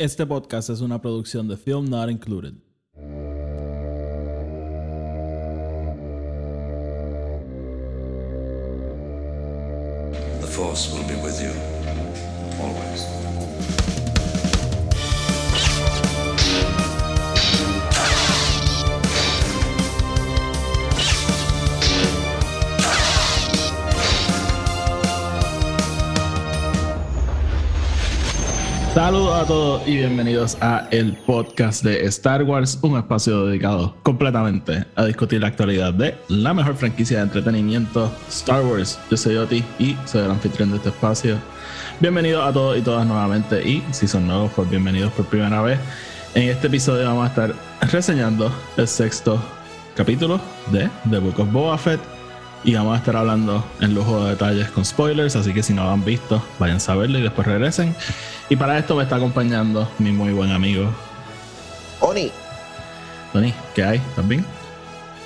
Este 0.00 0.24
podcast 0.24 0.70
es 0.70 0.80
una 0.80 0.98
producción 1.02 1.46
de 1.46 1.58
Film 1.58 1.90
Not 1.90 2.08
Included. 2.08 2.54
The 10.40 10.46
Force 10.46 10.90
will 10.94 11.06
be 11.06 11.22
with 11.22 11.38
you. 11.42 11.69
Saludos 28.94 29.40
a 29.40 29.46
todos 29.46 29.86
y 29.86 29.98
bienvenidos 29.98 30.58
a 30.60 30.88
el 30.90 31.12
podcast 31.12 31.84
de 31.84 32.04
Star 32.06 32.42
Wars, 32.42 32.76
un 32.82 32.98
espacio 32.98 33.46
dedicado 33.46 33.94
completamente 34.02 34.84
a 34.96 35.04
discutir 35.04 35.40
la 35.40 35.46
actualidad 35.46 35.94
de 35.94 36.16
la 36.26 36.52
mejor 36.52 36.74
franquicia 36.74 37.18
de 37.18 37.22
entretenimiento, 37.22 38.10
Star 38.28 38.66
Wars. 38.66 38.98
Yo 39.08 39.16
soy 39.16 39.36
Oti 39.36 39.64
y 39.78 39.96
soy 40.06 40.24
el 40.24 40.30
anfitrión 40.32 40.70
de 40.72 40.78
este 40.78 40.88
espacio. 40.88 41.36
Bienvenidos 42.00 42.44
a 42.44 42.52
todos 42.52 42.76
y 42.76 42.82
todas 42.82 43.06
nuevamente 43.06 43.62
y 43.62 43.80
si 43.92 44.08
son 44.08 44.26
nuevos, 44.26 44.50
pues 44.56 44.68
bienvenidos 44.68 45.12
por 45.12 45.24
primera 45.26 45.62
vez. 45.62 45.78
En 46.34 46.48
este 46.48 46.66
episodio 46.66 47.06
vamos 47.06 47.26
a 47.26 47.28
estar 47.28 47.54
reseñando 47.92 48.52
el 48.76 48.88
sexto 48.88 49.40
capítulo 49.94 50.40
de 50.72 50.90
The 51.08 51.18
Book 51.20 51.38
of 51.38 51.52
Boba 51.52 51.78
Fett 51.78 52.19
y 52.64 52.74
vamos 52.74 52.94
a 52.94 52.98
estar 52.98 53.16
hablando 53.16 53.64
en 53.80 53.94
lujo 53.94 54.24
de 54.24 54.30
detalles 54.30 54.70
con 54.70 54.84
spoilers, 54.84 55.36
así 55.36 55.52
que 55.54 55.62
si 55.62 55.72
no 55.72 55.84
lo 55.84 55.90
han 55.90 56.04
visto, 56.04 56.42
vayan 56.58 56.78
a 56.86 56.94
verlo 56.94 57.18
y 57.18 57.22
después 57.22 57.46
regresen. 57.46 57.94
Y 58.48 58.56
para 58.56 58.78
esto 58.78 58.96
me 58.96 59.04
está 59.04 59.16
acompañando 59.16 59.88
mi 59.98 60.12
muy 60.12 60.32
buen 60.32 60.50
amigo 60.52 60.90
Oni, 62.00 62.30
Tony. 63.32 63.52
¿Qué 63.74 63.84
hay? 63.84 63.98
¿Estás 63.98 64.26
bien? 64.26 64.44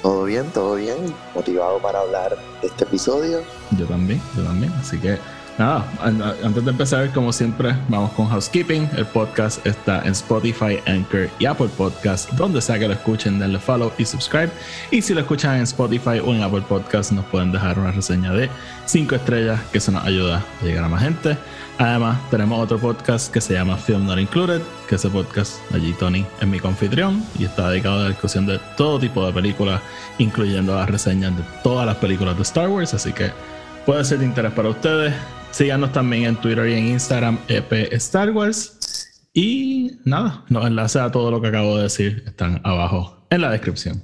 todo 0.04 0.24
bien, 0.24 0.44
todo 0.50 0.74
bien, 0.74 0.98
motivado 1.34 1.78
para 1.78 2.00
hablar 2.00 2.36
de 2.60 2.66
este 2.66 2.84
episodio. 2.84 3.42
Yo 3.70 3.86
también, 3.86 4.20
yo 4.36 4.42
también. 4.42 4.70
Así 4.78 4.98
que 4.98 5.18
nada, 5.58 5.84
an- 6.00 6.22
antes 6.42 6.64
de 6.64 6.70
empezar, 6.70 7.10
como 7.12 7.32
siempre, 7.32 7.74
vamos 7.88 8.12
con 8.12 8.28
housekeeping. 8.28 8.88
El 8.96 9.06
podcast 9.06 9.64
está 9.66 10.00
en 10.02 10.12
Spotify, 10.12 10.78
Anchor 10.86 11.28
y 11.38 11.46
Apple 11.46 11.68
Podcast. 11.76 12.30
Donde 12.32 12.60
sea 12.60 12.78
que 12.78 12.86
lo 12.88 12.94
escuchen, 12.94 13.38
denle 13.38 13.58
follow 13.58 13.92
y 13.98 14.04
subscribe. 14.04 14.50
Y 14.90 15.02
si 15.02 15.14
lo 15.14 15.20
escuchan 15.20 15.56
en 15.56 15.62
Spotify 15.62 16.18
o 16.24 16.34
en 16.34 16.42
Apple 16.42 16.62
Podcast, 16.68 17.12
nos 17.12 17.24
pueden 17.26 17.52
dejar 17.52 17.78
una 17.78 17.92
reseña 17.92 18.32
de 18.32 18.48
5 18.86 19.14
estrellas, 19.14 19.60
que 19.72 19.78
eso 19.78 19.92
nos 19.92 20.04
ayuda 20.04 20.42
a 20.60 20.64
llegar 20.64 20.84
a 20.84 20.88
más 20.88 21.02
gente. 21.02 21.36
Además, 21.78 22.18
tenemos 22.30 22.62
otro 22.62 22.78
podcast 22.78 23.32
que 23.32 23.40
se 23.40 23.54
llama 23.54 23.76
Film 23.76 24.06
Not 24.06 24.18
Included, 24.20 24.60
que 24.88 24.94
ese 24.94 25.08
podcast, 25.08 25.54
allí 25.72 25.92
Tony 25.94 26.24
es 26.40 26.46
mi 26.46 26.60
confitrión 26.60 27.24
y 27.36 27.44
está 27.46 27.68
dedicado 27.68 27.98
a 27.98 28.02
la 28.04 28.08
discusión 28.10 28.46
de 28.46 28.60
todo 28.76 29.00
tipo 29.00 29.26
de 29.26 29.32
películas, 29.32 29.80
incluyendo 30.18 30.76
las 30.76 30.88
reseñas 30.88 31.36
de 31.36 31.42
todas 31.64 31.84
las 31.84 31.96
películas 31.96 32.36
de 32.36 32.42
Star 32.42 32.68
Wars. 32.68 32.94
Así 32.94 33.12
que 33.12 33.32
puede 33.84 34.04
ser 34.04 34.20
de 34.20 34.24
interés 34.26 34.52
para 34.52 34.68
ustedes. 34.68 35.12
Síganos 35.54 35.92
también 35.92 36.24
en 36.24 36.34
Twitter 36.34 36.68
y 36.68 36.72
en 36.72 36.86
Instagram, 36.88 37.38
EP 37.46 37.92
Star 37.92 38.32
Wars. 38.32 39.28
Y 39.32 40.00
nada, 40.04 40.44
los 40.48 40.66
enlaces 40.66 41.00
a 41.00 41.12
todo 41.12 41.30
lo 41.30 41.40
que 41.40 41.46
acabo 41.46 41.76
de 41.76 41.84
decir 41.84 42.24
están 42.26 42.60
abajo 42.64 43.24
en 43.30 43.40
la 43.40 43.52
descripción. 43.52 44.02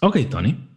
Ok, 0.00 0.18
Tony. 0.28 0.68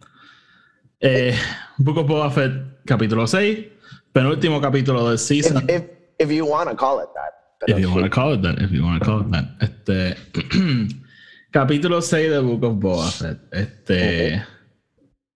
Eh, 1.00 1.34
Book 1.78 1.98
of 1.98 2.06
Boba 2.06 2.30
Fett, 2.30 2.52
capítulo 2.84 3.26
6, 3.26 3.66
penúltimo 4.12 4.60
capítulo 4.60 5.04
del 5.06 5.16
If, 5.16 5.20
season. 5.22 5.64
if, 5.68 5.82
if 6.20 6.30
you 6.30 6.46
want 6.46 6.70
to 6.70 6.76
call 6.76 7.02
it 7.02 7.08
that. 7.16 7.32
If 7.66 7.80
you 7.80 7.90
want 7.90 8.04
to 8.04 8.10
call 8.10 8.34
it 8.34 8.42
that, 8.42 8.62
if 8.62 8.70
you 8.70 8.84
want 8.84 9.02
to 9.02 9.04
call 9.04 9.22
it 9.22 9.32
that. 9.32 9.46
Este, 9.60 10.16
capítulo 11.50 12.00
6 12.00 12.30
de 12.30 12.38
Book 12.38 12.62
of 12.62 12.78
Boba 12.78 13.10
Fett. 13.10 13.40
Este, 13.50 14.44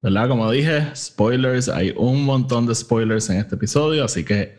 ¿verdad? 0.03 0.29
Como 0.29 0.51
dije, 0.51 0.95
spoilers, 0.95 1.69
hay 1.69 1.93
un 1.97 2.25
montón 2.25 2.67
de 2.67 2.75
spoilers 2.75 3.29
en 3.31 3.39
este 3.39 3.55
episodio, 3.57 4.05
así 4.05 4.25
que 4.25 4.57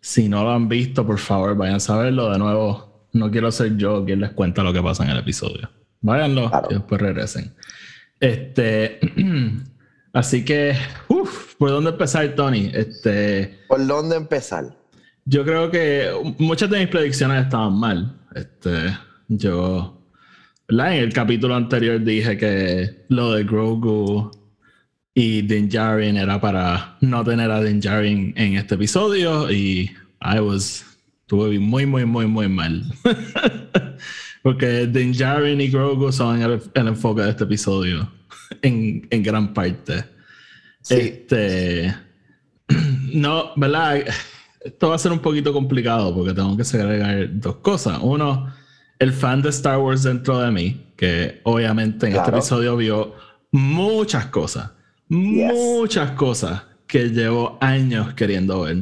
si 0.00 0.28
no 0.28 0.42
lo 0.44 0.50
han 0.52 0.68
visto, 0.68 1.06
por 1.06 1.18
favor, 1.18 1.56
vayan 1.56 1.78
a 1.86 1.96
verlo. 1.96 2.30
De 2.30 2.38
nuevo, 2.38 3.08
no 3.12 3.30
quiero 3.30 3.50
ser 3.52 3.76
yo 3.76 4.04
quien 4.04 4.20
les 4.20 4.30
cuenta 4.32 4.62
lo 4.62 4.72
que 4.72 4.82
pasa 4.82 5.04
en 5.04 5.10
el 5.10 5.18
episodio. 5.18 5.70
Váyanlo 6.00 6.50
Claro. 6.50 6.68
y 6.70 6.74
después 6.74 7.00
regresen. 7.00 7.54
Este, 8.20 8.98
así 10.12 10.44
que, 10.44 10.76
uff, 11.08 11.54
¿por 11.56 11.70
dónde 11.70 11.90
empezar, 11.90 12.28
Tony? 12.34 12.70
Este. 12.74 13.58
¿Por 13.68 13.86
dónde 13.86 14.16
empezar? 14.16 14.76
Yo 15.24 15.44
creo 15.44 15.70
que 15.70 16.10
muchas 16.38 16.68
de 16.68 16.80
mis 16.80 16.88
predicciones 16.88 17.44
estaban 17.44 17.78
mal. 17.78 18.18
Este, 18.34 18.94
yo, 19.28 19.98
¿verdad? 20.68 20.96
En 20.96 21.04
el 21.04 21.12
capítulo 21.14 21.54
anterior 21.54 22.02
dije 22.02 22.36
que 22.36 23.06
lo 23.08 23.32
de 23.32 23.44
Grogu 23.44 24.30
y 25.14 25.42
Din 25.42 25.68
Djarin 25.68 26.16
era 26.16 26.40
para 26.40 26.96
no 27.00 27.22
tener 27.24 27.50
a 27.50 27.62
Din 27.62 27.80
Djarin 27.80 28.32
en 28.36 28.56
este 28.56 28.74
episodio 28.74 29.50
y 29.50 29.90
I 30.20 30.40
was, 30.40 30.84
estuve 31.22 31.58
muy, 31.58 31.86
muy, 31.86 32.04
muy, 32.04 32.26
muy 32.26 32.48
mal. 32.48 32.82
Porque 34.42 34.86
Din 34.86 35.12
Djarin 35.12 35.60
y 35.60 35.68
Grogu 35.68 36.12
son 36.12 36.42
el, 36.42 36.60
el 36.74 36.88
enfoque 36.88 37.22
de 37.22 37.30
este 37.30 37.44
episodio 37.44 38.10
en, 38.62 39.06
en 39.10 39.22
gran 39.22 39.54
parte. 39.54 40.04
Sí. 40.82 40.94
Este. 40.94 41.94
No, 43.14 43.52
¿verdad? 43.54 44.02
Esto 44.64 44.88
va 44.88 44.96
a 44.96 44.98
ser 44.98 45.12
un 45.12 45.20
poquito 45.20 45.52
complicado 45.52 46.12
porque 46.12 46.34
tengo 46.34 46.56
que 46.56 46.64
segregar 46.64 47.28
dos 47.38 47.56
cosas. 47.56 48.00
Uno, 48.02 48.52
el 48.98 49.12
fan 49.12 49.40
de 49.40 49.50
Star 49.50 49.78
Wars 49.78 50.02
dentro 50.02 50.40
de 50.40 50.50
mí, 50.50 50.86
que 50.96 51.40
obviamente 51.44 52.06
en 52.06 52.12
este 52.14 52.24
Claro. 52.24 52.38
episodio 52.38 52.76
vio 52.76 53.14
muchas 53.52 54.26
cosas, 54.26 54.72
muchas 55.14 56.10
cosas 56.12 56.62
que 56.86 57.08
llevo 57.08 57.56
años 57.60 58.14
queriendo 58.14 58.62
ver. 58.62 58.78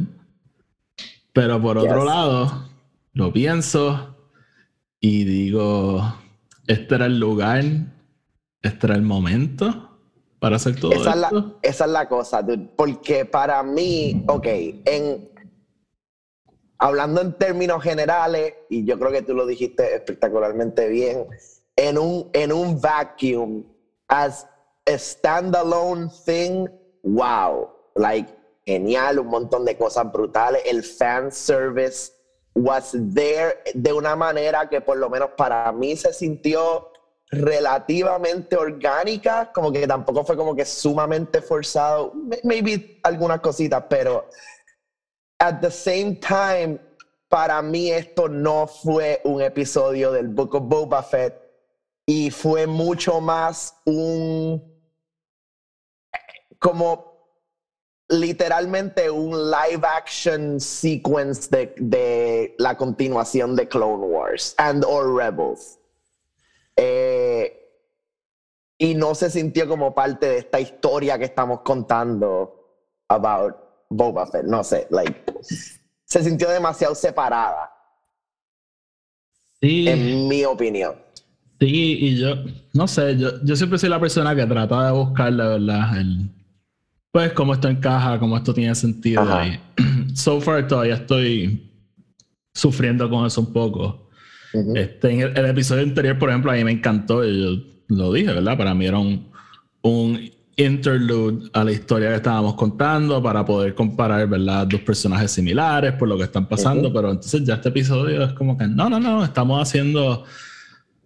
Pero 1.32 1.60
por 1.60 1.78
otro 1.78 1.98
Yes. 1.98 2.04
lado, 2.04 2.69
lo 3.15 3.32
pienso 3.32 4.16
y 5.00 5.25
digo, 5.25 6.03
este 6.66 6.94
era 6.94 7.06
el 7.06 7.19
lugar, 7.19 7.65
este 8.62 8.87
era 8.87 8.97
el 8.97 9.03
momento 9.03 9.98
para 10.38 10.56
hacer 10.56 10.78
todo 10.78 10.92
Esa 10.92 11.10
es, 11.10 11.16
la, 11.16 11.26
esto. 11.28 11.59
esa 11.62 11.84
es 11.84 11.91
la 11.91 12.09
cosa, 12.09 12.42
dude. 12.42 12.69
Porque 12.76 13.25
para 13.25 13.62
mí, 13.62 14.25
ok, 14.26 14.47
en, 14.84 15.31
hablando 16.78 17.21
en 17.21 17.32
términos 17.38 17.82
generales, 17.82 18.54
y 18.69 18.84
yo 18.84 18.98
creo 18.98 19.12
que 19.12 19.22
tú 19.22 19.34
lo 19.34 19.47
dijiste 19.47 19.94
espectacularmente 19.94 20.88
bien, 20.88 21.26
en 21.76 21.97
un, 21.97 22.28
en 22.32 22.53
un 22.53 22.81
vacuum, 22.81 23.65
as 24.09 24.47
a 24.87 24.98
standalone 24.98 26.10
thing, 26.25 26.69
wow, 27.03 27.70
like, 27.94 28.28
genial, 28.66 29.19
un 29.19 29.28
montón 29.28 29.65
de 29.65 29.76
cosas 29.76 30.10
brutales, 30.12 30.62
el 30.66 30.82
fan 30.82 31.31
service 31.32 32.12
was 32.54 32.92
there 33.15 33.62
de 33.75 33.92
una 33.92 34.15
manera 34.15 34.69
que 34.69 34.81
por 34.81 34.98
lo 34.98 35.09
menos 35.09 35.31
para 35.37 35.72
mí 35.72 35.97
se 35.97 36.12
sintió 36.12 36.88
relativamente 37.31 38.56
orgánica, 38.56 39.50
como 39.53 39.72
que 39.72 39.87
tampoco 39.87 40.22
fue 40.25 40.37
como 40.37 40.54
que 40.54 40.65
sumamente 40.66 41.41
forzado, 41.41 42.12
May- 42.15 42.41
maybe 42.44 43.00
algunas 43.03 43.41
cositas, 43.41 43.84
pero 43.88 44.28
at 45.38 45.60
the 45.60 45.71
same 45.71 46.16
time, 46.16 46.78
para 47.28 47.62
mí 47.62 47.91
esto 47.91 48.28
no 48.28 48.66
fue 48.66 49.22
un 49.25 49.41
episodio 49.41 50.12
del 50.12 50.28
Book 50.28 50.54
of 50.54 50.65
Boba 50.65 51.03
Fett 51.03 51.34
y 52.06 52.31
fue 52.31 52.66
mucho 52.66 53.21
más 53.21 53.75
un 53.87 54.72
como 56.62 57.12
literalmente 58.09 59.11
un 59.11 59.50
live 59.50 59.84
action 59.84 60.61
sequence 60.61 61.49
de, 61.50 61.75
de 61.78 62.55
la 62.59 62.77
continuación 62.77 63.56
de 63.56 63.67
Clone 63.67 64.05
Wars 64.06 64.55
and 64.59 64.84
or 64.86 65.16
Rebels. 65.16 65.78
Eh, 66.77 67.59
y 68.78 68.95
no 68.95 69.15
se 69.15 69.28
sintió 69.28 69.66
como 69.69 69.92
parte 69.95 70.27
de 70.28 70.39
esta 70.39 70.60
historia 70.60 71.19
que 71.19 71.25
estamos 71.25 71.60
contando 71.63 72.78
about 73.09 73.57
Boba 73.91 74.27
Fett. 74.27 74.45
No 74.45 74.63
sé, 74.63 74.86
like, 74.91 75.25
se 76.04 76.22
sintió 76.22 76.48
demasiado 76.48 76.95
separada, 76.95 77.71
Sí. 79.60 79.89
en 79.89 80.28
mi 80.28 80.45
opinión. 80.45 80.95
Sí, 81.60 81.98
y 82.01 82.19
yo, 82.21 82.34
no 82.72 82.89
sé, 82.89 83.16
yo, 83.16 83.31
yo 83.45 83.54
siempre 83.54 83.78
soy 83.78 83.89
la 83.89 84.01
persona 84.01 84.34
que 84.34 84.45
trata 84.47 84.86
de 84.86 84.92
buscar, 84.92 85.33
la 85.33 85.48
verdad, 85.48 85.97
el, 85.97 86.28
pues 87.12 87.32
cómo 87.34 87.53
esto 87.53 87.68
encaja, 87.68 88.18
cómo 88.18 88.36
esto 88.36 88.53
tiene 88.53 88.74
sentido. 88.74 89.22
Ajá. 89.22 89.47
Y 89.47 89.60
so 90.16 90.41
far 90.41 90.66
todavía 90.66 90.94
estoy 90.94 91.70
sufriendo 92.54 93.09
con 93.09 93.26
eso 93.26 93.42
un 93.42 93.53
poco. 93.53 94.10
Ujú. 94.54 94.74
Este, 94.76 95.10
en 95.10 95.20
el, 95.20 95.38
el 95.38 95.47
episodio 95.47 95.82
anterior, 95.82 96.18
por 96.18 96.30
ejemplo, 96.30 96.50
a 96.50 96.54
mí 96.54 96.64
me 96.64 96.72
encantó, 96.72 97.24
y 97.24 97.41
yo 97.41 97.62
lo 97.88 98.12
dije, 98.12 98.32
¿verdad? 98.32 98.56
Para 98.56 98.74
mí 98.74 98.86
era 98.86 98.98
un, 98.98 99.30
un 99.82 100.30
interlude 100.56 101.50
a 101.53 101.64
la 101.64 101.72
historia 101.72 102.10
que 102.10 102.16
estábamos 102.16 102.54
contando 102.54 103.22
para 103.22 103.44
poder 103.44 103.74
comparar, 103.74 104.26
¿verdad? 104.28 104.66
Dos 104.66 104.80
personajes 104.80 105.30
similares 105.30 105.92
por 105.92 106.09
lo 106.09 106.16
que 106.16 106.24
están 106.24 106.47
pasando, 106.47 106.92
pero 106.92 107.10
entonces 107.10 107.44
ya 107.44 107.54
este 107.54 107.70
episodio 107.70 108.24
es 108.24 108.32
como 108.32 108.56
que 108.56 108.66
no, 108.66 108.88
no, 108.88 109.00
no, 109.00 109.24
estamos 109.24 109.60
haciendo 109.60 110.24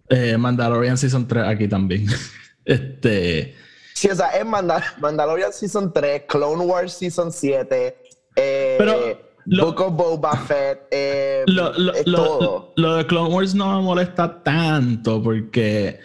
eh, 0.09 0.37
Mandalorian 0.37 0.97
Season 0.97 1.27
3 1.27 1.45
aquí 1.45 1.67
también. 1.67 2.05
este. 2.65 3.66
Sí, 3.97 4.07
o 4.11 4.15
sea, 4.15 4.27
es 4.27 4.45
Mandalorian 4.45 5.51
Season 5.51 5.91
3, 5.91 6.25
Clone 6.27 6.63
Wars 6.65 6.93
Season 6.93 7.31
7, 7.31 7.97
eh, 8.35 8.75
pero. 8.77 8.93
Book 9.47 9.81
of 9.81 9.95
Boba 9.95 10.35
Fett, 10.35 10.81
eh, 10.91 11.43
es 11.47 12.05
todo. 12.05 12.73
lo 12.75 12.95
de 12.95 13.07
Clone 13.07 13.33
Wars 13.33 13.55
no 13.55 13.75
me 13.75 13.81
molesta 13.81 14.43
tanto 14.43 15.23
porque 15.23 15.99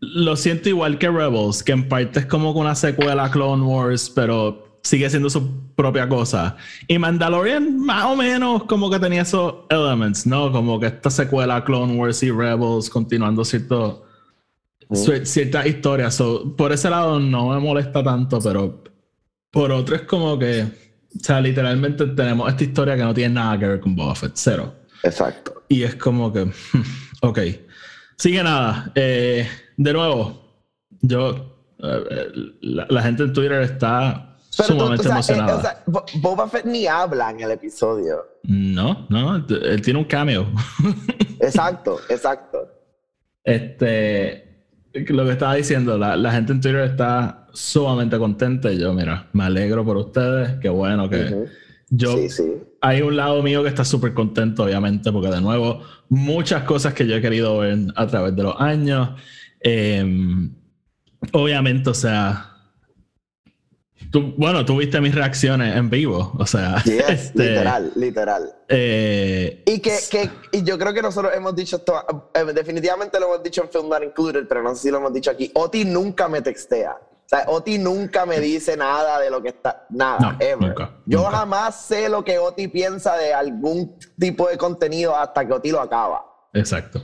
lo 0.00 0.36
siento 0.36 0.68
igual 0.68 0.98
que 0.98 1.08
Rebels, 1.08 1.62
que 1.62 1.72
en 1.72 1.88
parte 1.88 2.20
es 2.20 2.26
como 2.26 2.50
una 2.50 2.74
secuela 2.74 3.24
a 3.24 3.30
Clone 3.30 3.64
Wars, 3.64 4.10
pero 4.10 4.80
sigue 4.82 5.08
siendo 5.08 5.30
su 5.30 5.74
propia 5.74 6.06
cosa. 6.06 6.56
Y 6.86 6.98
Mandalorian 6.98 7.78
más 7.78 8.04
o 8.06 8.16
menos 8.16 8.64
como 8.64 8.90
que 8.90 8.98
tenía 8.98 9.22
esos 9.22 9.54
elements, 9.70 10.26
¿no? 10.26 10.52
Como 10.52 10.78
que 10.80 10.88
esta 10.88 11.08
secuela 11.08 11.64
Clone 11.64 11.94
Wars 11.94 12.22
y 12.22 12.30
Rebels 12.30 12.90
continuando 12.90 13.42
cierto, 13.42 14.07
ciertas 14.92 15.66
historias. 15.66 16.22
por 16.56 16.72
ese 16.72 16.90
lado 16.90 17.20
no 17.20 17.50
me 17.50 17.58
molesta 17.58 18.02
tanto, 18.02 18.40
pero 18.40 18.82
por 19.50 19.72
otro 19.72 19.96
es 19.96 20.02
como 20.02 20.38
que, 20.38 20.62
o 20.62 21.24
sea, 21.24 21.40
literalmente 21.40 22.06
tenemos 22.06 22.48
esta 22.48 22.64
historia 22.64 22.96
que 22.96 23.02
no 23.02 23.14
tiene 23.14 23.34
nada 23.34 23.58
que 23.58 23.66
ver 23.66 23.80
con 23.80 23.94
Boba 23.94 24.14
Fett, 24.14 24.32
cero. 24.34 24.74
Exacto. 25.02 25.62
Y 25.68 25.82
es 25.82 25.94
como 25.96 26.32
que, 26.32 26.50
ok. 27.22 27.38
Sigue 28.16 28.42
nada. 28.42 28.90
Eh, 28.94 29.48
de 29.76 29.92
nuevo, 29.92 30.42
yo, 31.00 31.74
eh, 31.78 32.26
la, 32.62 33.02
gente 33.02 33.22
en 33.22 33.32
Twitter 33.32 33.62
está 33.62 34.36
sumamente 34.50 35.06
eh, 35.06 35.10
emocionada. 35.10 35.84
Boba 35.86 36.48
Fett 36.48 36.64
ni 36.64 36.86
habla 36.86 37.30
en 37.30 37.40
el 37.40 37.52
episodio. 37.52 38.26
No, 38.42 39.06
no, 39.08 39.36
él 39.36 39.82
tiene 39.82 40.00
un 40.00 40.04
cameo. 40.06 40.50
exacto, 41.40 42.00
exacto. 42.08 42.68
Este, 43.44 44.47
lo 44.92 45.24
que 45.24 45.32
estaba 45.32 45.54
diciendo, 45.54 45.98
la, 45.98 46.32
gente 46.32 46.52
en 46.52 46.60
Twitter 46.60 46.82
está 46.82 47.46
sumamente 47.52 48.18
contenta 48.18 48.72
y 48.72 48.78
yo, 48.78 48.92
mira, 48.92 49.28
me 49.32 49.44
alegro 49.44 49.84
por 49.84 49.96
ustedes, 49.96 50.58
qué 50.60 50.68
bueno 50.68 51.08
que 51.08 51.46
yo... 51.90 52.16
Sí, 52.16 52.28
sí. 52.28 52.44
Hay 52.80 53.02
un 53.02 53.16
lado 53.16 53.42
mío 53.42 53.62
que 53.62 53.68
está 53.68 53.84
súper 53.84 54.14
contento, 54.14 54.64
obviamente, 54.64 55.10
porque 55.10 55.28
de 55.28 55.40
nuevo, 55.40 55.82
muchas 56.08 56.62
cosas 56.62 56.94
que 56.94 57.06
yo 57.06 57.16
he 57.16 57.20
querido 57.20 57.58
ver 57.58 57.78
a 57.96 58.06
través 58.06 58.36
de 58.36 58.42
los 58.44 58.54
años. 58.60 59.10
Em, 59.60 60.54
obviamente, 61.32 61.90
o 61.90 61.94
sea, 61.94 62.47
tú, 64.10 64.34
bueno, 64.36 64.64
tú 64.64 64.76
viste 64.76 65.00
mis 65.00 65.14
reacciones 65.14 65.76
en 65.76 65.90
vivo, 65.90 66.32
o 66.38 66.46
sea, 66.46 66.76
este, 67.08 67.50
literal, 67.50 67.92
literal. 67.96 68.54
Eh, 68.68 69.62
y 69.66 69.80
que, 69.80 69.98
que 70.10 70.30
y 70.52 70.62
yo 70.62 70.78
creo 70.78 70.92
que 70.92 71.02
nosotros 71.02 71.32
hemos 71.34 71.54
dicho 71.54 71.76
esto, 71.76 72.30
eh, 72.34 72.44
definitivamente 72.52 73.18
lo 73.18 73.26
hemos 73.26 73.42
dicho 73.42 73.62
en 73.62 73.70
Film 73.70 73.88
Not 73.88 74.02
Included, 74.02 74.46
pero 74.48 74.62
no 74.62 74.74
sé 74.74 74.82
si 74.82 74.90
lo 74.90 74.98
hemos 74.98 75.12
dicho 75.12 75.30
aquí. 75.30 75.50
Oti 75.54 75.84
nunca 75.84 76.28
me 76.28 76.42
textea. 76.42 76.92
O 76.92 77.28
sea, 77.28 77.44
Oti 77.48 77.76
nunca 77.76 78.24
me 78.24 78.40
dice 78.40 78.74
nada 78.74 79.20
de 79.20 79.30
lo 79.30 79.42
que 79.42 79.48
está, 79.50 79.86
nada, 79.90 80.38
ever. 80.40 80.74
yo 81.04 81.24
jamás 81.24 81.84
sé 81.84 82.08
lo 82.08 82.24
que 82.24 82.38
Oti 82.38 82.68
piensa 82.68 83.18
de 83.18 83.34
algún 83.34 83.98
tipo 84.18 84.48
de 84.48 84.56
contenido 84.56 85.14
hasta 85.14 85.46
que 85.46 85.52
Oti 85.52 85.70
lo 85.70 85.80
acaba. 85.80 86.24
Exacto. 86.54 87.02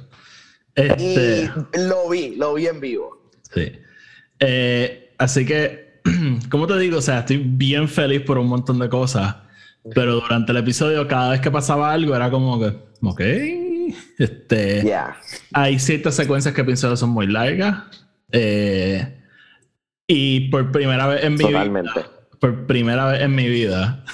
Este, 0.75 1.51
y 1.75 1.79
lo 1.79 2.09
vi, 2.09 2.37
lo 2.37 2.55
vi 2.55 2.67
en 2.67 2.81
vivo. 2.81 3.31
Sí. 3.53 3.73
Eh, 4.41 5.15
así 5.19 5.45
que, 5.47 5.84
como 6.51 6.67
te 6.67 6.79
digo, 6.79 6.99
o 6.99 7.03
sea, 7.03 7.21
estoy 7.21 7.39
bien 7.39 7.89
feliz 7.89 8.23
por 8.23 8.39
un 8.39 8.49
montón 8.49 8.79
de 8.79 8.89
cosas, 8.89 9.37
pero 9.95 10.15
durante 10.17 10.53
el 10.53 10.59
episodio, 10.59 11.07
cada 11.07 11.31
vez 11.31 11.41
que 11.41 11.51
pasaba 11.51 11.93
algo, 11.93 12.15
era 12.15 12.31
como 12.31 12.59
que, 12.59 12.77
ok, 13.03 13.21
este, 14.19 14.95
hay 15.53 15.79
ciertas 15.79 16.15
secuencias 16.15 16.55
que 16.55 16.65
pienso 16.65 16.91
que 16.91 16.97
son 16.97 17.11
muy 17.11 17.27
largas. 17.27 17.85
Eh, 18.33 19.21
y 20.07 20.49
por 20.51 20.71
primera 20.73 21.07
vez 21.07 21.25
en 21.25 21.35
mi 21.35 21.45
vida, 21.45 21.85
por 22.41 22.67
primera 22.67 23.07
vez 23.07 23.23
en 23.23 23.35
mi 23.35 23.49
vida, 23.49 24.05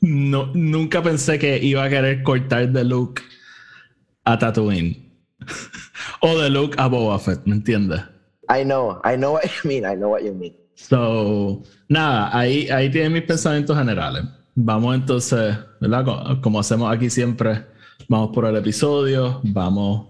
no, 0.00 0.50
nunca 0.54 1.02
pensé 1.02 1.38
que 1.38 1.58
iba 1.58 1.84
a 1.84 1.88
querer 1.88 2.22
cortar 2.22 2.68
de 2.68 2.84
look 2.84 3.20
a 4.24 4.38
Tatooine. 4.38 5.04
o 6.20 6.38
de 6.38 6.50
Luke 6.50 6.74
a 6.78 6.86
Boba 6.88 7.18
Fett, 7.18 7.40
¿me 7.44 7.54
entiendes? 7.54 8.00
I 8.48 8.62
know, 8.62 9.00
I 9.04 9.16
know 9.16 9.32
what 9.32 9.44
you 9.44 9.68
mean, 9.68 9.84
I 9.84 9.94
know 9.94 10.10
what 10.10 10.22
you 10.22 10.34
mean. 10.34 10.54
So, 10.88 11.62
nada, 11.88 12.36
ahí, 12.36 12.68
ahí 12.68 12.90
tienen 12.90 13.12
mis 13.12 13.22
pensamientos 13.22 13.76
generales. 13.76 14.24
Vamos 14.54 14.94
entonces, 14.94 15.56
¿verdad? 15.80 16.40
Como 16.42 16.60
hacemos 16.60 16.94
aquí 16.94 17.08
siempre, 17.08 17.64
vamos 18.08 18.30
por 18.34 18.44
el 18.44 18.56
episodio, 18.56 19.40
vamos 19.44 20.08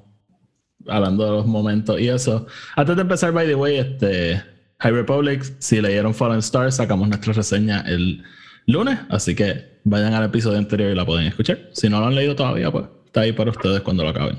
hablando 0.88 1.24
de 1.24 1.30
los 1.30 1.46
momentos 1.46 2.00
y 2.00 2.08
eso. 2.08 2.46
Antes 2.74 2.96
de 2.96 3.02
empezar, 3.02 3.32
by 3.32 3.46
the 3.46 3.54
way, 3.54 3.76
este, 3.76 4.42
High 4.80 4.92
Republic, 4.92 5.44
si 5.60 5.80
leyeron 5.80 6.12
Fallen 6.12 6.40
Stars, 6.40 6.76
sacamos 6.76 7.08
nuestra 7.08 7.32
reseña 7.32 7.80
el 7.86 8.22
lunes, 8.66 8.98
así 9.10 9.34
que 9.34 9.78
vayan 9.84 10.12
al 10.12 10.24
episodio 10.24 10.58
anterior 10.58 10.90
y 10.90 10.94
la 10.94 11.06
pueden 11.06 11.26
escuchar. 11.26 11.70
Si 11.72 11.88
no 11.88 12.00
lo 12.00 12.06
han 12.06 12.16
leído 12.16 12.34
todavía, 12.34 12.70
pues 12.72 12.86
está 13.06 13.20
ahí 13.20 13.32
para 13.32 13.50
ustedes 13.50 13.80
cuando 13.82 14.02
lo 14.02 14.10
acaben. 14.10 14.38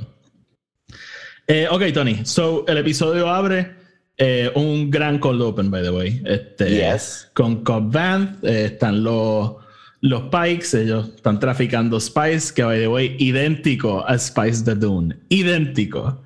Eh, 1.48 1.68
ok, 1.72 1.84
Tony. 1.94 2.26
So, 2.26 2.66
el 2.68 2.78
episodio 2.78 3.30
abre 3.30 3.85
eh, 4.18 4.52
un 4.56 4.90
gran 4.90 5.20
cold 5.20 5.42
open, 5.42 5.70
by 5.70 5.84
the 5.84 5.92
way. 5.92 6.22
Este, 6.26 6.70
yes. 6.70 7.30
Con 7.34 7.64
Cobb 7.64 7.92
Van 7.92 8.40
eh, 8.44 8.70
están 8.72 9.04
los, 9.04 9.56
los 10.02 10.24
Pikes. 10.24 10.74
Ellos 10.74 11.10
están 11.16 11.40
traficando 11.40 12.00
Spice, 12.00 12.54
que, 12.54 12.64
by 12.64 12.80
the 12.80 12.88
way, 12.88 13.16
idéntico 13.20 14.06
a 14.08 14.18
Spice 14.18 14.64
the 14.64 14.76
Dune. 14.76 15.18
Idéntico. 15.30 16.24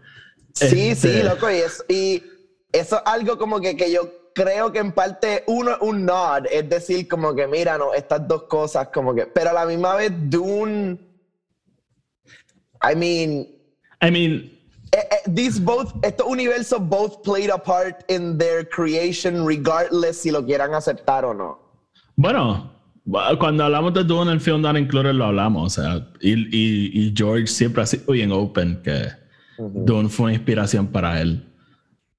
Sí, 0.53 0.67
sí, 0.69 0.89
este, 0.89 1.23
loco. 1.23 1.49
Y 1.49 1.55
eso, 1.55 1.83
y 1.87 2.23
eso 2.71 2.97
es 2.97 3.01
algo 3.05 3.37
como 3.37 3.59
que, 3.59 3.75
que 3.75 3.91
yo 3.91 4.31
creo 4.33 4.71
que 4.71 4.79
en 4.79 4.91
parte 4.91 5.43
uno 5.47 5.77
un 5.81 6.05
nod, 6.05 6.45
es 6.51 6.69
decir, 6.69 7.07
como 7.07 7.35
que 7.35 7.47
mira, 7.47 7.77
no, 7.77 7.93
estas 7.93 8.27
dos 8.27 8.43
cosas, 8.43 8.89
como 8.93 9.13
que, 9.15 9.25
pero 9.25 9.49
a 9.49 9.53
la 9.53 9.65
misma 9.65 9.95
vez 9.95 10.11
Dune, 10.29 10.97
I 12.81 12.95
mean, 12.95 13.47
I 14.01 14.11
mean, 14.11 14.58
these 15.27 15.59
both, 15.59 15.93
estos 16.03 16.25
universos 16.27 16.79
both 16.89 17.23
played 17.23 17.49
a 17.49 17.57
part 17.57 18.03
in 18.09 18.37
their 18.37 18.63
creation, 18.63 19.45
regardless 19.45 20.21
si 20.21 20.31
lo 20.31 20.43
quieran 20.43 20.73
aceptar 20.73 21.25
o 21.25 21.33
no. 21.33 21.59
Bueno, 22.15 22.71
cuando 23.39 23.63
hablamos 23.63 23.93
de 23.93 24.03
Dune 24.03 24.31
en 24.31 24.39
Film 24.39 24.61
Done 24.61 24.79
Included 24.79 25.13
lo 25.13 25.25
hablamos, 25.25 25.77
o 25.77 25.81
sea, 25.81 26.07
y, 26.21 26.33
y, 26.33 26.91
y 26.93 27.13
George 27.15 27.47
siempre 27.47 27.83
ha 27.83 27.85
sido 27.85 28.11
bien 28.13 28.31
open 28.31 28.81
que 28.83 29.07
Dune 29.57 30.09
fue 30.09 30.25
una 30.25 30.33
inspiración 30.33 30.87
para 30.87 31.21
él. 31.21 31.45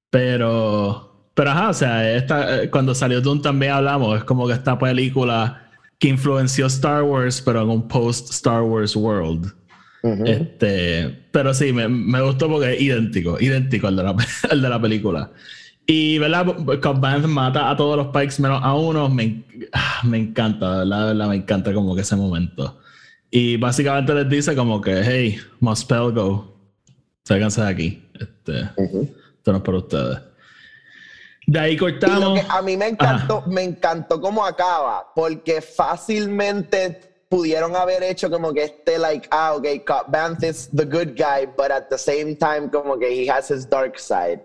Pero, 0.09 1.29
pero 1.33 1.51
ajá, 1.51 1.69
o 1.69 1.73
sea, 1.73 2.15
esta, 2.15 2.63
eh, 2.63 2.69
cuando 2.69 2.93
salió 2.93 3.21
Dune 3.21 3.41
también 3.41 3.73
hablamos, 3.73 4.17
es 4.17 4.23
como 4.23 4.47
que 4.47 4.53
esta 4.53 4.77
película 4.77 5.69
que 5.99 6.09
influenció 6.09 6.65
Star 6.65 7.03
Wars, 7.03 7.41
pero 7.41 7.61
en 7.61 7.69
un 7.69 7.87
post-Star 7.87 8.63
Wars 8.63 8.95
world. 8.95 9.53
Este, 10.03 11.25
pero 11.31 11.53
sí, 11.53 11.71
me, 11.73 11.87
me, 11.87 12.21
gustó 12.21 12.49
porque 12.49 12.73
es 12.73 12.81
idéntico, 12.81 13.37
idéntico 13.39 13.87
al 13.87 13.95
de 13.95 14.03
la, 14.03 14.13
de 14.49 14.69
la 14.69 14.81
película. 14.81 15.31
Y, 15.85 16.17
¿verdad? 16.19 16.45
Cobb 16.81 17.27
mata 17.27 17.69
a 17.69 17.75
todos 17.75 17.97
los 17.97 18.07
Pikes 18.07 18.41
menos 18.41 18.61
a 18.63 18.73
uno. 18.73 19.09
Me, 19.09 19.43
ah, 19.73 20.01
me 20.03 20.17
encanta, 20.17 20.77
¿verdad? 20.77 21.07
¿verdad? 21.07 21.27
Me 21.27 21.35
encanta 21.35 21.73
como 21.73 21.95
que 21.95 22.01
ese 22.01 22.15
momento. 22.15 22.79
Y 23.29 23.57
básicamente 23.57 24.13
les 24.13 24.29
dice 24.29 24.55
como 24.55 24.81
que, 24.81 25.01
hey, 25.03 25.37
must 25.59 25.83
spell 25.83 26.11
go. 26.13 26.57
Sáquense 27.23 27.61
de 27.61 27.67
aquí. 27.67 28.09
Este, 28.19 28.61
Esto 28.61 29.51
no 29.51 29.57
es 29.57 29.63
para 29.63 29.77
ustedes. 29.77 30.19
De 31.47 31.59
ahí 31.59 31.75
cortamos. 31.75 32.39
a 32.49 32.61
mí 32.61 32.77
me 32.77 32.87
encantó, 32.87 33.43
me 33.47 33.63
encantó 33.63 34.21
cómo 34.21 34.45
acaba, 34.45 35.07
porque 35.15 35.61
fácilmente 35.61 37.10
pudieron 37.31 37.73
haber 37.77 38.03
hecho 38.03 38.29
como 38.29 38.53
que 38.53 38.65
este, 38.65 38.99
like, 38.99 39.25
ah, 39.31 39.53
ok, 39.55 39.65
Banth 40.09 40.43
is 40.43 40.69
the 40.75 40.83
good 40.83 41.15
guy, 41.15 41.45
but 41.45 41.71
at 41.71 41.87
the 41.89 41.97
same 41.97 42.35
time, 42.35 42.69
como 42.69 42.99
que 42.99 43.07
he 43.07 43.29
has 43.29 43.49
his 43.49 43.67
dark 43.67 43.97
side. 43.97 44.41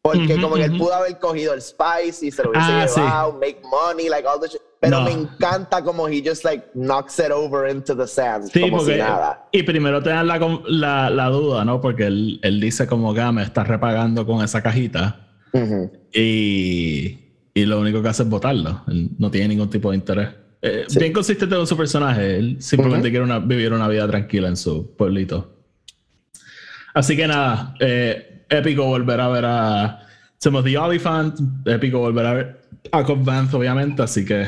Porque 0.00 0.40
como 0.40 0.56
que 0.56 0.64
él 0.64 0.76
pudo 0.78 0.94
haber 0.94 1.18
cogido 1.20 1.52
el 1.52 1.60
spice 1.62 2.26
y 2.26 2.32
se 2.32 2.42
lo 2.42 2.50
hubiese 2.50 2.72
ah, 2.72 2.86
llevado, 2.86 3.32
make 3.34 3.60
money, 3.62 4.08
like 4.08 4.26
all 4.26 4.40
the 4.40 4.48
shit. 4.48 4.60
Pero 4.80 5.02
me 5.02 5.12
encanta 5.12 5.84
como 5.84 6.08
he 6.08 6.20
just 6.20 6.42
like 6.42 6.66
knocks 6.74 7.20
it 7.20 7.30
over 7.30 7.70
into 7.70 7.94
the 7.94 8.06
sand. 8.06 8.50
Sí, 8.50 8.62
como 8.62 8.78
porque, 8.78 8.94
si 8.94 8.98
nada. 8.98 9.46
Y 9.52 9.62
primero 9.62 10.02
te 10.02 10.10
dan 10.10 10.26
la, 10.26 10.40
la, 10.66 11.08
la, 11.08 11.28
duda, 11.28 11.64
¿no? 11.64 11.80
Porque 11.80 12.06
él, 12.06 12.40
él 12.42 12.60
dice 12.60 12.88
como 12.88 13.14
que 13.14 13.22
me 13.30 13.44
está 13.44 13.62
repagando 13.62 14.26
con 14.26 14.42
esa 14.42 14.60
cajita. 14.60 15.28
y, 16.12 17.18
y 17.54 17.66
lo 17.66 17.78
único 17.78 18.02
que 18.02 18.08
hace 18.08 18.24
es 18.24 18.28
botarlo. 18.28 18.82
Él 18.88 19.10
no 19.18 19.30
tiene 19.30 19.48
ningún 19.48 19.70
tipo 19.70 19.90
de 19.90 19.98
interés. 19.98 20.30
Eh, 20.64 20.86
bien 20.96 21.12
consistente 21.12 21.56
con 21.56 21.66
su 21.66 21.76
personaje. 21.76 22.36
Él 22.36 22.56
simplemente 22.60 23.10
quiere 23.10 23.26
vivir 23.40 23.72
una 23.72 23.88
vida 23.88 24.06
tranquila 24.06 24.46
en 24.48 24.56
su 24.56 24.94
pueblito. 24.94 25.56
Así 26.94 27.16
que 27.16 27.26
nada, 27.26 27.74
eh, 27.80 28.44
épico 28.48 28.84
volver 28.84 29.20
a 29.20 29.28
ver 29.28 29.44
a 29.44 30.06
somos 30.38 30.62
The 30.62 30.78
Oliphant, 30.78 31.66
épico 31.66 31.98
volver 31.98 32.26
a 32.26 32.34
ver 32.34 32.60
a 32.92 33.02
Cobb 33.02 33.24
Vanth, 33.24 33.54
obviamente, 33.54 34.02
así 34.02 34.24
que 34.24 34.46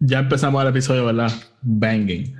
ya 0.00 0.20
empezamos 0.20 0.62
el 0.62 0.68
episodio, 0.68 1.06
¿verdad? 1.06 1.32
Banging. 1.62 2.34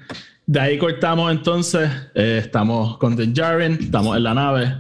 De 0.46 0.60
ahí 0.60 0.78
cortamos 0.78 1.30
entonces, 1.30 1.90
eh, 2.14 2.40
estamos 2.44 2.98
con 2.98 3.16
Din 3.16 3.32
Djarin, 3.32 3.78
estamos 3.80 4.16
en 4.16 4.22
la 4.22 4.34
nave, 4.34 4.76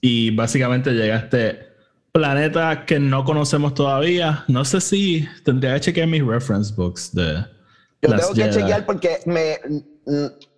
y 0.00 0.30
básicamente 0.30 0.92
llega 0.92 1.16
este 1.16 1.69
planeta 2.12 2.84
que 2.86 2.98
no 2.98 3.24
conocemos 3.24 3.74
todavía. 3.74 4.44
No 4.48 4.64
sé 4.64 4.80
si 4.80 5.28
tendría 5.44 5.74
que 5.74 5.80
chequear 5.80 6.08
mis 6.08 6.24
reference 6.24 6.72
books 6.74 7.14
de... 7.14 7.44
Yo 8.02 8.16
tengo 8.16 8.32
que 8.32 8.50
chequear 8.50 8.86
porque 8.86 9.18
me 9.26 9.58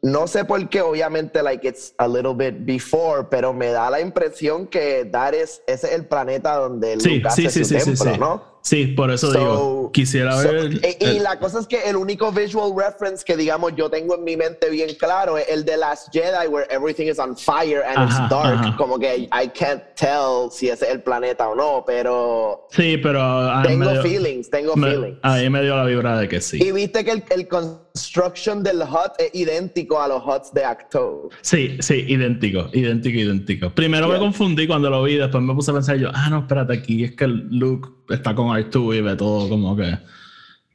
no 0.02 0.26
sé 0.26 0.44
por 0.44 0.68
qué, 0.68 0.80
obviamente, 0.80 1.42
like 1.42 1.66
it's 1.66 1.94
a 1.98 2.08
little 2.08 2.34
bit 2.34 2.64
before, 2.64 3.24
pero 3.24 3.52
me 3.52 3.68
da 3.68 3.90
la 3.90 4.00
impresión 4.00 4.66
que 4.66 5.04
Dar 5.04 5.34
es, 5.34 5.62
ese 5.66 5.88
es 5.88 5.92
el 5.94 6.06
planeta 6.06 6.56
donde 6.56 6.98
sí, 7.00 7.18
Luke 7.18 7.30
sí, 7.30 7.46
hace 7.46 7.64
sí, 7.64 7.80
su 7.80 7.84
templo, 7.84 8.16
¿no? 8.16 8.51
Sí, 8.62 8.86
por 8.86 9.10
eso 9.10 9.32
So- 9.32 9.38
digo, 9.38 9.90
quisiera 9.92 10.40
So, 10.40 10.52
ver... 10.52 10.72
y, 10.74 11.04
y 11.04 11.16
el- 11.16 11.22
la 11.24 11.38
cosa 11.38 11.58
es 11.60 11.66
que 11.66 11.82
el 11.82 11.96
único 11.96 12.30
visual 12.32 12.72
reference 12.76 13.24
que, 13.24 13.36
digamos, 13.36 13.72
yo 13.76 13.90
tengo 13.90 14.14
en 14.16 14.24
mi 14.24 14.36
mente 14.36 14.70
bien 14.70 14.90
claro 14.98 15.36
es 15.36 15.48
el 15.48 15.64
de 15.64 15.76
Last 15.76 16.08
Jedi, 16.12 16.46
where 16.48 16.66
everything 16.70 17.06
is 17.08 17.18
on 17.18 17.36
fire 17.36 17.82
and 17.84 17.98
Ajá, 17.98 18.04
it's 18.24 18.30
dark. 18.30 18.58
ajá. 18.60 18.76
Como 18.76 18.98
que 18.98 19.28
I 19.32 19.48
can't 19.52 19.82
tell 19.96 20.48
si 20.50 20.68
ese 20.68 20.84
es 20.86 20.92
el 20.92 21.02
planeta 21.02 21.48
o 21.48 21.54
no, 21.56 21.82
pero 21.86 22.66
sí, 22.70 22.96
pero... 23.02 23.20
tengo 23.64 23.90
dio- 23.90 24.02
feelings, 24.02 24.48
tengo 24.48 24.76
me- 24.76 24.90
feelings. 24.92 25.18
a 25.22 25.36
mí 25.38 25.50
me 25.50 25.62
dio 25.62 25.76
la 25.76 25.84
vibra 25.84 26.18
de 26.18 26.28
que 26.28 26.40
sí. 26.40 26.62
Y 26.62 26.70
viste 26.72 27.04
que 27.04 27.10
el, 27.10 27.24
el 27.30 27.48
construction 27.48 28.62
del 28.62 28.82
hut 28.82 29.12
es 29.18 29.30
idéntico 29.34 30.00
a 30.00 30.08
los 30.08 30.22
huts 30.24 30.52
de 30.54 30.64
Acto. 30.64 31.28
Sí, 31.40 31.76
sí, 31.80 32.04
idéntico, 32.08 32.68
idéntico, 32.72 33.18
idéntico. 33.18 33.70
Primero 33.70 34.08
me 34.08 34.18
confundí 34.18 34.66
cuando 34.66 34.88
lo 34.88 35.02
vi, 35.02 35.16
después 35.16 35.42
me 35.42 35.52
puse 35.54 35.70
a 35.70 35.74
pensar 35.74 35.96
yo, 35.96 36.10
ah, 36.14 36.28
no, 36.30 36.40
espérate, 36.40 36.72
aquí 36.74 37.04
es 37.04 37.12
que 37.16 37.26
Luke 37.26 37.88
está 38.14 38.34
con 38.34 38.48
R2 38.48 38.96
y 38.96 39.00
ve 39.00 39.16
todo 39.16 39.48
como 39.48 39.76
que 39.76 39.98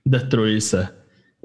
destruirse. 0.03 0.89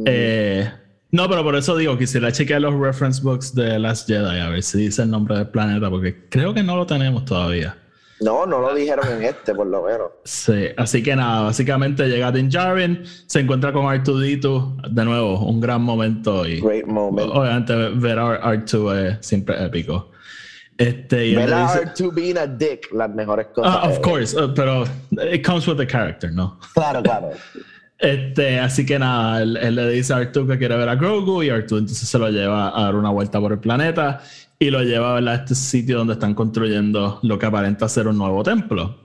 Eh, 0.05 0.71
no, 1.11 1.29
pero 1.29 1.45
por 1.45 1.55
eso 1.57 1.77
digo, 1.77 1.99
quisiera 1.99 2.33
chequear 2.33 2.63
los 2.63 2.75
reference 2.75 3.23
books 3.23 3.55
de 3.55 3.79
Last 3.79 4.09
Jedi 4.09 4.41
a 4.41 4.49
ver 4.49 4.63
si 4.63 4.79
dice 4.79 5.03
el 5.03 5.11
nombre 5.11 5.37
del 5.37 5.49
planeta, 5.49 5.91
porque 5.91 6.29
creo 6.29 6.55
que 6.55 6.63
no 6.63 6.77
lo 6.77 6.87
tenemos 6.87 7.25
todavía. 7.25 7.77
No, 8.23 8.47
no 8.47 8.61
lo 8.61 8.75
dijeron 8.75 9.05
en 9.11 9.25
este, 9.25 9.53
por 9.55 9.67
lo 9.67 9.83
menos. 9.83 10.13
Sí, 10.25 10.69
así 10.77 11.03
que 11.03 11.17
nada, 11.17 11.43
básicamente 11.43 12.09
llega 12.09 12.31
Din 12.31 12.49
Djarin, 12.49 13.03
se 13.27 13.41
encuentra 13.41 13.73
con 13.73 13.87
R2D2, 13.87 14.91
de 14.91 15.05
nuevo, 15.05 15.41
un 15.41 15.61
gran 15.61 15.83
momento 15.83 16.47
y 16.47 16.61
Great 16.61 16.87
moment. 16.87 17.29
obviamente 17.33 17.75
ver 17.75 18.19
a 18.19 18.41
R2 18.41 18.97
es 19.19 19.27
siempre 19.27 19.63
épico. 19.65 20.12
Este, 20.79 21.27
y 21.29 21.31
él 21.33 21.37
Ver 21.37 21.49
le 21.51 21.55
a 21.55 21.63
dice- 21.67 21.85
R2 21.95 22.15
being 22.15 22.37
a 22.39 22.47
dick, 22.47 22.89
las 22.93 23.11
mejores 23.11 23.49
cosas. 23.55 23.73
Ah, 23.77 23.89
of 23.89 23.99
Eh, 23.99 24.01
course, 24.01 24.37
uh, 24.41 24.53
pero 24.55 24.85
it 25.33 25.45
comes 25.45 25.67
with 25.69 25.77
the 25.77 25.87
character, 25.87 26.33
¿no? 26.33 26.59
Claro, 26.75 27.03
claro. 27.03 27.31
Este, 27.99 28.59
así 28.59 28.85
que 28.85 28.99
nada, 28.99 29.43
él, 29.43 29.57
él 29.59 29.77
le 29.77 29.89
dice 29.91 30.13
a 30.13 30.17
Artu 30.17 30.45
que 30.45 30.59
quiere 30.59 30.77
ver 30.77 30.89
a 30.89 30.97
Grogu 30.97 31.45
y 31.45 31.51
Artu 31.51 31.77
entonces 31.77 32.09
se 32.09 32.19
lo 32.19 32.31
lleva 32.31 32.77
a 32.77 32.83
dar 32.87 32.97
una 32.97 33.11
vuelta 33.11 33.39
por 33.39 33.53
el 33.53 33.61
planeta 33.61 34.21
y 34.59 34.71
lo 34.71 34.83
lleva 34.83 35.19
a 35.19 35.35
este 35.35 35.55
sitio 35.55 35.99
donde 35.99 36.15
están 36.15 36.35
construyendo 36.35 37.21
lo 37.23 37.39
que 37.39 37.47
aparenta 37.47 37.89
ser 37.89 38.09
un 38.09 38.19
nuevo 38.19 38.43
templo. 38.43 39.02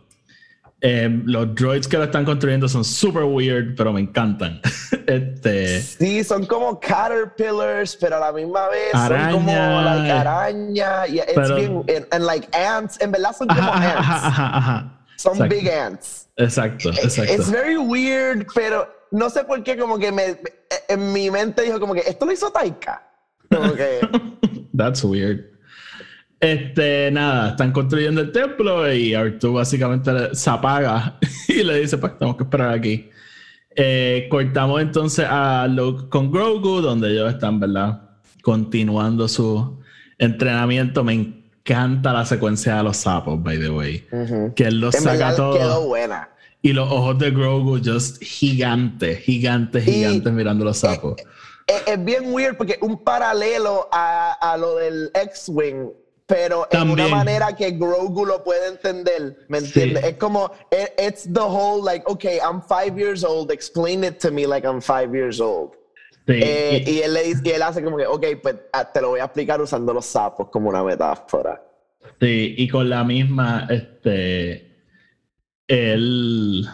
Eh, 0.81 1.09
los 1.25 1.55
droids 1.55 1.87
que 1.87 1.97
lo 1.97 2.03
están 2.03 2.23
construyendo 2.23 2.67
son 2.69 2.83
super 2.85 3.23
weird, 3.23 3.75
pero 3.75 3.91
me 3.91 3.99
encantan. 4.01 4.61
este, 5.07 5.81
Sí, 5.81 6.23
son 6.23 6.45
como 6.45 6.79
caterpillars, 6.79 7.95
pero 7.99 8.17
a 8.17 8.19
la 8.19 8.31
misma 8.31 8.67
vez 8.69 8.93
Araña. 8.93 9.31
son 9.31 9.45
como 9.45 9.81
like, 9.81 10.11
araña. 10.11 11.07
Y 11.07 11.17
it's 11.19 11.33
Pero- 11.33 11.55
bien, 11.55 11.83
and, 11.97 12.07
and 12.11 12.25
like 12.25 12.47
ants. 12.55 13.01
En 13.01 13.11
verdad 13.11 13.35
son 13.35 13.47
como 13.47 13.61
ajá, 13.61 13.91
ants. 13.97 13.99
ajá, 14.07 14.27
ajá, 14.27 14.57
ajá. 14.57 14.93
Son 15.17 15.33
Exacto. 15.33 15.55
big 15.55 15.69
ants. 15.71 16.29
Exacto, 16.37 16.89
exacto. 16.91 17.33
It's 17.33 17.49
very 17.49 17.77
weird, 17.77 18.45
pero 18.53 18.87
no 19.09 19.31
sé 19.31 19.43
por 19.45 19.63
qué, 19.63 19.75
como 19.77 19.97
que 19.97 20.11
me, 20.11 20.37
en 20.89 21.11
mi 21.11 21.31
mente 21.31 21.63
dijo 21.63 21.79
como 21.79 21.95
que 21.95 22.01
esto 22.01 22.23
lo 22.27 22.31
hizo 22.31 22.51
Taika. 22.51 23.01
Como 23.49 23.73
que, 23.73 24.01
That's 24.77 25.03
weird. 25.03 25.56
Este, 26.39 27.09
nada, 27.11 27.49
están 27.49 27.71
construyendo 27.71 28.21
el 28.21 28.31
templo 28.31 28.91
y 28.93 29.15
Artu 29.15 29.53
básicamente 29.53 30.35
se 30.35 30.49
apaga 30.49 31.17
y 31.47 31.63
le 31.63 31.79
dice, 31.79 31.97
pues 31.97 32.17
tenemos 32.17 32.37
que 32.37 32.43
esperar 32.43 32.73
aquí. 32.73 33.09
Eh, 33.75 34.27
cortamos 34.29 34.81
entonces 34.81 35.25
a 35.29 35.67
Luke 35.67 36.09
con 36.09 36.31
Grogu, 36.31 36.81
donde 36.81 37.11
ellos 37.11 37.31
están, 37.31 37.59
¿verdad? 37.59 38.01
Continuando 38.41 39.27
su 39.27 39.79
entrenamiento. 40.17 41.03
Me 41.03 41.13
encanta 41.13 42.13
la 42.13 42.25
secuencia 42.25 42.77
de 42.77 42.83
los 42.83 42.97
sapos, 42.97 43.41
by 43.41 43.59
the 43.59 43.69
way. 43.69 44.07
Que 44.55 44.65
él 44.65 44.79
los 44.79 44.95
en 44.95 45.01
saca 45.01 45.17
verdad 45.17 45.35
todo. 45.35 45.57
quedó 45.57 45.87
buena. 45.87 46.29
Y 46.61 46.73
los 46.73 46.91
ojos 46.91 47.19
de 47.19 47.31
Grogu, 47.31 47.79
just 47.83 48.21
gigantes, 48.23 49.19
gigantes, 49.19 49.83
gigantes 49.83 50.33
mirando 50.33 50.65
los 50.65 50.79
sapos. 50.79 51.15
Es, 51.67 51.83
es 51.85 52.03
bien 52.03 52.33
weird 52.33 52.57
porque 52.57 52.77
un 52.81 53.03
paralelo 53.03 53.87
a, 53.91 54.33
a 54.33 54.57
lo 54.57 54.77
del 54.77 55.11
X-Wing, 55.13 55.91
pero 56.27 56.65
en 56.69 56.69
También. 56.77 57.07
una 57.07 57.15
manera 57.15 57.55
que 57.55 57.71
Grogu 57.71 58.25
lo 58.25 58.43
puede 58.43 58.67
entender, 58.67 59.45
¿me 59.47 59.61
Sí. 59.61 59.67
entiendes? 59.67 60.03
Es 60.03 60.17
como, 60.17 60.51
it- 60.71 60.91
it's 61.07 61.23
the 61.33 61.39
whole 61.39 61.81
like, 61.83 62.03
okay, 62.05 62.37
I'm 62.39 62.61
five 62.61 62.99
years 62.99 63.23
old, 63.23 63.49
explain 63.49 64.03
it 64.03 64.19
to 64.19 64.29
me 64.31 64.45
like 64.45 64.67
I'm 64.67 64.81
five 64.81 65.11
years 65.15 65.39
old. 65.39 65.71
Sí, 66.27 66.33
Eh, 66.43 66.83
y- 66.85 66.89
y, 66.91 67.01
él 67.03 67.13
le 67.13 67.23
dice, 67.23 67.41
y 67.45 67.49
él 67.51 67.61
hace 67.61 67.81
como 67.81 67.95
que, 67.95 68.05
ok, 68.05 68.25
pues 68.43 68.55
ah, 68.73 68.91
te 68.91 68.99
lo 69.01 69.09
voy 69.09 69.21
a 69.21 69.23
explicar 69.23 69.61
usando 69.61 69.93
los 69.93 70.05
sapos 70.05 70.49
como 70.49 70.67
una 70.67 70.83
metáfora. 70.83 71.63
Sí, 72.19 72.55
y 72.57 72.67
con 72.67 72.89
la 72.89 73.05
misma, 73.05 73.65
este, 73.69 74.75
el, 75.67 76.67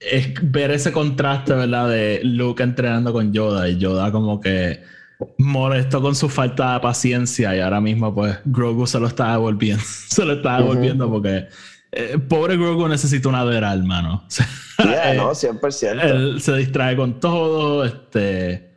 es 0.00 0.28
ver 0.50 0.72
ese 0.72 0.90
contraste, 0.90 1.54
¿verdad? 1.54 1.88
De 1.90 2.20
Luke 2.24 2.62
entrenando 2.62 3.12
con 3.12 3.32
Yoda 3.32 3.68
y 3.68 3.78
Yoda 3.78 4.10
como 4.10 4.40
que 4.40 4.82
molesto 5.38 6.00
con 6.02 6.14
su 6.14 6.28
falta 6.28 6.74
de 6.74 6.80
paciencia 6.80 7.56
y 7.56 7.60
ahora 7.60 7.80
mismo 7.80 8.14
pues 8.14 8.38
Grogu 8.44 8.86
se 8.86 9.00
lo 9.00 9.06
está 9.06 9.32
devolviendo, 9.32 9.82
se 10.08 10.24
lo 10.24 10.34
está 10.34 10.58
devolviendo 10.58 11.10
porque 11.10 11.46
eh, 11.92 12.18
pobre 12.18 12.56
Grogu 12.56 12.88
necesita 12.88 13.28
una 13.28 13.44
vera, 13.44 13.72
hermano. 13.72 14.24
O 14.28 14.30
sea, 14.30 14.46
Yeah, 14.78 15.14
eh, 15.14 15.16
no, 15.16 15.30
100%. 15.30 16.02
él 16.02 16.40
se 16.40 16.54
distrae 16.56 16.96
con 16.96 17.18
todo. 17.18 17.84
Este, 17.84 18.74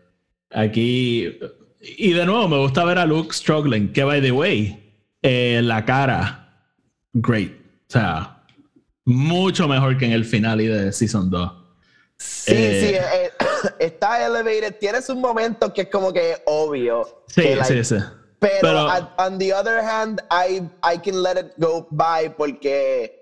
aquí. 0.49 1.37
Y 1.81 2.11
de 2.11 2.25
nuevo, 2.25 2.47
me 2.47 2.57
gusta 2.57 2.83
ver 2.85 2.97
a 2.99 3.05
Luke 3.05 3.33
struggling. 3.33 3.91
Que 3.91 4.03
by 4.03 4.21
the 4.21 4.31
way, 4.31 4.93
eh, 5.21 5.61
la 5.63 5.83
cara, 5.85 6.63
great. 7.13 7.51
O 7.51 7.91
sea, 7.91 8.43
mucho 9.05 9.67
mejor 9.67 9.97
que 9.97 10.05
en 10.05 10.11
el 10.11 10.25
final 10.25 10.61
y 10.61 10.67
de 10.67 10.91
Season 10.91 11.29
2. 11.29 11.51
Sí, 12.17 12.51
eh, 12.53 12.81
sí, 12.81 12.95
eh, 12.95 13.38
está 13.79 14.25
elevated. 14.25 14.75
Tiene 14.79 15.01
sus 15.01 15.15
momentos 15.15 15.71
que 15.73 15.81
es 15.81 15.89
como 15.89 16.11
que 16.13 16.41
obvio. 16.45 17.23
Sí, 17.27 17.41
que, 17.41 17.55
like, 17.55 17.83
sí, 17.83 17.95
sí. 17.95 18.03
Pero, 18.39 18.59
Pero- 18.61 18.89
at- 18.89 19.09
on 19.17 19.37
the 19.37 19.53
other 19.53 19.79
hand, 19.83 20.21
I, 20.31 20.61
I 20.83 20.97
can 20.99 21.21
let 21.21 21.37
it 21.39 21.51
go 21.57 21.87
by 21.91 22.29
porque, 22.37 23.17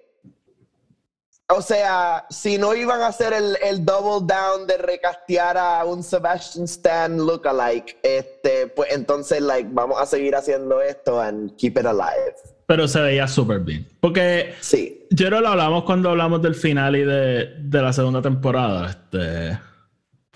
o 1.50 1.62
sea, 1.62 2.26
si 2.30 2.58
no 2.58 2.76
iban 2.76 3.02
a 3.02 3.08
hacer 3.08 3.34
el, 3.34 3.58
el 3.64 3.84
double 3.86 4.28
down 4.28 4.68
de 4.68 4.78
recastear 4.78 5.58
a 5.58 5.84
un 5.86 6.04
Sebastian 6.04 6.66
Stan 6.66 7.18
lookalike, 7.18 7.98
este, 8.04 8.68
pues 8.68 8.92
entonces, 8.92 9.42
like, 9.42 9.70
vamos 9.72 10.00
a 10.00 10.06
seguir 10.06 10.36
haciendo 10.36 10.82
esto 10.82 11.20
and 11.22 11.56
keep 11.56 11.78
it 11.80 11.86
alive. 11.86 12.36
Pero 12.68 12.86
se 12.88 13.00
veía 13.00 13.28
súper 13.30 13.62
bien. 13.62 13.88
Porque 14.02 14.54
Sí, 14.60 15.08
yo 15.10 15.30
no 15.30 15.40
lo 15.40 15.48
hablamos 15.48 15.86
cuando 15.86 16.10
hablamos 16.10 16.42
del 16.42 16.54
final 16.54 16.98
y 16.98 17.06
de, 17.06 17.56
de 17.60 17.82
la 17.82 17.94
segunda 17.94 18.22
temporada. 18.22 18.90
Este, 18.90 19.58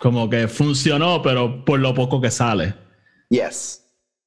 como 0.01 0.29
que 0.29 0.47
funcionó, 0.47 1.21
pero 1.21 1.63
por 1.63 1.79
lo 1.79 1.93
poco 1.93 2.19
que 2.19 2.31
sale. 2.31 2.73
yes. 3.29 3.77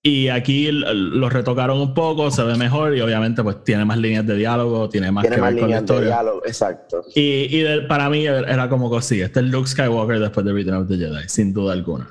Y 0.07 0.29
aquí 0.29 0.69
lo 0.71 1.31
retocaron 1.31 1.81
un 1.81 1.95
poco, 1.95 2.31
se 2.31 2.43
ve 2.45 2.57
mejor 2.57 2.95
y 2.95 3.01
obviamente 3.01 3.43
pues 3.43 3.65
tiene 3.65 3.87
más 3.87 3.97
líneas 3.97 4.27
de 4.27 4.37
diálogo, 4.37 4.87
tiene 4.91 5.11
más 5.11 5.23
Tiene 5.23 5.37
que 5.37 5.41
más 5.41 5.53
ver 5.55 5.61
con 5.63 5.71
la 5.71 5.77
de 5.77 5.83
historia. 5.83 6.09
diálogo, 6.09 6.43
exacto. 6.45 7.03
Y, 7.15 7.57
y 7.57 7.61
de- 7.63 7.81
para 7.83 8.11
mí 8.11 8.27
era 8.27 8.69
como 8.69 8.91
que 8.95 9.01
sí, 9.01 9.23
este 9.23 9.41
es 9.41 9.47
Luke 9.47 9.67
Skywalker 9.67 10.21
después 10.21 10.45
de 10.45 10.53
Return 10.53 10.83
of 10.83 10.89
the 10.89 10.97
Jedi, 10.99 11.27
sin 11.27 11.55
duda 11.55 11.73
alguna. 11.73 12.07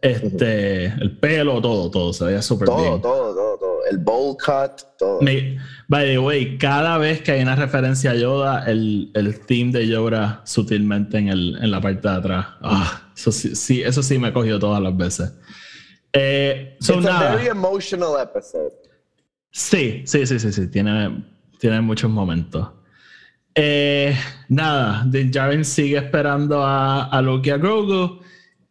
Este, 0.00 0.84
el 0.86 1.18
pelo, 1.18 1.60
todo, 1.60 1.90
todo, 1.90 2.12
se 2.12 2.24
veía 2.26 2.42
súper 2.42 2.66
Todo, 2.68 2.76
bien. 2.78 3.02
todo, 3.02 3.34
todo, 3.34 3.58
todo. 3.58 3.65
El 3.90 3.98
bowl 3.98 4.36
cut, 4.36 4.82
todo. 4.98 5.20
Me- 5.22 5.58
by 5.88 6.04
the 6.06 6.18
way, 6.18 6.58
cada 6.58 6.98
vez 6.98 7.20
que 7.22 7.32
hay 7.32 7.42
una 7.42 7.54
referencia 7.54 8.10
a 8.10 8.14
Yoda, 8.14 8.64
el, 8.66 9.10
el 9.14 9.38
theme 9.46 9.70
de 9.72 9.86
Yoda 9.86 10.42
sutilmente 10.44 11.18
en, 11.18 11.28
el, 11.28 11.56
en 11.62 11.70
la 11.70 11.80
parte 11.80 12.08
de 12.08 12.14
atrás. 12.14 12.46
Ah, 12.62 13.10
eso 13.16 13.30
sí, 13.30 13.54
sí, 13.54 13.82
eso 13.82 14.02
sí 14.02 14.18
me 14.18 14.32
cogió 14.32 14.58
todas 14.58 14.82
las 14.82 14.96
veces. 14.96 15.32
Eh, 16.12 16.76
so 16.80 16.94
It's 16.94 17.06
a 17.06 17.10
nada. 17.12 17.34
very 17.36 17.48
emotional 17.48 18.14
episode. 18.20 18.72
Sí, 19.50 20.02
sí, 20.04 20.26
sí, 20.26 20.38
sí, 20.38 20.52
sí. 20.52 20.66
Tiene, 20.68 21.24
tiene 21.58 21.80
muchos 21.80 22.10
momentos. 22.10 22.68
Eh, 23.54 24.14
nada, 24.48 25.04
Din 25.06 25.30
Djarin 25.30 25.64
sigue 25.64 25.96
esperando 25.98 26.62
a, 26.62 27.04
a 27.16 27.22
y 27.22 27.50
a 27.50 27.56
Grogu. 27.56 28.20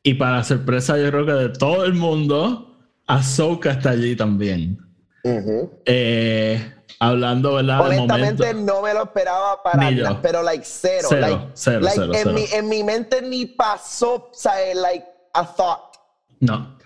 Y 0.03 0.13
para 0.15 0.43
sorpresa, 0.43 0.97
yo 0.99 1.09
creo 1.09 1.25
que 1.25 1.31
de 1.31 1.49
todo 1.49 1.85
el 1.85 1.93
mundo, 1.95 2.77
Ahsoka 3.07 3.71
está 3.71 3.91
allí 3.91 4.15
también. 4.15 4.77
Ujú. 5.25 5.71
Eh, 5.85 6.71
hablando, 6.99 7.55
¿verdad? 7.55 7.81
Honestamente 7.81 8.53
no 8.53 8.83
me 8.83 8.93
lo 8.93 9.03
esperaba 9.03 9.61
para 9.63 9.89
nada, 9.89 10.21
pero 10.21 10.43
like 10.43 10.63
cero, 10.63 11.07
Cero, 11.09 11.21
like, 11.21 11.47
cero, 11.55 11.79
like, 11.81 11.95
cero, 11.95 12.13
en. 12.13 12.33
Mi, 12.35 12.45
en 12.53 12.69
mi 12.69 12.83
mente 12.83 13.21
ni 13.23 13.47
pasó, 13.47 14.29
¿sabes? 14.33 14.75
Like 14.75 15.05
a 15.33 15.43
thought. 15.43 15.95
No, 16.41 16.77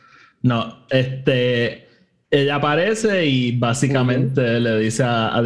no. 0.41 0.86
Este, 0.89 1.86
ella 2.31 2.55
aparece 2.55 3.25
y 3.25 3.58
básicamente 3.58 4.60
le 4.62 4.79
dice 4.79 5.03
a, 5.03 5.36
a 5.36 5.43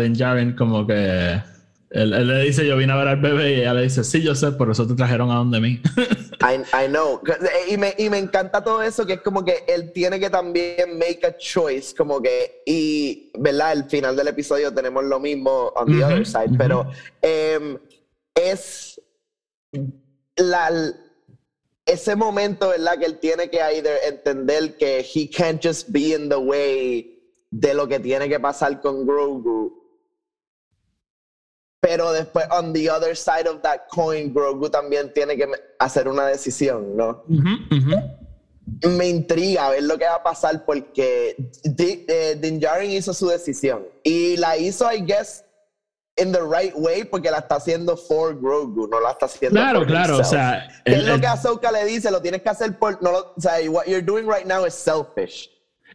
como 0.56 0.86
que 0.86 1.42
él, 1.94 2.14
él 2.14 2.28
le 2.28 2.42
dice 2.42 2.66
yo 2.66 2.76
vine 2.76 2.92
a 2.92 2.98
ver 2.98 3.08
al 3.08 3.22
bebé 3.22 3.52
y 3.52 3.60
ella 3.62 3.74
le 3.74 3.84
dice 3.84 4.04
sí 4.04 4.22
yo 4.22 4.36
sé 4.36 4.52
por 4.52 4.70
eso 4.70 4.88
te 4.88 4.96
trajeron 4.96 5.32
a 5.32 5.36
donde 5.36 5.60
mí. 5.60 5.80
I, 6.42 6.56
I 6.74 6.88
know. 6.90 7.22
Y 7.70 7.78
me, 7.78 7.94
y 7.98 8.10
me 8.10 8.18
encanta 8.18 8.62
todo 8.62 8.82
eso, 8.82 9.06
que 9.06 9.14
es 9.14 9.22
como 9.22 9.46
que 9.46 9.64
él 9.68 9.92
tiene 9.94 10.20
que 10.20 10.30
también 10.30 10.98
make 10.98 11.22
a 11.26 11.38
choice, 11.38 11.96
como 11.96 12.22
que, 12.22 12.62
y, 12.66 13.32
¿verdad? 13.40 13.70
Al 13.70 13.90
final 13.90 14.16
del 14.16 14.28
episodio 14.28 14.74
tenemos 14.74 15.06
lo 15.06 15.20
mismo 15.20 15.72
on 15.76 15.88
the 15.88 16.04
Ujú, 16.04 16.06
other 16.06 16.26
side, 16.26 16.48
ujú. 16.50 16.58
pero 16.58 16.86
em, 17.22 17.78
es 18.36 19.00
la, 20.36 20.70
ese 21.86 22.16
momento, 22.16 22.70
¿verdad? 22.70 22.98
Que 22.98 23.06
él 23.06 23.20
tiene 23.20 23.50
que 23.50 23.62
either 23.62 23.98
entender 24.06 24.76
que 24.78 25.00
he 25.00 25.30
can't 25.30 25.62
just 25.64 25.90
be 25.92 26.14
in 26.14 26.28
the 26.28 26.36
way 26.38 27.10
de 27.52 27.74
lo 27.74 27.88
que 27.88 28.00
tiene 28.00 28.28
que 28.28 28.40
pasar 28.40 28.82
con 28.82 29.06
Grogu. 29.06 29.83
Pero 31.94 32.12
después, 32.12 32.46
on 32.50 32.74
the 32.74 32.90
other 32.90 33.16
side 33.16 33.48
of 33.48 33.62
that 33.62 33.82
coin, 33.94 34.34
Grogu 34.34 34.68
también 34.68 35.14
tiene 35.14 35.36
que 35.38 35.48
hacer 35.78 36.08
una 36.08 36.26
decisión, 36.26 36.98
¿no? 36.98 37.24
Me 38.98 39.10
intriga 39.10 39.70
ver 39.70 39.84
lo 39.84 39.96
que 40.00 40.06
va 40.06 40.16
a 40.16 40.24
pasar 40.24 40.66
porque 40.66 41.36
eh, 41.78 42.38
Din 42.42 42.60
Djarin 42.60 42.90
hizo 42.90 43.14
su 43.14 43.28
decisión 43.28 43.86
y 44.04 44.38
la 44.38 44.58
hizo, 44.58 44.92
I 44.92 45.02
guess, 45.06 45.44
in 46.18 46.32
the 46.32 46.40
right 46.42 46.74
way 46.76 47.04
porque 47.04 47.30
la 47.30 47.40
está 47.40 47.56
haciendo 47.58 47.96
for 47.96 48.36
Grogu, 48.42 48.88
no 48.88 49.00
la 49.00 49.12
está 49.12 49.28
haciendo 49.28 49.60
Claro, 49.60 49.80
for 49.80 49.88
claro, 49.88 50.14
o 50.16 50.18
himself. 50.18 50.32
sea, 50.32 50.68
¿Qué 50.86 50.94
el- 50.94 51.02
es 51.02 51.08
lo 51.08 51.14
el- 51.16 51.22
que 51.22 51.28
Ahsoka 51.28 51.72
le 51.72 51.86
dice? 51.86 52.10
Lo 52.10 52.22
tienes 52.24 52.42
que 52.42 52.50
hacer 52.50 52.80
por... 52.80 53.04
No 53.04 53.12
lo- 53.12 53.34
o 53.38 53.40
sea, 53.42 53.54
what 53.70 53.86
you're 53.86 54.02
doing 54.02 54.26
right 54.28 54.46
now 54.48 54.66
is 54.66 54.74
selfish. 54.74 55.50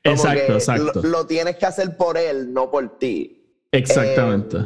Como 0.05 0.14
Exacto, 0.14 0.52
exacto. 0.52 1.00
Lo, 1.02 1.09
lo 1.09 1.26
tienes 1.26 1.57
que 1.57 1.67
hacer 1.67 1.97
por 1.97 2.17
él, 2.17 2.52
no 2.55 2.71
por 2.71 2.99
ti. 3.00 3.35
Exactamente. 3.73 4.59
Eh, 4.59 4.64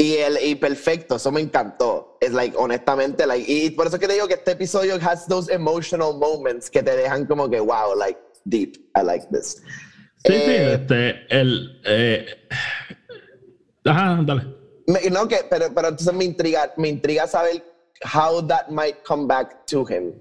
y, 0.00 0.16
el, 0.16 0.38
y 0.42 0.54
perfecto, 0.54 1.16
eso 1.16 1.30
me 1.30 1.40
encantó. 1.40 2.16
Es 2.20 2.32
like, 2.32 2.56
honestamente, 2.56 3.26
like, 3.26 3.44
y 3.50 3.70
por 3.70 3.86
eso 3.86 3.98
que 3.98 4.06
te 4.06 4.14
digo 4.14 4.26
que 4.28 4.34
este 4.34 4.52
episodio 4.52 4.96
has 5.02 5.26
those 5.26 5.52
emotional 5.52 6.14
moments 6.16 6.70
que 6.70 6.82
te 6.82 6.96
dejan 6.96 7.26
como 7.26 7.50
que, 7.50 7.60
wow, 7.60 7.94
like, 7.96 8.18
deep. 8.44 8.76
I 8.96 9.02
like 9.04 9.26
this. 9.30 9.62
sí, 10.24 10.32
sí, 10.32 10.32
eh, 10.32 10.74
este, 10.80 11.26
el, 11.28 11.80
eh, 11.84 12.26
ajá, 13.84 14.22
dale. 14.24 14.42
Me- 14.86 15.10
no, 15.10 15.28
que, 15.28 15.44
pero, 15.48 15.66
pero 15.74 15.88
entonces 15.88 16.14
me 16.14 16.24
intriga, 16.24 16.72
me 16.76 16.88
intriga 16.88 17.26
saber 17.26 17.62
how 18.14 18.40
that 18.46 18.68
might 18.70 18.96
come 19.06 19.26
back 19.26 19.66
to 19.66 19.84
him. 19.88 20.14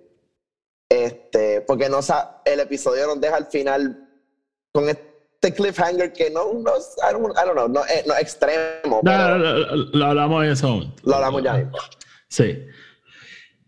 Este, 0.90 1.62
porque 1.62 1.88
no 1.90 2.02
sa- 2.02 2.42
el 2.46 2.60
episodio 2.60 3.08
nos 3.08 3.22
deja 3.22 3.38
al 3.38 3.46
final 3.48 4.08
con 4.74 4.90
este 4.90 5.09
cliffhanger 5.42 6.12
que 6.14 6.30
no, 6.30 6.54
no 6.54 6.72
I 6.72 7.14
don't, 7.14 7.32
I 7.38 7.46
don't 7.46 7.54
know, 7.56 7.68
no, 7.68 7.82
eh, 7.86 8.04
no 8.06 8.14
extremo, 8.16 9.02
No, 9.02 9.02
pero 9.04 9.38
lo, 9.38 9.76
lo- 9.76 10.06
hablamos 10.06 10.44
en 10.46 10.52
ese 10.52 10.66
momento. 10.68 10.94
lo 11.06 11.16
hablamos 11.16 11.44
ya 11.44 11.54
mismo. 11.54 11.78
Sí. 12.28 12.60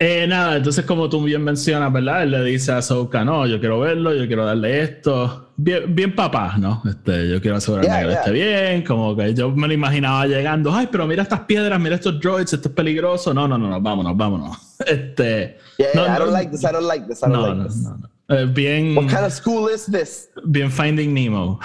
Eh, 0.03 0.25
nada, 0.27 0.57
entonces 0.57 0.83
como 0.85 1.07
tú 1.09 1.23
bien 1.23 1.43
mencionas, 1.43 1.93
¿verdad? 1.93 2.23
Él 2.23 2.31
le 2.31 2.43
dice 2.43 2.71
a 2.71 2.77
Ahsoka, 2.77 3.23
no, 3.23 3.45
yo 3.45 3.59
quiero 3.59 3.79
verlo, 3.79 4.13
yo 4.15 4.25
quiero 4.25 4.45
darle 4.45 4.81
esto. 4.81 5.49
Bien, 5.57 5.93
bien 5.93 6.15
papá, 6.15 6.55
¿no? 6.57 6.81
Este, 6.89 7.29
yo 7.29 7.39
quiero 7.39 7.57
asegurarme 7.57 7.87
Yeah, 7.89 8.01
que 8.01 8.07
yeah. 8.09 8.19
esté 8.19 8.31
bien, 8.31 8.83
como 8.83 9.15
que 9.15 9.33
yo 9.35 9.51
me 9.51 9.67
lo 9.67 9.73
imaginaba 9.73 10.25
llegando, 10.25 10.73
ay, 10.73 10.89
pero 10.91 11.05
mira 11.05 11.21
estas 11.21 11.41
piedras, 11.41 11.79
mira 11.79 11.95
estos 11.95 12.19
droids, 12.19 12.51
esto 12.51 12.69
es 12.69 12.73
peligroso. 12.73 13.31
No, 13.31 13.47
no, 13.47 13.59
no, 13.59 13.69
no 13.69 13.79
vámonos, 13.79 14.17
vámonos. 14.17 14.57
Este, 14.87 15.59
Yeah, 15.77 15.89
no, 15.93 16.03
I 16.05 16.07
don't 16.17 16.19
no, 16.25 16.31
like 16.31 16.49
this, 16.51 16.63
I 16.65 16.71
don't 16.71 16.87
like 16.87 17.05
this, 17.07 17.21
I 17.21 17.27
don't 17.29 17.33
no, 17.33 17.41
like 17.47 17.57
no, 17.59 17.63
this. 17.65 17.75
no, 17.83 17.97
no. 17.97 18.09
Eh, 18.31 18.45
bien, 18.45 18.95
What 18.95 19.07
kind 19.07 19.25
of 19.25 19.33
school 19.33 19.69
is 19.69 19.85
this? 19.85 20.29
bien 20.45 20.71
Finding 20.71 21.13
Nemo. 21.13 21.59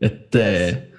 Este, 0.00 0.90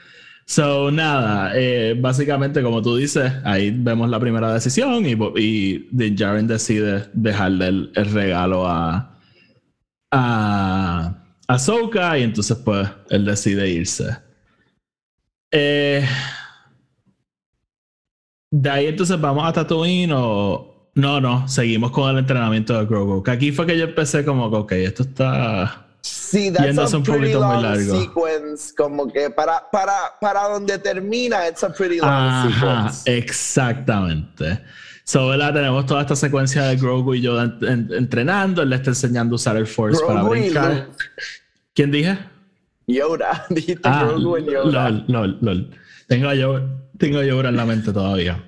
so 0.45 0.89
nada, 0.89 1.51
eh, 1.55 1.93
básicamente 1.99 2.63
como 2.63 2.81
tú 2.81 2.95
dices, 2.95 3.33
ahí 3.43 3.71
vemos 3.71 4.09
la 4.09 4.17
primera 4.17 4.53
decisión 4.53 5.05
y, 5.05 5.11
y 5.35 5.89
Djarin 5.91 6.47
decide 6.47 7.09
dejarle 7.13 7.67
el, 7.67 7.91
el 7.95 8.11
regalo 8.13 8.65
a 8.65 9.09
a 10.13 11.17
Ahsoka 11.47 12.17
y 12.17 12.23
entonces 12.23 12.55
pues 12.63 12.87
él 13.09 13.25
decide 13.25 13.67
irse. 13.69 14.17
Eh, 15.51 16.07
de 18.51 18.69
ahí 18.69 18.85
entonces 18.87 19.19
vamos 19.19 19.43
a 19.45 19.51
Tatooine 19.51 20.13
o 20.15 20.72
no, 20.95 21.19
no, 21.21 21.47
seguimos 21.47 21.91
con 21.91 22.09
el 22.11 22.19
entrenamiento 22.19 22.77
de 22.77 22.85
Grogu. 22.85 23.23
Que 23.23 23.31
aquí 23.31 23.51
fue 23.51 23.65
que 23.65 23.77
yo 23.77 23.85
empecé 23.85 24.23
como 24.23 24.49
que, 24.49 24.57
ok, 24.57 24.71
esto 24.73 25.03
está 25.03 25.79
Sí, 26.01 26.51
that's 26.51 26.65
Yéndose 26.65 26.95
a 26.95 26.97
un 26.99 27.03
poquito 27.05 27.41
muy 27.41 27.53
long 27.53 27.61
largo. 27.63 28.01
sequence, 28.01 28.73
como 28.75 29.07
que 29.11 29.29
para, 29.29 29.63
para, 29.71 29.93
para 30.19 30.49
donde 30.49 30.77
termina, 30.77 31.47
it's 31.47 31.63
a 31.63 31.69
pretty 31.71 31.97
long 31.99 32.09
Ajá, 32.09 32.89
sequence. 32.91 33.17
exactamente. 33.17 34.59
So, 35.05 35.27
¿verdad? 35.29 35.53
Tenemos 35.53 35.85
toda 35.85 36.01
esta 36.01 36.15
secuencia 36.15 36.63
de 36.63 36.75
Grogu 36.77 37.13
y 37.15 37.21
yo 37.21 37.41
en- 37.41 37.57
en- 37.61 37.89
entrenando. 37.93 38.61
Él 38.61 38.69
le 38.69 38.75
está 38.77 38.89
enseñando 38.91 39.33
a 39.33 39.37
usar 39.37 39.55
el 39.57 39.67
Force 39.67 40.01
para 40.05 40.19
Grogu 40.21 40.35
y 40.35 40.39
brincar. 40.41 40.89
¿Quién 41.73 41.91
dije? 41.91 42.17
Yoda, 42.87 43.45
dijiste 43.49 43.81
Ah, 43.83 44.05
Grogu 44.07 44.37
y 44.39 44.45
Yoda. 44.45 44.89
lol, 44.89 45.05
lol, 45.07 45.37
lol. 45.41 45.69
Tengo 46.07 46.27
a 46.29 46.35
Yoda, 46.35 46.63
tengo 46.97 47.19
a 47.19 47.23
Yoda 47.25 47.49
en 47.49 47.55
la 47.55 47.65
mente 47.65 47.91
todavía. 47.93 48.43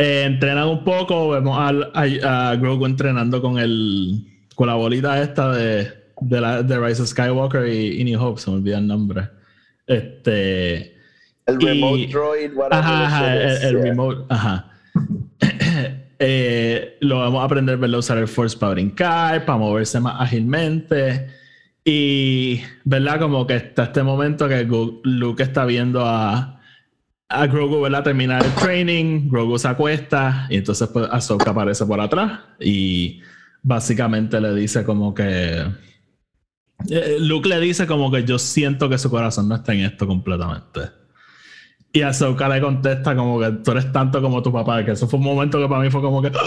Eh, 0.00 0.22
entrenan 0.24 0.68
un 0.68 0.84
poco, 0.84 1.30
vemos 1.30 1.58
al- 1.58 1.90
a, 1.92 2.50
a 2.50 2.56
Grogu 2.56 2.86
entrenando 2.86 3.42
con 3.42 3.58
el 3.58 4.24
con 4.54 4.68
la 4.68 4.74
bolita 4.74 5.20
esta 5.20 5.52
de, 5.52 5.88
de, 6.20 6.40
la, 6.40 6.62
de 6.62 6.78
Rise 6.78 7.02
of 7.02 7.08
Skywalker 7.08 7.66
y, 7.68 8.00
y 8.00 8.04
New 8.04 8.20
Hope, 8.22 8.40
se 8.40 8.50
me 8.50 8.56
olvida 8.56 8.78
el 8.78 8.86
nombre. 8.86 9.28
Este. 9.86 10.96
El 11.46 11.60
y- 11.60 11.66
remote 11.66 12.06
droid, 12.08 12.52
whatever. 12.54 12.72
Ajá, 12.84 13.06
ajá, 13.06 13.34
el, 13.36 13.40
el 13.62 13.74
yeah. 13.74 13.82
remote, 13.82 14.24
ajá. 14.28 14.70
Eh, 16.20 16.96
lo 17.00 17.20
vamos 17.20 17.40
a 17.40 17.44
aprender 17.44 17.76
¿verdad? 17.76 17.94
a 17.94 17.98
usar 18.00 18.18
el 18.18 18.26
Force 18.26 18.56
para 18.58 18.72
brincar, 18.72 19.44
para 19.44 19.56
moverse 19.56 20.00
más 20.00 20.16
ágilmente. 20.20 21.28
Y, 21.84 22.60
¿verdad? 22.84 23.20
Como 23.20 23.46
que 23.46 23.54
está 23.54 23.84
este 23.84 24.02
momento 24.02 24.48
que 24.48 24.64
Luke 25.04 25.40
está 25.44 25.64
viendo 25.64 26.04
a, 26.04 26.57
a 27.28 27.46
Grogu, 27.46 27.80
¿verdad? 27.82 28.02
Terminar 28.04 28.44
el 28.44 28.52
training, 28.54 29.28
Grogu 29.28 29.58
se 29.58 29.68
acuesta 29.68 30.46
y 30.50 30.56
entonces 30.56 30.88
pues 30.88 31.08
Ahsoka 31.10 31.50
aparece 31.50 31.84
por 31.84 32.00
atrás 32.00 32.40
y 32.58 33.20
básicamente 33.62 34.40
le 34.40 34.54
dice 34.54 34.84
como 34.84 35.12
que... 35.14 35.64
eh, 36.90 37.16
Luke 37.20 37.48
le 37.48 37.60
dice 37.60 37.86
como 37.86 38.10
que 38.10 38.24
yo 38.24 38.38
siento 38.38 38.88
que 38.88 38.96
su 38.98 39.10
corazón 39.10 39.48
no 39.48 39.56
está 39.56 39.74
en 39.74 39.80
esto 39.80 40.06
completamente. 40.06 40.80
Y 41.92 42.02
Ahsoka 42.02 42.48
le 42.48 42.60
contesta 42.60 43.14
como 43.16 43.40
que 43.40 43.50
tú 43.50 43.70
eres 43.72 43.90
tanto 43.92 44.20
como 44.22 44.42
tu 44.42 44.52
papá, 44.52 44.84
que 44.84 44.92
eso 44.92 45.08
fue 45.08 45.18
un 45.18 45.24
momento 45.24 45.58
que 45.58 45.68
para 45.68 45.82
mí 45.82 45.90
fue 45.90 46.00
como 46.00 46.22
que... 46.22 46.30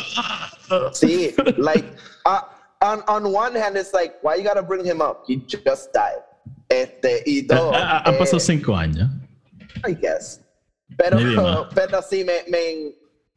Sí, 0.94 1.36
like, 1.58 1.86
uh, 2.26 2.39
on, 2.82 3.02
on 3.10 3.26
one 3.26 3.56
hand, 3.58 3.76
it's 3.76 3.94
like, 3.94 4.15
why 4.24 4.38
you 4.38 4.44
gotta 4.44 4.62
bring 4.62 4.86
him 4.86 5.02
up? 5.02 5.24
He 5.28 5.36
just 5.48 5.94
died. 5.94 6.22
Este, 6.70 7.24
y 7.26 7.46
todo. 7.46 7.74
Ha- 7.74 8.04
Han 8.06 8.13
eh, 8.15 8.17
pasado 8.17 8.39
cinco 8.39 8.74
años. 8.78 9.10
I 9.86 9.91
guess. 9.94 10.41
Pero, 10.98 11.18
pero 11.76 12.02
sí, 12.02 12.24
me, 12.24 12.44
me, 12.48 12.96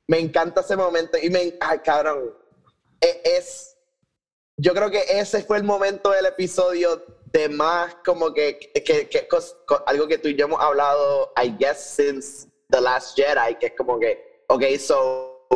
me 0.09 0.19
encanta 0.21 0.61
ese 0.61 0.77
momento. 0.77 1.17
Y 1.21 1.31
me, 1.31 1.55
ay, 1.61 1.79
cabrón. 1.85 2.35
E- 3.01 3.21
Es, 3.25 3.77
yo 4.57 4.73
creo 4.75 4.91
que 4.91 5.03
ese 5.09 5.43
fue 5.43 5.57
el 5.59 5.65
momento 5.65 6.11
del 6.11 6.27
episodio 6.27 7.05
de 7.33 7.49
más 7.49 7.97
como 8.05 8.33
que, 8.33 8.59
que, 8.59 9.09
que 9.09 9.29
cos- 9.29 9.57
co- 9.67 9.83
algo 9.87 10.07
que 10.07 10.19
tú 10.19 10.29
y 10.29 10.37
yo 10.37 10.45
hemos 10.47 10.61
hablado, 10.61 11.33
I 11.43 11.51
guess, 11.59 11.79
since 11.97 12.47
The 12.71 12.81
Last 12.81 13.17
Jedi, 13.17 13.57
que 13.59 13.67
es 13.67 13.73
como 13.77 13.99
que, 13.99 14.45
ok, 14.49 14.63
so 14.79 15.47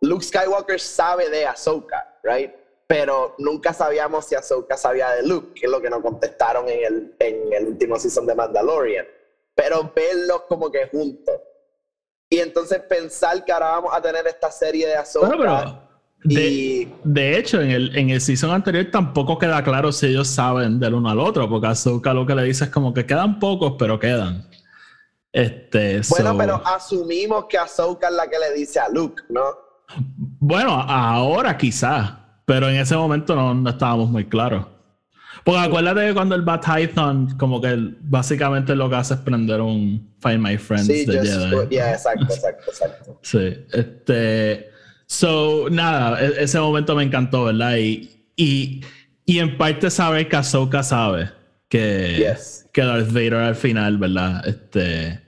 Luke 0.00 0.24
Skywalker 0.24 0.78
sabe 0.80 1.28
de 1.30 1.46
Ahsoka, 1.46 2.20
right? 2.22 2.52
Pero 2.86 3.34
nunca 3.38 3.72
sabíamos 3.72 4.26
si 4.26 4.34
Ahsoka 4.36 4.76
sabía 4.76 5.10
de 5.12 5.22
Luke, 5.26 5.58
que 5.58 5.66
es 5.66 5.72
lo 5.72 5.80
que 5.80 5.90
nos 5.90 6.02
contestaron 6.02 6.68
en 6.68 6.84
el, 6.84 7.16
en 7.18 7.52
el 7.52 7.66
último 7.66 7.98
season 7.98 8.26
de 8.26 8.34
Mandalorian. 8.34 9.06
Pero 9.54 9.92
verlos 9.94 10.42
como 10.48 10.70
que 10.70 10.86
juntos. 10.88 11.34
Y 12.30 12.38
entonces 12.38 12.80
pensar 12.88 13.44
que 13.44 13.52
ahora 13.52 13.70
vamos 13.72 13.90
a 13.94 14.00
tener 14.02 14.26
esta 14.26 14.50
serie 14.50 14.86
de 14.88 14.96
Ahsoka. 14.96 15.28
Bueno, 15.28 15.40
pero 15.42 15.84
de, 16.24 16.88
de 17.04 17.38
hecho, 17.38 17.60
en 17.60 17.70
el, 17.70 17.96
en 17.96 18.10
el 18.10 18.20
season 18.20 18.50
anterior 18.50 18.86
tampoco 18.90 19.38
queda 19.38 19.62
claro 19.62 19.92
si 19.92 20.06
ellos 20.06 20.26
saben 20.28 20.80
del 20.80 20.94
uno 20.94 21.10
al 21.10 21.20
otro, 21.20 21.48
porque 21.48 21.66
Ahsoka 21.68 22.12
lo 22.14 22.26
que 22.26 22.34
le 22.34 22.42
dice 22.44 22.64
es 22.64 22.70
como 22.70 22.92
que 22.94 23.04
quedan 23.06 23.38
pocos, 23.38 23.74
pero 23.78 23.98
quedan. 24.00 24.48
Este, 25.32 26.00
bueno, 26.10 26.32
so- 26.32 26.38
pero 26.38 26.62
asumimos 26.64 27.44
que 27.48 27.58
Ahsoka 27.58 28.08
es 28.08 28.14
la 28.14 28.28
que 28.28 28.38
le 28.38 28.52
dice 28.54 28.80
a 28.80 28.88
Luke, 28.88 29.22
¿no? 29.28 29.42
Bueno, 30.16 30.72
ahora 30.72 31.56
quizás, 31.58 32.12
pero 32.46 32.68
en 32.68 32.76
ese 32.76 32.96
momento 32.96 33.34
no, 33.36 33.52
no 33.54 33.70
estábamos 33.70 34.08
muy 34.10 34.24
claros. 34.28 34.66
Porque 35.44 35.60
acuérdate 35.60 36.06
que 36.08 36.14
cuando 36.14 36.34
el 36.34 36.48
va 36.48 36.58
Python, 36.60 37.36
como 37.38 37.60
que 37.60 37.68
él 37.68 37.98
básicamente 38.00 38.74
lo 38.74 38.88
que 38.88 38.96
hace 38.96 39.14
es 39.14 39.20
prender 39.20 39.60
un 39.60 40.14
Find 40.20 40.38
My 40.40 40.56
Friends 40.56 40.86
Sí, 40.86 41.04
de 41.04 41.18
just- 41.18 41.32
Jedi. 41.50 41.68
yeah, 41.70 41.92
exacto, 41.92 42.24
exacto, 42.34 42.70
exacto. 42.70 43.18
Sí, 43.22 43.54
este. 43.72 44.70
So, 45.06 45.68
nada, 45.70 46.18
e- 46.24 46.42
ese 46.44 46.58
momento 46.58 46.96
me 46.96 47.02
encantó, 47.02 47.44
¿verdad? 47.44 47.76
Y, 47.76 48.10
y, 48.36 48.80
y 49.26 49.38
en 49.38 49.58
parte 49.58 49.90
saber 49.90 50.28
que 50.28 50.36
Ahsoka 50.36 50.82
sabe 50.82 51.30
que, 51.68 52.16
Yes. 52.34 52.66
que 52.72 52.80
Darth 52.82 53.08
Vader 53.12 53.34
al 53.34 53.54
final, 53.54 53.98
¿verdad? 53.98 54.46
Este. 54.48 55.20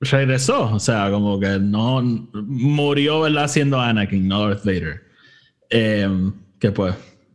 Regresó, 0.00 0.70
o 0.74 0.78
sea, 0.80 1.10
como 1.10 1.40
que 1.40 1.58
no 1.58 2.02
murió, 2.32 3.22
¿verdad? 3.22 3.48
Siendo 3.48 3.80
Anakin, 3.80 4.28
no 4.28 4.46
Darth 4.46 4.64
Vader. 4.64 5.02
Em, 5.70 6.32
que 6.60 6.70
pues, 6.70 6.94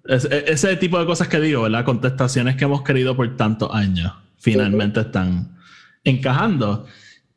es- 0.10 0.26
e- 0.26 0.46
ese 0.52 0.76
tipo 0.78 1.00
de 1.00 1.06
cosas 1.06 1.28
que 1.28 1.40
digo, 1.40 1.62
¿verdad? 1.64 1.86
Contestaciones 1.86 2.56
que 2.56 2.66
hemos 2.66 2.84
querido 2.84 3.16
por 3.16 3.36
tantos 3.38 3.70
años, 3.74 4.12
finalmente 4.38 5.00
están 5.02 5.58
encajando. 6.04 6.86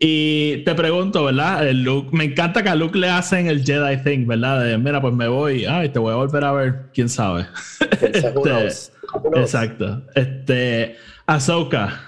Y 0.04 0.64
te 0.64 0.74
pregunto, 0.74 1.24
¿verdad? 1.24 1.66
El 1.68 1.84
Luke, 1.84 2.08
me 2.16 2.24
encanta 2.24 2.62
que 2.64 2.68
a 2.68 2.74
Luke 2.74 2.98
le 2.98 3.08
hacen 3.08 3.46
el 3.46 3.64
Jedi 3.64 4.02
thing, 4.02 4.26
¿verdad? 4.26 4.64
De, 4.64 4.76
mira, 4.76 5.00
pues 5.00 5.14
me 5.14 5.28
voy, 5.28 5.64
ay, 5.64 5.90
te 5.90 6.00
voy 6.00 6.12
a 6.12 6.16
volver 6.16 6.42
a 6.44 6.52
ver, 6.52 6.90
quién 6.92 7.08
sabe. 7.08 7.46
Who 8.34 8.42
knows? 8.42 8.90
Exacto. 9.36 10.02
Este, 10.16 10.96
Ahsoka, 11.26 12.00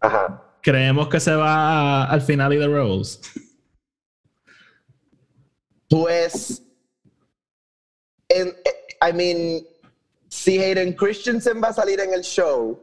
Ajá. 0.00 0.42
creemos 0.62 1.06
que 1.08 1.20
se 1.20 1.32
va 1.34 2.04
al 2.06 2.22
final 2.22 2.54
y 2.54 2.56
de 2.56 2.66
Rebels. 2.66 3.20
Pues, 5.88 6.62
en, 8.28 8.48
eh, 8.48 9.08
I 9.08 9.12
mean, 9.12 9.62
si 10.32 10.58
Hayden 10.58 10.94
Christensen 10.94 11.60
va 11.60 11.68
a 11.68 11.72
salir 11.74 12.00
en 12.00 12.14
el 12.14 12.22
show, 12.22 12.80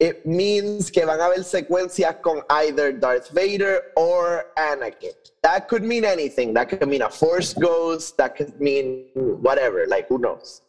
it 0.00 0.26
means 0.26 0.90
que 0.90 1.04
van 1.06 1.20
a 1.20 1.26
haber 1.26 1.44
secuencias 1.44 2.20
con 2.20 2.42
either 2.50 2.92
Darth 2.92 3.30
Vader 3.30 3.92
or 3.94 4.46
Anakin. 4.58 5.14
That 5.42 5.68
could 5.68 5.84
mean 5.84 6.04
anything. 6.04 6.52
That 6.52 6.68
could 6.68 6.88
mean 6.88 7.02
a 7.02 7.08
Force 7.08 7.54
Ghost. 7.54 8.16
That 8.16 8.34
could 8.34 8.60
mean 8.60 9.04
whatever. 9.14 9.86
Like, 9.86 10.08
who 10.08 10.18
knows? 10.18 10.62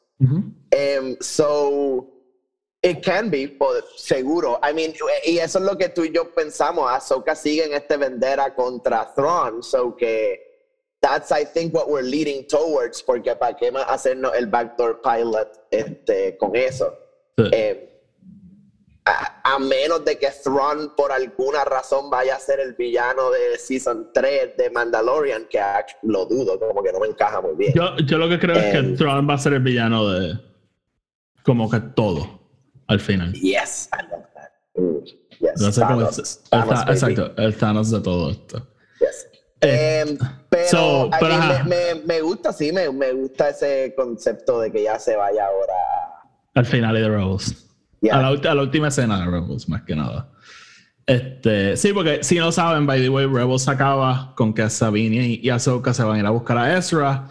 Um, 0.78 1.18
so 1.22 2.10
it 2.84 3.02
can 3.02 3.32
be, 3.32 3.48
por 3.48 3.82
seguro. 3.96 4.60
I 4.62 4.74
mean, 4.74 4.94
y 5.26 5.40
eso 5.40 5.58
es 5.58 5.66
lo 5.66 5.76
que 5.76 5.90
tú 5.90 6.06
y 6.06 6.12
yo 6.14 6.26
pensamos. 6.36 6.88
Ahsoka 6.92 7.36
sigue 7.36 7.66
en 7.66 7.74
este 7.74 7.98
vendera 7.98 8.54
contra 8.54 9.12
Thrawn, 9.16 9.64
so 9.64 9.96
que 9.96 10.47
that's 11.02 11.32
I 11.32 11.46
think 11.46 11.74
what 11.74 11.90
we're 11.90 12.02
leading 12.08 12.46
towards, 12.48 13.02
porque 13.04 13.36
para 13.36 13.56
qué 13.56 13.72
más 13.72 13.86
hacernos 13.88 14.34
el 14.36 14.48
backdoor 14.48 15.02
pilot 15.02 15.48
este, 15.72 16.38
con 16.38 16.56
eso. 16.56 16.94
Sí. 17.38 17.44
Eh, 17.52 17.84
a, 19.06 19.56
a 19.56 19.60
menos 19.60 20.04
de 20.04 20.18
que 20.18 20.28
Thrawn 20.44 20.94
por 20.98 21.12
alguna 21.14 21.64
razón 21.64 22.10
vaya 22.10 22.36
a 22.36 22.40
ser 22.40 22.60
el 22.60 22.74
villano 22.74 23.30
de 23.32 23.58
Season 23.58 24.10
3 24.14 24.58
de 24.58 24.70
Mandalorian, 24.70 25.46
que 25.50 25.62
lo 26.04 26.26
dudo, 26.26 26.60
como 26.60 26.84
que 26.84 26.92
no 26.92 27.00
me 27.00 27.08
encaja 27.08 27.40
muy 27.40 27.56
bien. 27.56 27.74
Yo, 27.74 27.96
yo 28.06 28.18
lo 28.18 28.28
que 28.28 28.38
creo 28.38 28.58
es 28.58 28.72
que 28.72 28.78
Em. 28.80 28.98
Tron 28.98 29.30
va 29.30 29.36
a 29.36 29.38
ser 29.38 29.54
el 29.54 29.62
villano 29.62 30.10
de 30.10 30.38
como 31.44 31.70
que 31.70 31.80
todo 31.80 32.42
al 32.88 33.00
final. 33.00 33.32
Yes, 33.34 33.90
I 33.94 34.02
love 34.12 34.26
that. 34.34 34.52
Mm, 34.76 35.04
yes, 35.40 35.76
Thanos, 35.76 35.76
Thanos, 35.76 36.20
está- 36.20 36.66
baby. 36.66 36.92
exacto, 36.92 37.34
el 37.38 37.56
Thanos 37.56 37.92
de 37.92 38.02
todo 38.02 38.30
esto. 38.32 38.68
Eh, 39.62 40.04
Em, 40.08 40.18
pero 40.50 40.68
so, 40.72 41.10
pero 41.20 41.34
ajá. 41.34 41.64
me, 41.64 41.96
me- 41.96 42.02
me 42.06 42.22
gusta, 42.22 42.54
sí, 42.54 42.72
me, 42.72 42.90
me 42.92 43.12
gusta 43.14 43.50
ese 43.50 43.94
concepto 43.96 44.60
de 44.62 44.72
que 44.72 44.84
ya 44.84 45.00
se 45.00 45.16
vaya 45.16 45.46
ahora. 45.46 45.74
Al 46.56 46.66
final 46.66 46.96
de 46.96 47.08
Rebels. 47.10 47.66
Yeah. 48.02 48.18
A, 48.18 48.22
la, 48.22 48.32
ulti- 48.32 48.48
a 48.48 48.54
la 48.56 48.62
última 48.62 48.88
escena 48.90 49.20
de 49.20 49.26
Rebels, 49.26 49.68
más 49.70 49.82
que 49.84 49.96
nada. 49.96 50.30
Este, 51.06 51.78
sí, 51.78 51.94
porque 51.94 52.24
si 52.24 52.38
no 52.38 52.52
saben, 52.52 52.86
by 52.86 53.00
the 53.02 53.10
way, 53.10 53.26
Rebels 53.26 53.68
acaba 53.68 54.34
con 54.36 54.54
que 54.54 54.70
Sabine 54.70 55.26
y, 55.28 55.40
y 55.42 55.50
Ahsoka 55.50 55.94
se 55.94 56.04
van 56.04 56.18
a 56.18 56.20
ir 56.20 56.26
a 56.26 56.32
buscar 56.32 56.58
a 56.58 56.78
Ezra, 56.78 57.28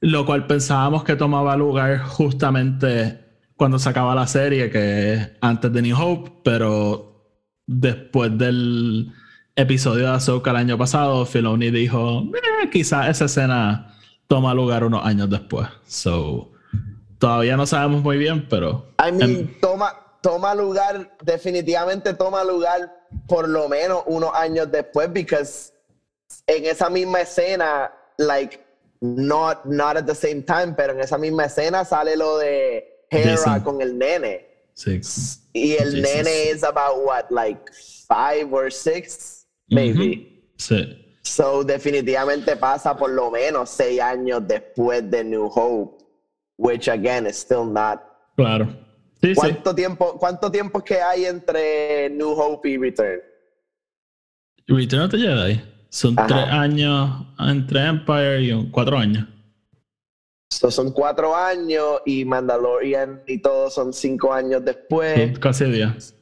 lo 0.00 0.24
cual 0.24 0.46
pensábamos 0.46 1.04
que 1.04 1.14
tomaba 1.14 1.56
lugar 1.56 1.98
justamente 2.00 3.18
cuando 3.56 3.78
se 3.78 3.88
acaba 3.88 4.14
la 4.14 4.26
serie, 4.26 4.70
que 4.70 5.12
es 5.14 5.30
antes 5.40 5.72
de 5.72 5.82
New 5.82 5.96
Hope, 6.00 6.32
pero 6.42 7.32
después 7.66 8.36
del 8.38 9.12
episodio 9.58 10.04
de 10.06 10.12
Ahsoka 10.12 10.50
el 10.50 10.56
año 10.56 10.78
pasado, 10.78 11.26
Filoni 11.26 11.70
dijo, 11.70 12.22
"Eh, 12.62 12.70
quizás 12.70 13.08
esa 13.08 13.24
escena 13.26 13.94
toma 14.28 14.54
lugar 14.54 14.84
unos 14.84 15.04
años 15.04 15.28
después. 15.28 15.66
So, 15.86 16.50
todavía 17.18 17.56
no 17.56 17.66
sabemos 17.66 18.02
muy 18.02 18.18
bien, 18.18 18.46
pero... 18.48 18.86
I 18.98 19.10
mean, 19.10 19.30
em, 19.30 19.60
toma, 19.60 19.94
toma 20.22 20.54
lugar, 20.54 21.16
definitivamente 21.24 22.14
toma 22.14 22.44
lugar 22.44 22.94
por 23.26 23.48
lo 23.48 23.68
menos 23.68 24.02
unos 24.06 24.30
años 24.34 24.70
después, 24.70 25.12
because 25.12 25.72
en 26.46 26.66
esa 26.66 26.88
misma 26.90 27.22
escena, 27.22 27.90
like, 28.18 28.60
not, 29.00 29.64
not 29.64 29.96
at 29.96 30.04
the 30.04 30.14
same 30.14 30.42
time, 30.42 30.74
pero 30.76 30.92
en 30.92 31.00
esa 31.00 31.18
misma 31.18 31.46
escena 31.46 31.84
sale 31.84 32.16
lo 32.16 32.38
de 32.38 32.84
Hera 33.10 33.36
Jason. 33.36 33.60
con 33.62 33.80
el 33.80 33.96
nene. 33.98 34.46
sí. 34.74 35.00
Y 35.54 35.72
el 35.72 35.94
Jesus. 35.96 36.02
nene 36.02 36.50
is 36.50 36.62
about 36.62 37.04
what, 37.04 37.24
like 37.30 37.58
five 38.06 38.52
or 38.52 38.70
six, 38.70 39.37
maybe. 39.70 40.50
Sí. 40.56 41.04
So 41.22 41.62
definitivamente 41.62 42.56
pasa 42.56 42.96
por 42.96 43.10
lo 43.10 43.30
menos 43.30 43.68
seis 43.70 44.00
años 44.00 44.42
después 44.46 45.08
de 45.10 45.24
New 45.24 45.46
Hope, 45.54 46.04
which 46.56 46.88
again 46.88 47.26
is 47.26 47.36
still 47.36 47.64
not. 47.70 48.00
Claro. 48.36 48.66
Sí, 49.20 49.34
sí. 49.34 49.34
¿Cuánto 49.34 49.74
tiempo, 49.74 50.16
cuánto 50.18 50.50
tiempo 50.50 50.78
es 50.78 50.84
que 50.84 51.00
hay 51.00 51.24
entre 51.26 52.08
New 52.10 52.30
Hope 52.30 52.68
y 52.70 52.78
Return? 52.78 53.20
Return 54.68 55.02
of 55.02 55.10
the 55.10 55.18
Jedi. 55.18 55.60
Son 55.90 56.14
Ajá. 56.18 56.26
tres 56.26 56.44
años 56.50 57.26
entre 57.38 57.80
Empire 57.86 58.42
y 58.42 58.70
cuatro 58.70 58.96
años. 58.98 59.26
So 60.50 60.70
son 60.70 60.92
cuatro 60.92 61.34
años 61.36 62.00
y 62.06 62.24
Mandalorian 62.24 63.22
y 63.26 63.38
todo 63.38 63.70
son 63.70 63.92
cinco 63.92 64.32
años 64.32 64.60
Sí, 64.60 64.64
después. 64.66 65.38
casi 65.38 65.64
diez. 65.66 66.14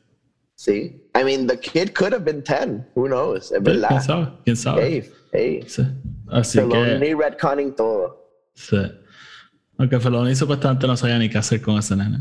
Sí. 0.55 1.06
I 1.18 1.24
mean, 1.24 1.46
the 1.46 1.59
kid 1.59 1.94
could 1.94 2.12
have 2.12 2.24
been 2.24 2.42
10. 2.42 2.88
Who 2.94 3.07
knows? 3.09 3.50
Es 3.52 3.59
Sí, 3.59 3.64
¿Quién 3.64 3.81
verdad. 3.81 4.00
sabe? 4.02 4.29
¿Quién 4.44 4.57
sabe? 4.57 4.83
Hey, 4.83 5.11
hey. 5.33 5.61
Sí. 5.66 5.83
Así 6.31 6.59
que... 6.59 6.64
Filoni 6.64 7.14
retconning 7.14 7.74
todo. 7.74 8.29
Sí. 8.55 8.76
Aunque 9.79 10.00
Feloni 10.00 10.35
supuestamente 10.35 10.87
no 10.87 10.96
sabía 10.96 11.18
ni 11.18 11.29
qué 11.29 11.38
hacer 11.38 11.61
con 11.62 11.79
ese 11.79 11.96
nene. 11.96 12.18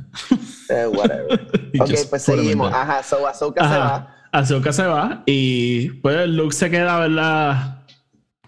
Eh, 0.69 0.87
whatever. 0.87 1.47
Ok, 1.79 1.89
pues 2.09 2.21
seguimos. 2.21 2.71
Ajá, 2.73 3.03
so 3.03 3.27
Ahsoka 3.27 3.61
se 3.67 3.73
Ajá. 3.73 3.79
va 3.79 4.15
Ahsoka 4.31 4.71
se 4.71 4.83
va 4.85 5.23
y 5.25 5.89
pues 6.01 6.25
Luke 6.29 6.53
se 6.55 6.69
queda, 6.69 6.99
¿verdad? 6.99 7.83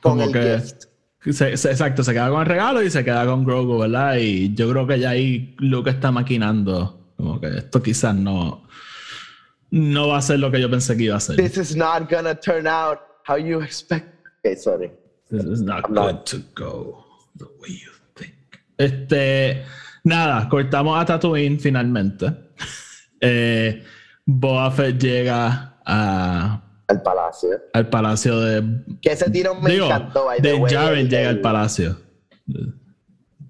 con 0.01 0.13
Como 0.19 0.23
el 0.23 0.31
que- 0.31 0.59
gift. 0.61 0.83
Se- 1.33 1.57
se- 1.57 1.71
exacto, 1.71 2.03
se 2.05 2.13
queda 2.13 2.29
con 2.29 2.39
el 2.39 2.45
regalo 2.45 2.81
y 2.81 2.89
se 2.89 3.03
queda 3.03 3.25
con 3.25 3.43
Grogu, 3.43 3.79
¿verdad? 3.79 4.15
Y 4.15 4.53
yo 4.55 4.69
creo 4.69 4.87
que 4.87 4.97
ya 4.99 5.09
ahí 5.09 5.55
Luke 5.59 5.89
está 5.89 6.09
maquinando. 6.11 7.11
Como 7.17 7.41
que 7.41 7.47
esto 7.47 7.81
quizás 7.83 8.15
no, 8.15 8.66
no 9.71 10.07
va 10.09 10.17
a 10.17 10.21
ser 10.21 10.39
lo 10.39 10.49
que 10.51 10.59
yo 10.61 10.69
pensé 10.69 10.95
que 10.97 11.03
iba 11.03 11.17
a 11.17 11.19
ser. 11.19 11.35
This 11.35 11.57
is 11.57 11.75
not 11.75 12.09
gonna 12.09 12.35
turn 12.35 12.67
out 12.67 12.99
how 13.27 13.37
you 13.37 13.61
expect. 13.61 14.07
Okay, 14.43 14.55
sorry. 14.55 14.91
This 15.29 15.43
is 15.45 15.61
not 15.61 15.85
I'm 15.85 15.93
not- 15.93 16.25
to 16.27 16.37
go 16.55 17.03
the 17.37 17.45
way 17.59 17.69
you 17.71 17.91
think. 18.15 18.33
Este, 18.77 19.63
nada, 20.03 20.47
cortamos 20.49 20.99
a 21.01 21.05
Tatooine 21.05 21.59
finalmente. 21.59 22.27
Eh, 23.19 23.83
Boba 24.27 24.69
Fett 24.69 24.99
llega 25.01 25.79
a- 25.83 26.61
Al 26.87 27.01
palacio. 27.01 27.49
al 27.73 27.89
palacio 27.89 28.39
de. 28.39 28.63
Que 29.01 29.13
ese 29.13 29.29
tiro 29.31 29.55
me 29.55 29.71
digo, 29.71 29.87
encantó. 29.87 30.25
by 30.25 30.39
de 30.39 30.69
Jaren 30.69 31.09
llega 31.09 31.29
al 31.29 31.41
palacio. 31.41 31.97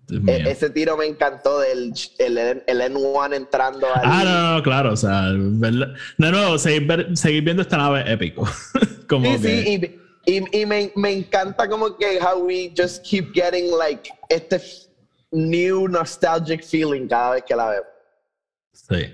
E-. 0.10 0.50
Ese 0.52 0.70
tiro 0.70 0.96
me 0.98 1.06
encantó 1.06 1.60
del 1.60 1.94
el, 2.20 2.38
el 2.66 2.82
N1 2.82 3.36
entrando 3.36 3.88
al. 3.94 4.02
Ah, 4.04 4.22
no, 4.24 4.56
no, 4.58 4.64
claro, 4.64 4.94
o 4.94 4.98
sea, 4.98 5.24
de 5.32 5.88
nuevo, 6.18 6.58
seguir, 6.58 6.86
ver- 6.88 7.18
seguir 7.18 7.44
viendo 7.44 7.62
esta 7.62 7.78
nave 7.78 8.02
es 8.06 8.10
épico. 8.12 8.48
Como 9.10 9.26
Sí, 9.38 9.42
que, 9.42 9.48
sí, 9.64 10.00
y, 10.26 10.38
y, 10.38 10.62
y 10.62 10.66
me, 10.66 10.92
me 10.96 11.12
encanta 11.12 11.70
como 11.70 11.96
que 11.98 12.20
how 12.22 12.46
we 12.46 12.74
just 12.78 13.04
keep 13.06 13.32
getting 13.34 13.72
like 13.78 14.10
este 14.30 14.60
new 15.32 15.88
nostalgic 15.88 16.62
feeling 16.64 17.08
cada 17.08 17.32
vez 17.36 17.44
que 17.48 17.56
la 17.56 17.70
veo. 17.70 17.84
sí. 18.74 19.14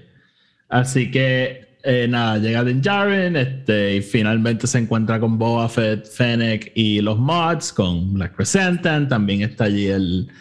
Así 0.69 1.11
que, 1.11 1.77
eh, 1.83 2.07
nada, 2.09 2.39
llega 2.39 2.63
Din 2.63 2.81
Djarin, 2.81 3.35
este, 3.35 3.97
y 3.97 4.01
finalmente 4.01 4.65
se 4.65 4.79
encuentra 4.79 5.19
con 5.19 5.37
Boba 5.37 5.69
Fett, 5.69 6.07
Fennec 6.07 6.71
y 6.73 6.99
los 7.01 7.19
mods, 7.19 7.71
con 7.71 8.13
Black 8.15 8.35
Crescentan, 8.35 9.07
también 9.07 9.43
está 9.43 9.65
allí 9.65 9.85
el, 9.89 10.31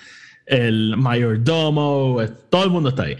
el 0.53 0.97
mayordomo, 0.99 2.21
todo 2.51 2.65
el 2.65 2.71
mundo 2.71 2.91
está 2.91 3.05
ahí. 3.05 3.17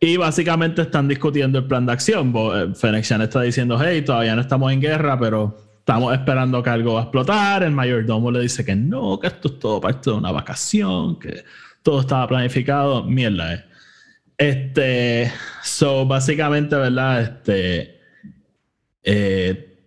Y 0.00 0.16
básicamente 0.16 0.82
están 0.82 1.06
discutiendo 1.06 1.58
el 1.58 1.66
plan 1.66 1.84
de 1.84 1.92
acción. 1.92 2.32
Eh, 2.34 2.72
Fennec 2.74 3.04
Shan 3.04 3.20
está 3.20 3.42
diciendo, 3.42 3.78
hey, 3.80 4.02
todavía 4.02 4.34
no 4.34 4.40
estamos 4.40 4.72
en 4.72 4.80
guerra, 4.80 5.18
pero 5.18 5.56
estamos 5.78 6.14
esperando 6.14 6.62
que 6.62 6.70
algo 6.70 6.94
va 6.94 7.00
a 7.00 7.02
explotar. 7.04 7.62
El 7.62 7.72
mayordomo 7.72 8.30
le 8.30 8.40
dice 8.40 8.64
que 8.64 8.74
no, 8.74 9.20
que 9.20 9.26
esto 9.26 9.48
es 9.48 9.58
todo 9.58 9.80
parte 9.82 10.10
de 10.10 10.16
una 10.16 10.32
vacación, 10.32 11.18
que 11.18 11.44
todo 11.82 12.00
estaba 12.00 12.26
planificado. 12.26 13.04
Mierda, 13.04 13.54
eh. 13.54 13.64
Este, 14.38 15.30
so 15.62 16.06
básicamente, 16.06 16.74
¿verdad? 16.74 17.20
Este, 17.20 18.00
eh, 19.02 19.78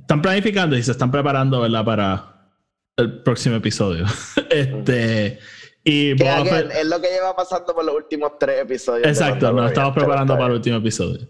están 0.00 0.22
planificando 0.22 0.76
y 0.78 0.82
se 0.82 0.92
están 0.92 1.10
preparando, 1.10 1.60
¿verdad? 1.60 1.84
Para 1.84 2.50
el 2.96 3.22
próximo 3.22 3.56
episodio. 3.56 4.06
este, 4.50 5.38
y 5.84 6.14
Boba 6.14 6.44
Fett- 6.44 6.70
es 6.72 6.86
lo 6.86 7.00
que 7.00 7.08
lleva 7.08 7.34
pasando 7.34 7.74
por 7.74 7.84
los 7.84 7.94
últimos 7.96 8.38
tres 8.38 8.60
episodios. 8.62 9.06
Exacto, 9.06 9.52
nos 9.52 9.70
estamos 9.70 9.94
preparando 9.94 10.34
para 10.34 10.46
el 10.48 10.52
último 10.54 10.76
episodio. 10.78 11.26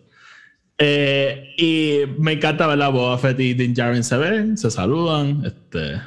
Eh, 0.79 1.55
y 1.59 2.01
me 2.19 2.33
encanta 2.33 2.67
ver 2.67 2.79
la 2.79 2.89
Boba 2.89 3.17
Fett 3.19 3.39
y 3.41 3.55
Din 3.55 3.75
Djarin 3.75 4.03
se 4.03 4.17
ven, 4.17 4.57
se 4.59 4.71
saludan, 4.71 5.43
este, 5.45 6.01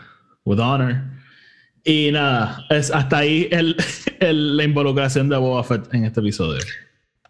with 0.44 0.60
honor. 0.60 0.96
Y 1.84 2.12
nada, 2.12 2.66
es 2.70 2.92
hasta 2.92 3.20
ahí 3.20 3.48
el, 3.52 3.76
el- 4.20 4.58
la 4.58 4.64
involucración 4.64 5.30
de 5.30 5.38
Boba 5.38 5.64
Fett 5.64 5.94
en 5.94 6.06
este 6.06 6.20
episodio. 6.20 6.62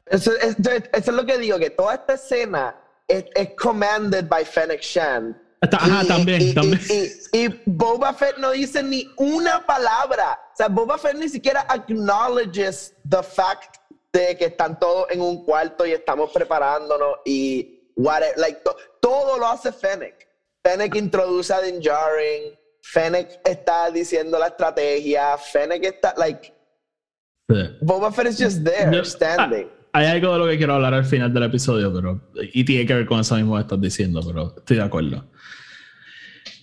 Eso, 0.07 0.31
es- 0.37 0.57
eso 0.59 1.11
es 1.11 1.13
lo 1.15 1.25
que 1.25 1.37
digo, 1.37 1.59
que 1.59 1.69
toda 1.69 1.95
esta 1.95 2.13
escena 2.13 2.75
es, 3.07 3.25
es 3.35 3.49
commanded 3.57 4.27
by 4.27 4.43
Fennec 4.45 4.81
Shan. 4.81 5.37
Ajá, 5.61 6.05
también, 6.07 6.41
y, 6.41 6.53
también. 6.53 6.81
Y, 6.89 6.93
y- 7.37 7.45
y 7.45 7.61
Boba 7.65 8.13
Fett 8.13 8.37
no 8.37 8.51
dice 8.51 8.83
ni 8.83 9.09
una 9.17 9.65
palabra. 9.65 10.39
O 10.53 10.55
sea, 10.57 10.67
Boba 10.67 10.97
Fett 10.97 11.15
ni 11.15 11.27
siquiera 11.29 11.65
acknowledges 11.69 12.93
the 13.09 13.23
fact 13.23 13.77
de 14.13 14.37
que 14.37 14.45
están 14.45 14.79
todos 14.79 15.07
en 15.09 15.21
un 15.21 15.43
cuarto 15.45 15.85
y 15.85 15.91
estamos 15.91 16.31
preparándonos 16.31 17.15
y 17.25 17.91
whatever. 17.95 18.37
Like, 18.37 18.61
to- 18.63 18.75
todo 19.01 19.37
lo 19.37 19.47
hace 19.47 19.71
Fennec. 19.71 20.27
Fennec 20.63 20.95
introduce 20.95 21.51
a 21.53 21.61
Din 21.61 21.79
Djarin. 21.79 22.57
Fennec 22.81 23.39
está 23.43 23.89
diciendo 23.91 24.37
la 24.39 24.47
estrategia. 24.47 25.37
Fennec 25.37 25.83
está, 25.83 26.13
like, 26.17 26.53
Sí. 27.49 27.77
Boba 27.81 28.11
Fett 28.11 28.27
is 28.27 28.39
just 28.39 28.63
there, 28.63 29.05
standing. 29.05 29.69
ah, 29.69 29.84
hay 29.95 30.07
algo 30.07 30.33
de 30.33 30.39
lo 30.39 30.47
que 30.47 30.57
quiero 30.57 30.73
hablar 30.73 30.93
al 30.93 31.05
final 31.05 31.33
del 31.33 31.43
episodio, 31.43 31.93
pero. 31.93 32.19
Y 32.53 32.65
tiene 32.65 32.85
que 32.85 32.93
ver 32.93 33.05
con 33.05 33.21
eso 33.21 33.35
mismo 33.35 33.55
que 33.55 33.61
estás 33.61 33.79
diciendo, 33.79 34.21
pero 34.25 34.53
estoy 34.57 34.75
de 34.75 34.83
acuerdo. 34.83 35.25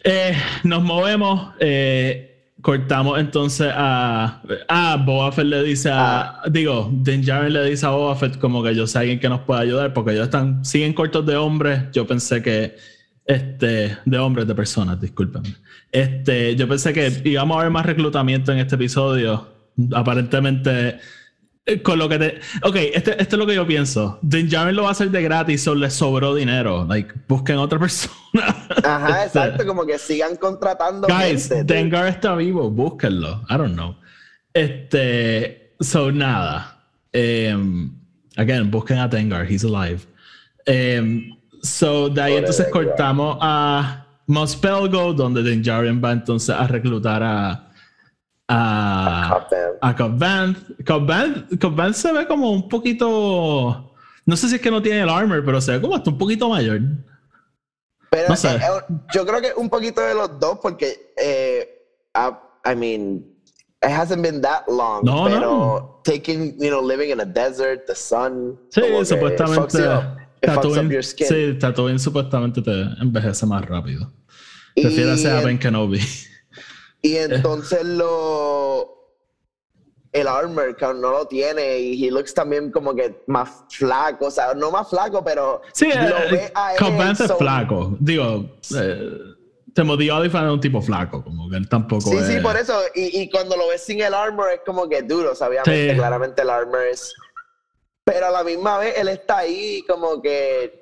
Eh, 0.05 0.37
nos 0.65 0.83
movemos. 0.83 1.55
eh, 1.59 2.29
cortamos 2.61 3.19
entonces 3.19 3.73
a. 3.75 4.43
Ah, 4.69 5.03
Boba 5.03 5.33
Fett 5.33 5.47
le 5.47 5.63
dice 5.63 5.89
a. 5.91 6.43
Digo, 6.51 6.91
Din 6.93 7.23
Djarin 7.23 7.55
le 7.55 7.65
dice 7.65 7.87
a 7.87 7.91
Boba 7.91 8.15
Fett 8.17 8.37
como 8.39 8.63
que 8.63 8.75
yo 8.75 8.87
sé 8.87 8.99
alguien 8.99 9.19
que 9.19 9.31
nos 9.31 9.41
pueda 9.41 9.61
ayudar 9.61 9.95
porque 9.95 10.13
ellos 10.13 10.25
están. 10.25 10.63
Siguen 10.63 10.93
cortos 10.93 11.25
de 11.25 11.37
hombres. 11.37 11.85
Yo 11.93 12.07
pensé 12.07 12.43
que. 12.43 12.77
Este. 13.25 13.97
De 14.05 14.19
hombres, 14.19 14.47
de 14.47 14.55
personas, 14.55 15.01
discúlpenme. 15.01 15.55
Este. 15.91 16.55
Yo 16.55 16.69
pensé 16.69 16.93
que 16.93 17.11
íbamos 17.25 17.57
a 17.59 17.63
ver 17.63 17.71
más 17.71 17.87
reclutamiento 17.87 18.53
en 18.53 18.59
este 18.59 18.75
episodio. 18.75 19.49
Aparentemente. 19.95 20.99
Eh, 21.67 21.81
Con 21.83 21.99
lo 21.99 22.09
que 22.09 22.19
te. 22.19 22.41
Ok, 22.65 22.77
este, 22.93 23.21
esto 23.23 23.37
es 23.37 23.39
lo 23.39 23.47
que 23.47 23.55
yo 23.55 23.67
pienso. 23.67 24.19
Din 24.23 24.49
Djarin 24.49 24.75
lo 24.75 24.83
va 24.83 24.89
a 24.89 24.93
hacer 24.93 25.11
de 25.11 25.23
gratis 25.23 25.67
o 25.69 25.75
le 25.75 25.91
sobró 25.91 26.35
dinero. 26.35 26.85
Like, 26.89 27.13
busquen 27.29 27.57
otra 27.59 27.79
persona. 27.81 28.15
Ajá, 28.85 29.25
Este, 29.25 29.39
exacto, 29.39 29.67
como 29.67 29.85
que 29.87 29.99
sigan 29.99 30.37
contratando 30.37 31.07
Guys, 31.09 31.49
gente. 31.49 31.73
Dengar 31.75 32.07
está 32.09 32.35
vivo, 32.35 32.71
búsquenlo. 32.71 33.43
I 33.49 33.57
don't 33.57 33.75
know. 33.75 33.97
Este. 34.53 35.75
So, 35.81 36.11
nada. 36.13 36.79
Em, 37.13 37.91
again, 38.37 38.71
busquen 38.71 38.99
a 38.99 39.09
Dengar, 39.09 39.45
he's 39.51 39.65
alive. 39.65 40.07
Em, 40.67 41.37
so, 41.63 42.09
de 42.09 42.21
ahí 42.23 42.31
Pobre 42.33 42.39
entonces 42.39 42.67
Dengar. 42.67 42.87
cortamos 42.87 43.39
a 43.41 44.07
Mospelgo, 44.27 45.13
donde 45.13 45.43
Dinjarin 45.43 46.01
va 46.03 46.13
entonces 46.13 46.55
a 46.55 46.67
reclutar 46.67 47.23
a. 47.23 47.69
a 48.53 49.47
damn. 49.51 49.77
a 49.81 49.97
Cobb 49.97 50.19
Vanth. 50.19 50.59
Cobb 50.87 51.09
Vanth- 51.09 51.59
Cobb 51.61 51.77
Vanth 51.77 51.95
se 51.95 52.13
ve 52.13 52.27
como 52.27 52.51
un 52.51 52.69
poquito. 52.69 53.95
No 54.25 54.37
sé 54.37 54.49
si 54.49 54.57
es 54.57 54.61
que 54.61 54.71
no 54.71 54.81
tiene 54.81 55.01
el 55.01 55.09
armor, 55.09 55.45
pero 55.45 55.61
se 55.61 55.73
ve 55.73 55.81
como 55.81 55.95
hasta 55.95 56.11
un 56.11 56.19
poquito 56.19 56.49
mayor. 56.49 56.81
Pero 58.11 58.29
no 58.29 58.37
sé. 58.37 58.61
yo 59.15 59.25
creo 59.27 59.41
que 59.41 59.53
un 59.57 59.71
poquito 59.71 60.01
de 60.01 60.15
los 60.15 60.39
dos, 60.39 60.59
porque, 60.61 61.13
eh, 61.17 61.67
I, 62.15 62.71
I 62.71 62.77
mean, 62.77 63.25
it 63.83 63.91
hasn't 63.91 64.23
been 64.23 64.41
that 64.43 64.65
long. 64.69 65.03
No, 65.05 65.25
pero 65.25 65.41
no. 65.41 66.01
taking, 66.05 66.55
you 66.61 66.69
know, 66.69 66.81
living 66.81 67.11
in 67.11 67.21
a 67.21 67.25
desert, 67.25 67.87
the 67.87 67.95
sun. 67.95 68.59
Sí, 68.71 68.83
supuestamente. 69.05 69.79
Tatooine, 70.43 71.03
sí, 71.03 71.55
Tatooine 71.59 71.99
supuestamente 71.99 72.61
te 72.63 72.83
envejece 73.01 73.47
más 73.47 73.65
rápido. 73.65 74.13
Prefiérase 74.75 75.31
a 75.31 75.41
Ben 75.41 75.59
Kenobi. 75.59 76.01
Y 77.03 77.17
entonces 77.17 77.85
lo. 77.85 78.99
El 80.13 80.29
armor 80.29 80.77
que 80.77 80.85
no 80.85 80.93
lo 81.11 81.27
tiene 81.27 81.79
y 81.79 82.07
he 82.07 82.11
looks 82.11 82.35
también 82.35 82.71
como 82.71 82.95
que 82.95 83.23
más 83.29 83.65
flaco, 83.71 84.27
o 84.27 84.31
sea, 84.31 84.53
no 84.53 84.71
más 84.71 84.91
flaco, 84.91 85.25
pero 85.25 85.63
Sí, 85.73 85.87
lo 85.87 86.19
eh, 86.19 86.29
ve 86.31 86.53
a 86.55 86.75
Cobb 86.79 87.01
él, 87.01 87.11
es 87.13 87.19
so- 87.19 87.37
flaco. 87.39 87.97
Digo, 87.99 88.45
eh, 88.77 89.19
Timothy 89.75 90.11
Olyphant 90.11 90.49
es 90.49 90.53
un 90.53 90.61
tipo 90.61 90.83
flaco, 90.83 91.25
como 91.25 91.49
que 91.49 91.57
él 91.57 91.67
tampoco 91.67 92.11
Sí, 92.11 92.17
es... 92.19 92.27
sí, 92.27 92.41
por 92.41 92.59
eso. 92.59 92.79
Y, 92.95 93.23
y 93.23 93.31
cuando 93.31 93.57
lo 93.57 93.69
ves 93.69 93.83
sin 93.83 94.03
el 94.03 94.13
armor 94.13 94.51
es 94.53 94.61
como 94.67 94.87
que 94.87 95.01
duro, 95.01 95.33
obviamente, 95.33 95.91
Sí. 95.93 95.97
claramente 95.97 96.43
el 96.43 96.51
armor 96.51 96.83
es. 96.83 97.15
Pero 98.05 98.27
a 98.27 98.31
la 98.33 98.45
misma 98.45 98.77
vez 98.79 98.99
él 98.99 99.09
está 99.09 99.39
ahí 99.39 99.83
como 99.89 100.21
que 100.21 100.82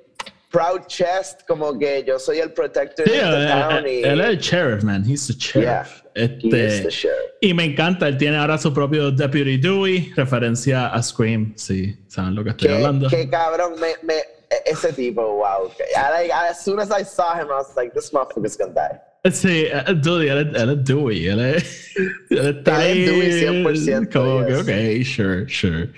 proud 0.51 0.85
chest, 0.87 1.41
como 1.47 1.77
que 1.79 2.03
yo 2.05 2.19
soy 2.19 2.39
el 2.39 2.51
protector 2.51 3.05
Sí, 3.07 3.13
de 3.13 3.19
él, 3.19 3.47
town 3.47 3.87
y 3.87 4.03
él 4.03 4.19
es 4.21 4.27
el 4.27 4.37
sheriff, 4.37 4.83
man. 4.83 5.03
He's 5.03 5.27
the 5.27 5.33
sheriff. 5.33 6.03
Yeah, 6.15 6.23
he 6.23 6.23
Este, 6.25 6.65
is 6.67 6.83
the 6.83 6.89
sheriff. 6.89 7.31
Y 7.41 7.53
me 7.53 7.63
encanta, 7.65 8.07
él 8.07 8.17
tiene 8.17 8.37
ahora 8.37 8.57
su 8.57 8.73
propio 8.73 9.11
Deputy 9.11 9.57
Dewey, 9.57 10.11
referencia 10.15 10.87
a 10.93 11.01
Scream, 11.01 11.53
sí, 11.55 11.95
saben 12.07 12.35
lo 12.35 12.43
que 12.43 12.49
estoy 12.51 12.67
Qué, 12.67 12.73
hablando. 12.75 13.07
qué 13.09 13.29
cabrón, 13.29 13.73
me, 13.79 13.93
me, 14.03 14.15
e- 14.15 14.23
ese 14.65 14.91
tipo, 14.93 15.21
wow. 15.37 15.71
I, 15.95 16.11
like, 16.21 16.31
as 16.33 16.63
soon 16.63 16.79
as 16.79 16.89
I 16.91 17.03
saw 17.03 17.33
him, 17.35 17.47
I 17.49 17.53
was 17.59 17.73
like, 17.77 17.93
this 17.93 18.11
motherfucker's 18.11 18.57
gonna 18.57 18.73
die. 18.73 18.99
Sí, 19.31 19.67
eh, 19.71 19.83
Dewey, 20.01 20.27
él, 20.29 20.39
es- 20.53 20.61
él 20.61 20.69
es 20.71 20.83
Dewey, 20.83 21.27
él 21.27 21.39
es, 21.55 21.95
él 22.29 22.57
está 22.57 22.85
Él 22.87 23.03
es 23.07 23.41
Dewey 23.41 23.63
100%, 23.63 24.11
como 24.11 24.45
que, 24.45 24.51
yes. 24.51 24.61
ok, 24.61 25.05
sure, 25.05 25.47
sure. 25.49 25.89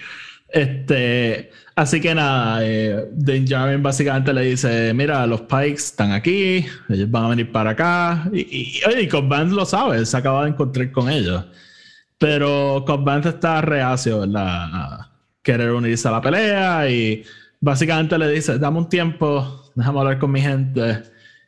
Este, 0.50 1.50
así 1.76 2.00
que 2.02 2.16
nada, 2.16 2.60
eh, 2.64 3.08
Din 3.14 3.46
Djarin 3.46 3.82
básicamente 3.82 4.34
le 4.34 4.42
dice, 4.42 4.94
mira, 4.94 5.26
los 5.28 5.42
Pikes 5.42 5.74
están 5.74 6.12
aquí, 6.12 6.66
ellos 6.90 7.10
van 7.12 7.26
a 7.26 7.30
venir 7.30 7.52
para 7.52 7.72
acá, 7.72 8.30
y, 8.32 8.42
y, 8.42 8.82
y 9.00 9.08
Cobb 9.08 9.32
lo 9.50 9.66
sabe, 9.66 10.06
se 10.06 10.18
acaba 10.18 10.44
de 10.44 10.52
encontrar 10.52 10.92
con 10.92 11.10
ellos. 11.10 11.46
Pero 12.18 12.84
Cobb 12.86 13.26
está 13.26 13.62
reacio, 13.62 14.22
¿verdad? 14.22 14.46
A 14.46 15.12
querer 15.42 15.72
unirse 15.72 16.08
a 16.08 16.12
la 16.12 16.22
pelea 16.22 16.90
y 16.90 17.24
básicamente 17.60 18.18
le 18.18 18.30
dice, 18.30 18.58
dame 18.58 18.80
un 18.80 18.90
tiempo, 18.90 19.72
déjame 19.76 20.00
hablar 20.00 20.20
con 20.20 20.32
mi 20.32 20.42
gente 20.42 21.04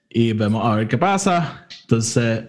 y 0.10 0.34
vemos 0.34 0.66
a 0.66 0.76
ver 0.76 0.88
qué 0.88 0.98
pasa. 0.98 1.68
Entonces, 1.82 2.44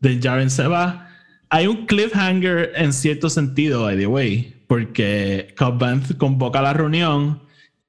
Din 0.00 0.20
Djarin 0.20 0.50
se 0.50 0.66
va. 0.66 1.08
Hay 1.48 1.66
un 1.66 1.86
cliffhanger 1.86 2.72
en 2.74 2.92
cierto 2.92 3.30
sentido, 3.30 3.82
by 3.84 3.96
the 3.96 4.06
way, 4.06 4.55
porque 4.66 5.54
Cobb 5.56 5.78
Vanth 5.78 6.16
convoca 6.16 6.60
la 6.62 6.72
reunión 6.72 7.42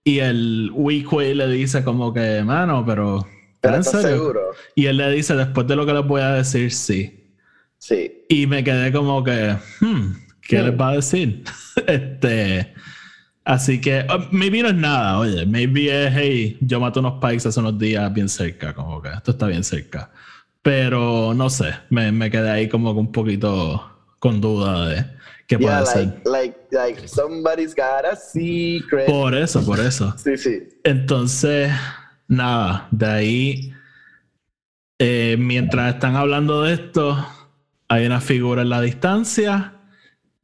y 0.03 0.19
el 0.19 0.71
Weequay 0.73 1.33
le 1.33 1.47
dice 1.47 1.83
como 1.83 2.13
que, 2.13 2.43
mano, 2.43 2.85
pero... 2.85 3.27
Pero 3.59 3.75
¿en 3.75 3.81
¿estás 3.81 4.01
serio?" 4.01 4.17
seguro? 4.17 4.41
Y 4.75 4.85
él 4.85 4.97
le 4.97 5.11
dice, 5.11 5.35
después 5.35 5.67
de 5.67 5.75
lo 5.75 5.85
que 5.85 5.93
les 5.93 6.05
voy 6.05 6.21
a 6.21 6.31
decir, 6.31 6.71
sí. 6.71 7.33
Sí. 7.77 8.23
Y 8.29 8.47
me 8.47 8.63
quedé 8.63 8.91
como 8.91 9.23
que, 9.23 9.55
hmm, 9.81 10.11
¿qué 10.41 10.61
Hmm. 10.61 10.65
les 10.65 10.79
va 10.79 10.89
a 10.89 10.95
decir? 10.95 11.43
este. 11.87 12.73
Así 13.43 13.79
que, 13.79 14.05
uh, 14.09 14.23
maybe 14.31 14.61
no 14.61 14.67
es 14.69 14.75
nada, 14.75 15.19
oye, 15.19 15.45
maybe 15.45 15.87
es, 16.07 16.13
hey, 16.13 16.57
yo 16.59 16.79
mato 16.81 16.99
unos 16.99 17.13
pikes 17.21 17.47
hace 17.47 17.59
unos 17.61 17.77
días 17.79 18.13
bien 18.13 18.27
cerca, 18.27 18.73
como 18.73 19.01
que 19.01 19.09
esto 19.09 19.31
está 19.31 19.47
bien 19.47 19.63
cerca. 19.63 20.11
Pero 20.61 21.33
no 21.33 21.49
sé, 21.49 21.73
me, 21.89 22.11
me 22.11 22.29
quedé 22.29 22.49
ahí 22.49 22.67
como 22.67 22.93
que 22.93 22.99
un 22.99 23.11
poquito 23.11 23.89
con 24.19 24.41
duda 24.41 24.89
de 24.89 25.05
qué 25.47 25.57
puede 25.57 25.71
Yeah, 25.75 25.86
ser. 25.86 26.05
like, 26.25 26.25
like, 26.25 26.57
like, 26.71 27.07
somebody's 27.07 27.73
got 27.73 28.05
a 28.05 28.15
secret. 28.15 29.05
Por 29.07 29.33
eso, 29.33 29.65
por 29.65 29.79
eso. 29.79 30.13
Sí, 30.17 30.38
sí. 30.38 30.67
Entonces, 30.83 31.71
nada, 32.27 32.88
de 32.91 33.05
ahí, 33.05 33.73
eh, 34.99 35.36
mientras 35.39 35.93
están 35.95 36.15
hablando 36.15 36.63
de 36.63 36.73
esto, 36.73 37.17
hay 37.88 38.05
una 38.05 38.19
figura 38.21 38.62
en 38.63 38.69
la 38.69 38.81
distancia. 38.81 39.73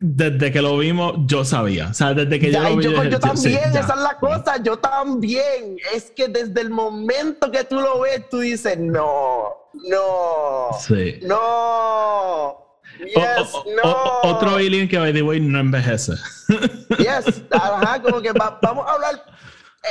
Desde 0.05 0.51
que 0.51 0.61
lo 0.61 0.77
vimos, 0.77 1.13
yo 1.27 1.45
sabía. 1.45 1.87
O 1.87 1.93
sea, 1.93 2.13
desde 2.13 2.37
que 2.37 2.47
yo 2.51 2.61
Ya, 2.61 2.69
lo 2.69 2.73
y 2.73 2.77
vi. 2.77 2.83
yo, 2.83 3.03
yo 3.05 3.11
sí, 3.11 3.19
también, 3.19 3.59
ya. 3.73 3.79
esa 3.79 3.93
es 3.93 4.01
la 4.01 4.17
cosa, 4.19 4.61
yo 4.61 4.77
también. 4.77 5.77
Es 5.95 6.11
que 6.11 6.27
desde 6.27 6.59
el 6.59 6.69
momento 6.71 7.49
que 7.49 7.63
tú 7.63 7.75
lo 7.79 8.01
ves, 8.01 8.27
tú 8.29 8.39
dices, 8.39 8.77
no, 8.77 9.45
no, 9.89 10.67
Sí. 10.85 11.19
no, 11.23 12.62
yes, 12.99 13.53
o- 13.53 13.65
no. 13.83 13.91
o- 13.91 14.27
otro 14.35 14.55
alien 14.55 14.87
que, 14.87 14.97
by 14.97 15.13
the 15.13 15.21
way, 15.21 15.39
no 15.39 15.59
envejece. 15.59 16.13
Yes, 16.97 17.41
ajá, 17.51 18.01
como 18.01 18.21
que 18.21 18.31
va- 18.31 18.59
vamos 18.61 18.85
a 18.87 18.93
hablar. 18.93 19.23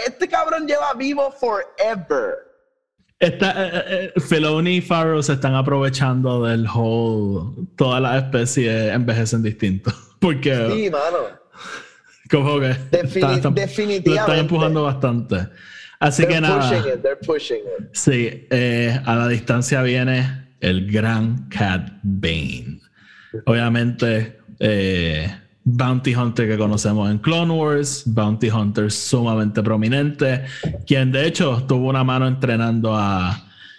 Este 0.07 0.29
cabrón 0.29 0.67
lleva 0.67 0.93
vivo 0.95 1.31
forever. 1.33 2.35
Esta, 3.19 3.53
eh, 3.67 4.11
eh, 4.17 4.21
Filoni 4.21 4.77
y 4.79 4.81
Farrow 4.81 5.23
se 5.23 5.35
están 5.35 5.55
aprovechando 5.55 6.45
del 6.45 6.67
whole. 6.67 7.67
Todas 7.77 8.01
las 8.03 8.25
especies 8.25 8.93
envejecen 8.93 9.43
distinto. 9.43 9.93
Porque. 10.21 10.55
Sí, 10.73 10.91
mano. 10.91 11.41
Como 12.31 12.59
que 12.61 12.69
Defini- 12.91 13.17
está- 13.17 13.35
está- 13.35 13.51
definitivamente. 13.51 14.09
lo 14.11 14.15
están 14.17 14.39
empujando 14.39 14.83
bastante. 14.85 15.49
Así 16.01 16.23
que 16.23 16.29
They're 16.31 16.41
nada. 16.41 16.69
pushing 16.69 16.93
it, 16.95 17.03
they're 17.03 17.17
pushing 17.25 17.59
it. 17.79 17.89
Sí, 17.93 18.47
eh, 18.51 19.01
a 19.05 19.15
la 19.15 19.29
distancia 19.29 19.83
viene 19.83 20.49
el 20.61 20.91
gran 20.91 21.49
Cat 21.49 21.93
Bane. 22.03 22.81
Obviamente, 23.47 24.39
eh, 24.59 25.31
Bounty 25.65 26.15
Hunter 26.15 26.49
que 26.49 26.59
conocemos 26.59 27.11
en 27.11 27.19
Clone 27.19 27.53
Wars, 27.53 28.03
Bounty 28.07 28.51
Hunter 28.51 28.91
sumamente 28.91 29.63
prominente, 29.63 30.43
quien 30.87 31.13
de 31.13 31.27
hecho 31.27 31.65
tuvo 31.69 31.89
una 31.89 32.03
mano 32.03 32.27
entrenando 32.27 32.97
a, 32.97 33.31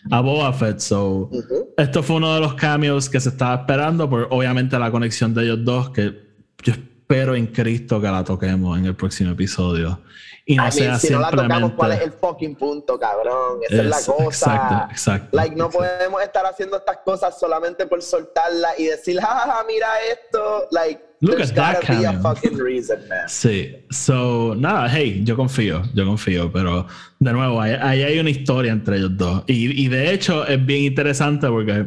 a 0.10 0.22
Boba 0.22 0.54
Fett. 0.54 0.80
So, 0.80 1.30
Ujú. 1.32 1.74
esto 1.78 2.02
fue 2.04 2.18
uno 2.18 2.34
de 2.36 2.40
los 2.40 2.54
cameos 2.54 3.10
que 3.10 3.20
se 3.20 3.30
estaba 3.30 3.56
esperando, 3.56 4.10
por 4.10 4.28
obviamente 4.32 4.78
la 4.80 4.92
conexión 4.92 5.34
de 5.34 5.44
ellos 5.44 5.60
dos, 5.64 5.90
que 5.90 6.24
yo 6.64 6.74
espero 7.14 7.36
en 7.36 7.48
Cristo 7.48 8.02
que 8.02 8.08
la 8.08 8.24
toquemos 8.24 8.78
en 8.78 8.86
el 8.86 8.96
próximo 8.96 9.32
episodio. 9.32 10.02
Y 10.46 10.58
no 10.58 10.64
I 10.64 10.66
mean, 10.66 10.72
sea 10.74 11.00
si 11.00 11.10
no 11.14 11.20
la 11.22 11.28
simplemente. 11.30 11.54
tocamos, 11.56 11.72
¿cuál 11.78 11.92
es 11.94 12.02
el 12.02 12.12
fucking 12.12 12.56
punto, 12.56 13.00
cabrón? 13.00 13.60
Esa 13.70 13.82
es, 13.82 13.86
la 13.88 13.98
Es- 13.98 14.06
cosa. 14.08 14.26
exacto, 14.56 14.92
exacto, 14.92 15.30
Like, 15.38 15.56
no 15.56 15.66
exacto. 15.68 15.88
podemos 15.98 16.22
estar 16.24 16.46
haciendo 16.46 16.78
estas 16.78 16.98
cosas 17.06 17.40
solamente 17.40 17.86
por 17.86 18.02
soltarla 18.02 18.70
y 18.78 18.86
decir, 18.86 19.20
jajaja, 19.22 19.64
mira 19.66 19.88
esto. 20.12 20.68
Like, 20.72 21.02
Look 21.22 21.38
there's 21.38 21.52
at 21.52 21.56
that 21.56 21.82
gotta 21.82 22.00
be 22.00 22.06
a 22.06 22.14
fucking 22.20 22.58
reason, 22.58 23.08
man. 23.08 23.30
Sí, 23.30 23.74
so, 23.90 24.54
nada, 24.58 24.90
hey, 24.90 25.22
yo 25.24 25.38
confío, 25.38 25.82
yo 25.94 26.06
confío, 26.06 26.52
pero 26.52 26.88
de 27.20 27.32
nuevo, 27.32 27.62
ahí, 27.62 27.78
ahí 27.80 28.04
hay 28.04 28.20
una 28.20 28.30
historia 28.30 28.74
entre 28.74 28.98
ellos 28.98 29.12
dos. 29.16 29.44
Y, 29.48 29.86
y 29.86 29.88
de 29.88 30.12
hecho 30.14 30.46
es 30.46 30.64
bien 30.66 30.82
interesante 30.84 31.48
porque 31.48 31.86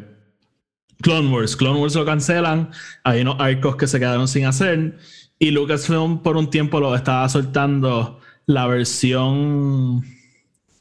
Clone 1.03 1.29
Wars, 1.29 1.57
Clone 1.57 1.81
Wars 1.81 1.95
lo 1.95 2.05
cancelan, 2.05 2.71
hay 3.05 3.21
unos 3.21 3.37
arcos 3.39 3.77
que 3.77 3.87
se 3.87 3.99
quedaron 3.99 4.29
sin 4.29 4.47
hacer 4.47 4.99
y 5.39 5.51
Lucasfilm 5.51 6.23
por 6.23 6.37
un 6.37 6.49
tiempo 6.51 6.81
lo 6.81 6.95
estaba 6.97 7.29
soltando 7.29 8.21
la 8.47 8.67
versión, 8.67 10.05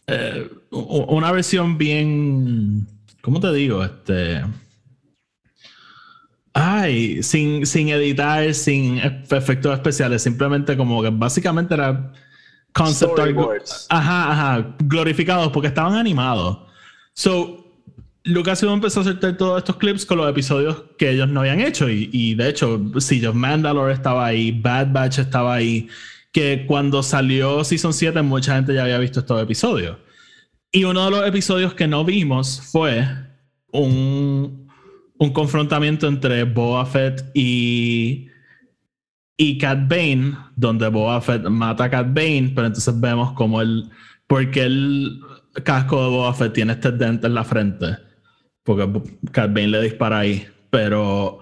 eh, 0.07 0.49
una 0.71 1.31
versión 1.31 1.77
bien, 1.77 2.87
¿cómo 3.21 3.39
te 3.39 3.51
digo? 3.51 3.83
Este... 3.83 4.43
Ay, 6.57 7.21
sin, 7.21 7.65
sin 7.65 7.89
editar, 7.89 8.53
sin 8.53 8.99
ef- 8.99 9.35
efectos 9.35 9.73
especiales, 9.73 10.21
simplemente 10.23 10.77
como 10.77 11.03
que 11.03 11.09
básicamente 11.09 11.73
era 11.73 12.13
concept 12.71 13.19
art. 13.19 13.35
Ajá, 13.89 14.31
ajá, 14.31 14.75
glorificados 14.79 15.51
porque 15.51 15.67
estaban 15.67 15.95
animados. 15.95 16.59
So, 17.13 17.64
Lucasfilm 18.25 18.73
empezó 18.73 19.01
a 19.01 19.03
soltar 19.03 19.37
todos 19.37 19.59
estos 19.59 19.77
clips 19.77 20.03
con 20.05 20.17
los 20.17 20.29
episodios 20.29 20.83
que 20.97 21.11
ellos 21.11 21.29
no 21.29 21.41
habían 21.41 21.61
hecho. 21.61 21.87
Y, 21.89 22.33
de 22.33 22.49
hecho, 22.49 22.81
Siege 22.97 23.27
of 23.27 23.35
Mandalore 23.35 23.93
estaba 23.93 24.25
ahí, 24.25 24.51
Bad 24.51 24.91
Batch 24.91 25.19
estaba 25.19 25.53
ahí. 25.53 25.87
Que 26.31 26.65
cuando 26.67 27.03
salió 27.03 27.63
Season 27.63 27.93
7, 27.93 28.21
mucha 28.23 28.55
gente 28.55 28.73
ya 28.73 28.83
había 28.83 28.97
visto 28.97 29.19
estos 29.19 29.41
episodios. 29.41 29.97
Y 30.71 30.83
uno 30.83 31.05
de 31.05 31.11
los 31.11 31.27
episodios 31.27 31.75
que 31.75 31.87
no 31.87 32.03
vimos 32.03 32.61
fue 32.71 33.07
un, 33.71 34.67
un 35.19 35.29
confrontamiento 35.31 36.07
entre 36.07 36.43
Boba 36.45 36.85
Fett 36.87 37.29
y, 37.35 38.27
y 39.37 39.57
Cat 39.59 39.87
Bane, 39.87 40.35
donde 40.55 40.87
Boba 40.87 41.21
Fett 41.21 41.43
mata 41.43 41.85
a 41.85 41.89
Cat 41.91 42.07
Bane, 42.07 42.51
pero 42.55 42.67
entonces 42.67 42.99
vemos 42.99 43.33
como 43.33 43.61
el. 43.61 43.89
Porque 44.25 44.63
el 44.63 45.21
casco 45.63 46.03
de 46.03 46.09
Boba 46.09 46.33
Fett 46.33 46.53
tiene 46.53 46.73
este 46.73 46.91
dente 46.91 47.27
en 47.27 47.35
la 47.35 47.43
frente. 47.43 48.04
Porque 48.65 49.01
Cat 49.31 49.53
Bane 49.53 49.69
le 49.69 49.81
dispara 49.81 50.19
ahí. 50.19 50.45
Pero. 50.69 51.39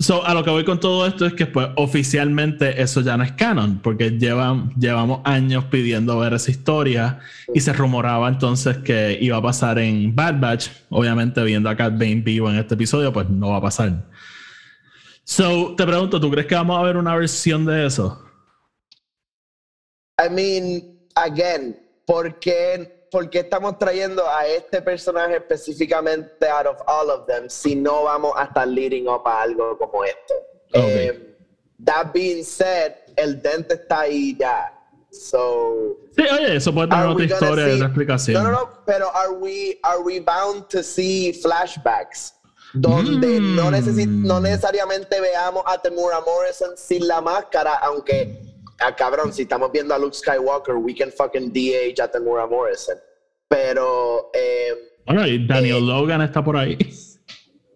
So, 0.00 0.24
a 0.24 0.34
lo 0.34 0.44
que 0.44 0.50
voy 0.50 0.64
con 0.64 0.78
todo 0.78 1.06
esto 1.06 1.26
es 1.26 1.32
que 1.32 1.46
pues 1.46 1.70
oficialmente 1.74 2.80
eso 2.80 3.00
ya 3.00 3.16
no 3.16 3.24
es 3.24 3.32
canon, 3.32 3.80
porque 3.82 4.10
llevan, 4.10 4.72
llevamos 4.78 5.22
años 5.24 5.64
pidiendo 5.64 6.16
ver 6.20 6.34
esa 6.34 6.52
historia 6.52 7.18
y 7.52 7.60
se 7.60 7.72
rumoraba 7.72 8.28
entonces 8.28 8.76
que 8.78 9.18
iba 9.20 9.38
a 9.38 9.42
pasar 9.42 9.80
en 9.80 10.14
Bad 10.14 10.38
Batch. 10.38 10.68
Obviamente 10.90 11.42
viendo 11.42 11.68
a 11.68 11.76
Cat 11.76 11.94
Bane 11.94 12.16
vivo 12.16 12.50
en 12.50 12.58
este 12.58 12.74
episodio, 12.74 13.12
pues 13.12 13.28
no 13.30 13.50
va 13.50 13.56
a 13.56 13.62
pasar. 13.62 14.04
So, 15.24 15.74
te 15.76 15.84
pregunto, 15.84 16.20
¿tú 16.20 16.30
crees 16.30 16.46
que 16.46 16.54
vamos 16.54 16.78
a 16.78 16.82
ver 16.82 16.96
una 16.96 17.14
versión 17.14 17.66
de 17.66 17.86
eso? 17.86 18.24
I 20.18 20.28
mean, 20.30 20.82
again, 21.14 21.76
¿por 22.06 22.40
qué, 22.40 22.97
por 23.10 23.28
qué 23.30 23.40
estamos 23.40 23.78
trayendo 23.78 24.22
a 24.28 24.46
este 24.46 24.82
personaje 24.82 25.36
específicamente 25.36 26.48
out 26.48 26.66
of 26.66 26.76
all 26.86 27.10
of 27.10 27.26
them 27.26 27.48
si 27.48 27.74
no 27.74 28.04
vamos 28.04 28.32
a 28.36 28.44
estar 28.44 28.66
leading 28.68 29.08
up 29.08 29.26
a 29.26 29.42
algo 29.42 29.76
como 29.78 30.04
esto? 30.04 30.34
Ok. 30.74 30.84
Eh, 30.84 31.36
that 31.84 32.12
being 32.12 32.42
said, 32.44 32.94
el 33.16 33.40
dente 33.40 33.74
está 33.74 34.00
ahí 34.00 34.36
ya. 34.38 34.74
So, 35.10 35.96
Sí, 36.14 36.22
oye, 36.22 36.56
eso 36.56 36.72
puede 36.74 36.88
tener 36.88 37.06
otra 37.06 37.24
historia 37.24 37.66
y 37.66 37.70
see- 37.70 37.74
otra 37.76 37.86
explicación. 37.86 38.42
No, 38.42 38.50
no, 38.50 38.60
no, 38.60 38.70
pero 38.84 39.10
are 39.14 39.32
we, 39.32 39.78
are 39.82 40.00
we 40.02 40.20
bound 40.20 40.68
to 40.68 40.82
see 40.82 41.32
flashbacks? 41.32 42.34
Donde 42.74 43.40
Mm. 43.40 43.56
no, 43.56 43.70
necesi- 43.70 44.06
no 44.06 44.38
necesariamente 44.40 45.18
veamos 45.20 45.62
a 45.66 45.78
Temura 45.80 46.20
Morrison 46.20 46.76
sin 46.76 47.08
la 47.08 47.22
máscara, 47.22 47.76
aunque, 47.76 48.38
ah, 48.80 48.94
cabrón, 48.96 49.32
si 49.32 49.42
estamos 49.42 49.70
viendo 49.72 49.94
a 49.94 49.98
Luke 49.98 50.14
Skywalker, 50.16 50.74
we 50.76 50.94
can 50.94 51.10
fucking 51.12 51.52
DH 51.52 52.00
a 52.02 52.08
Temura 52.10 52.46
Morrison. 52.46 52.96
Pero, 53.48 54.30
eh, 54.34 54.74
Bueno, 55.06 55.26
y 55.26 55.46
Daniel 55.46 55.76
Eh, 55.78 55.80
Logan 55.80 56.20
está 56.22 56.44
por 56.44 56.56
ahí. 56.56 56.76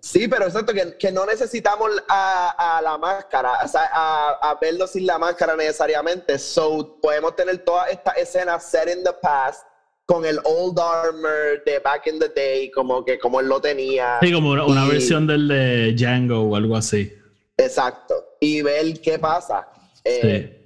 sí, 0.00 0.28
pero 0.28 0.44
exacto, 0.46 0.74
que, 0.74 0.96
que 0.98 1.10
no 1.10 1.24
necesitamos 1.24 1.90
a, 2.08 2.76
a 2.78 2.82
la 2.82 2.98
máscara, 2.98 3.52
o 3.64 3.68
sea, 3.68 3.88
a, 3.92 4.30
a 4.50 4.58
verlo 4.60 4.86
sin 4.86 5.06
la 5.06 5.18
máscara 5.18 5.56
necesariamente. 5.56 6.38
So, 6.38 6.98
podemos 7.00 7.34
tener 7.36 7.58
todas 7.64 7.90
estas 7.90 8.16
escenas 8.18 8.70
set 8.70 8.88
in 8.94 9.02
the 9.02 9.12
past 9.22 9.64
con 10.04 10.26
el 10.26 10.38
old 10.44 10.78
armor 10.78 11.62
de 11.64 11.78
back 11.78 12.06
in 12.08 12.18
the 12.18 12.28
day, 12.28 12.70
como 12.70 13.02
que 13.04 13.18
como 13.18 13.40
él 13.40 13.46
lo 13.48 13.60
tenía. 13.60 14.18
Sí, 14.20 14.30
como 14.32 14.50
una, 14.50 14.66
una 14.66 14.84
Y- 14.86 14.90
versión 14.90 15.26
del 15.26 15.48
de 15.48 15.94
Django 15.94 16.42
o 16.42 16.56
algo 16.56 16.76
así. 16.76 17.10
Exacto. 17.56 18.14
Y 18.40 18.60
ver 18.62 19.00
qué 19.00 19.18
pasa. 19.18 19.68
Eh, 20.04 20.20
Sí. 20.60 20.61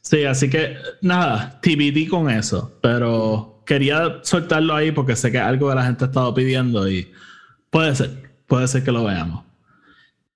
Sí, 0.00 0.24
así 0.24 0.48
que 0.48 0.76
nada, 1.02 1.60
TBD 1.60 2.08
con 2.08 2.30
eso. 2.30 2.78
Pero 2.82 3.62
quería 3.66 4.20
soltarlo 4.22 4.74
ahí 4.74 4.92
porque 4.92 5.16
sé 5.16 5.30
que 5.30 5.38
es 5.38 5.44
algo 5.44 5.68
que 5.68 5.74
la 5.74 5.84
gente 5.84 6.04
ha 6.04 6.08
estado 6.08 6.32
pidiendo 6.34 6.90
y 6.90 7.12
puede 7.70 7.94
ser, 7.94 8.30
puede 8.46 8.66
ser 8.66 8.82
que 8.82 8.92
lo 8.92 9.04
veamos. 9.04 9.44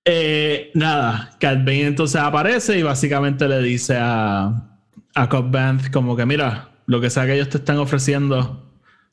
Eh, 0.04 0.70
nada, 0.74 1.36
Cat 1.40 1.58
Bane 1.58 1.86
entonces 1.86 2.20
aparece 2.20 2.78
y 2.78 2.82
básicamente 2.82 3.48
le 3.48 3.62
dice 3.62 3.96
a, 3.98 4.78
a 5.14 5.28
Cobb 5.28 5.56
como 5.92 6.16
que 6.16 6.26
mira, 6.26 6.70
lo 6.86 7.00
que 7.00 7.08
sea 7.08 7.24
que 7.24 7.34
ellos 7.34 7.48
te 7.48 7.58
están 7.58 7.78
ofreciendo, 7.78 8.70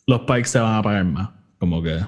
los 0.07 0.21
Pikes 0.21 0.45
se 0.49 0.59
van 0.59 0.75
a 0.75 0.81
pagar 0.81 1.05
más. 1.05 1.29
Como 1.57 1.81
que... 1.83 1.99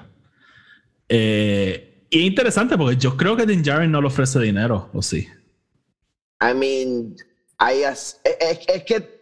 Eh, 1.08 2.06
y 2.10 2.20
es 2.20 2.26
interesante 2.26 2.78
porque 2.78 2.98
yo 2.98 3.16
creo 3.16 3.36
que 3.38 3.46
Din 3.46 3.64
Djarin 3.64 3.92
no 3.92 4.02
le 4.02 4.08
ofrece 4.08 4.40
dinero, 4.40 4.90
¿o 4.94 5.02
sí? 5.02 5.28
I 6.42 6.54
mean, 6.54 7.16
as- 7.62 8.20
es, 8.24 8.38
es- 8.40 8.68
es 8.68 8.84
que 8.84 9.22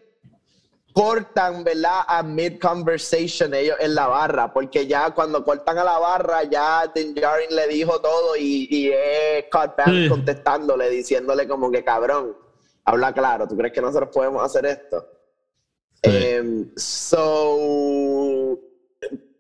cortan, 0.94 1.64
¿verdad? 1.64 2.02
A 2.08 2.24
mid-conversation 2.24 3.54
ellos 3.54 3.78
en 3.80 3.96
la 3.96 4.08
barra, 4.08 4.52
porque 4.52 4.88
ya 4.88 5.12
cuando 5.12 5.44
cortan 5.44 5.78
a 5.78 5.84
la 5.84 5.98
barra, 6.00 6.44
ya 6.44 6.92
Din 6.94 7.14
Djarin 7.14 7.56
le 7.56 7.68
dijo 7.68 8.00
todo 8.02 8.36
y, 8.36 8.68
y 8.70 8.88
es 8.92 9.46
Scott 9.48 9.76
Banks 9.78 9.92
Sí. 9.94 10.10
contestándole, 10.10 10.90
diciéndole 10.90 11.48
como 11.48 11.72
que 11.72 11.84
cabrón, 11.84 12.36
habla 12.86 13.14
claro, 13.14 13.48
¿tú 13.48 13.56
crees 13.56 13.74
que 13.74 13.82
nosotros 13.82 14.10
podemos 14.12 14.44
hacer 14.44 14.66
esto? 14.66 15.06
Sí. 16.04 16.10
Em, 16.12 16.70
so, 16.76 18.58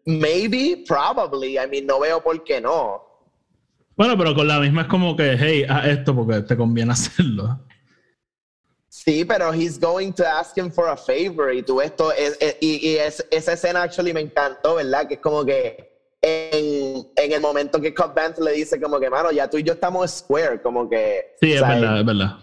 maybe, 0.05 0.83
probably, 0.87 1.57
I 1.57 1.67
mean, 1.69 1.85
no 1.85 1.99
veo 1.99 2.21
por 2.21 2.43
qué 2.43 2.61
no. 2.61 3.01
Bueno, 3.95 4.17
pero 4.17 4.33
con 4.33 4.47
la 4.47 4.59
misma 4.59 4.83
es 4.83 4.87
como 4.87 5.15
que, 5.15 5.35
hey, 5.37 5.65
haz 5.67 5.87
esto 5.87 6.15
porque 6.15 6.41
te 6.41 6.55
conviene 6.55 6.91
hacerlo. 6.93 7.59
Sí, 9.05 9.23
pero 9.23 9.51
he's 9.53 9.77
going 9.79 10.11
to 10.13 10.25
ask 10.27 10.57
him 10.57 10.69
for 10.69 10.89
a 10.89 10.97
favor 10.97 11.53
y 11.53 11.61
tú 11.63 11.79
esto 11.81 12.11
es, 12.11 12.35
es- 12.39 12.57
y, 12.59 12.89
y 12.89 12.97
es- 12.97 13.23
esa 13.31 13.53
escena 13.53 13.83
actually 13.83 14.13
me 14.13 14.19
encantó, 14.21 14.75
¿verdad? 14.75 15.07
Que 15.07 15.13
es 15.13 15.19
como 15.21 15.45
que 15.45 15.77
en, 16.21 17.07
en 17.15 17.31
el 17.31 17.39
momento 17.39 17.79
que 17.79 17.93
Cobb 17.93 18.13
Vanth 18.13 18.39
le 18.39 18.51
dice 18.51 18.79
como 18.79 18.99
que, 18.99 19.09
mano, 19.09 19.31
ya 19.31 19.47
tú 19.47 19.57
y 19.57 19.63
yo 19.63 19.73
estamos 19.73 20.11
square, 20.11 20.59
como 20.61 20.89
que 20.89 21.21
Sí, 21.41 21.53
es 21.53 21.59
sea, 21.59 21.69
verdad, 21.69 21.99
es 21.99 22.05
verdad. 22.05 22.37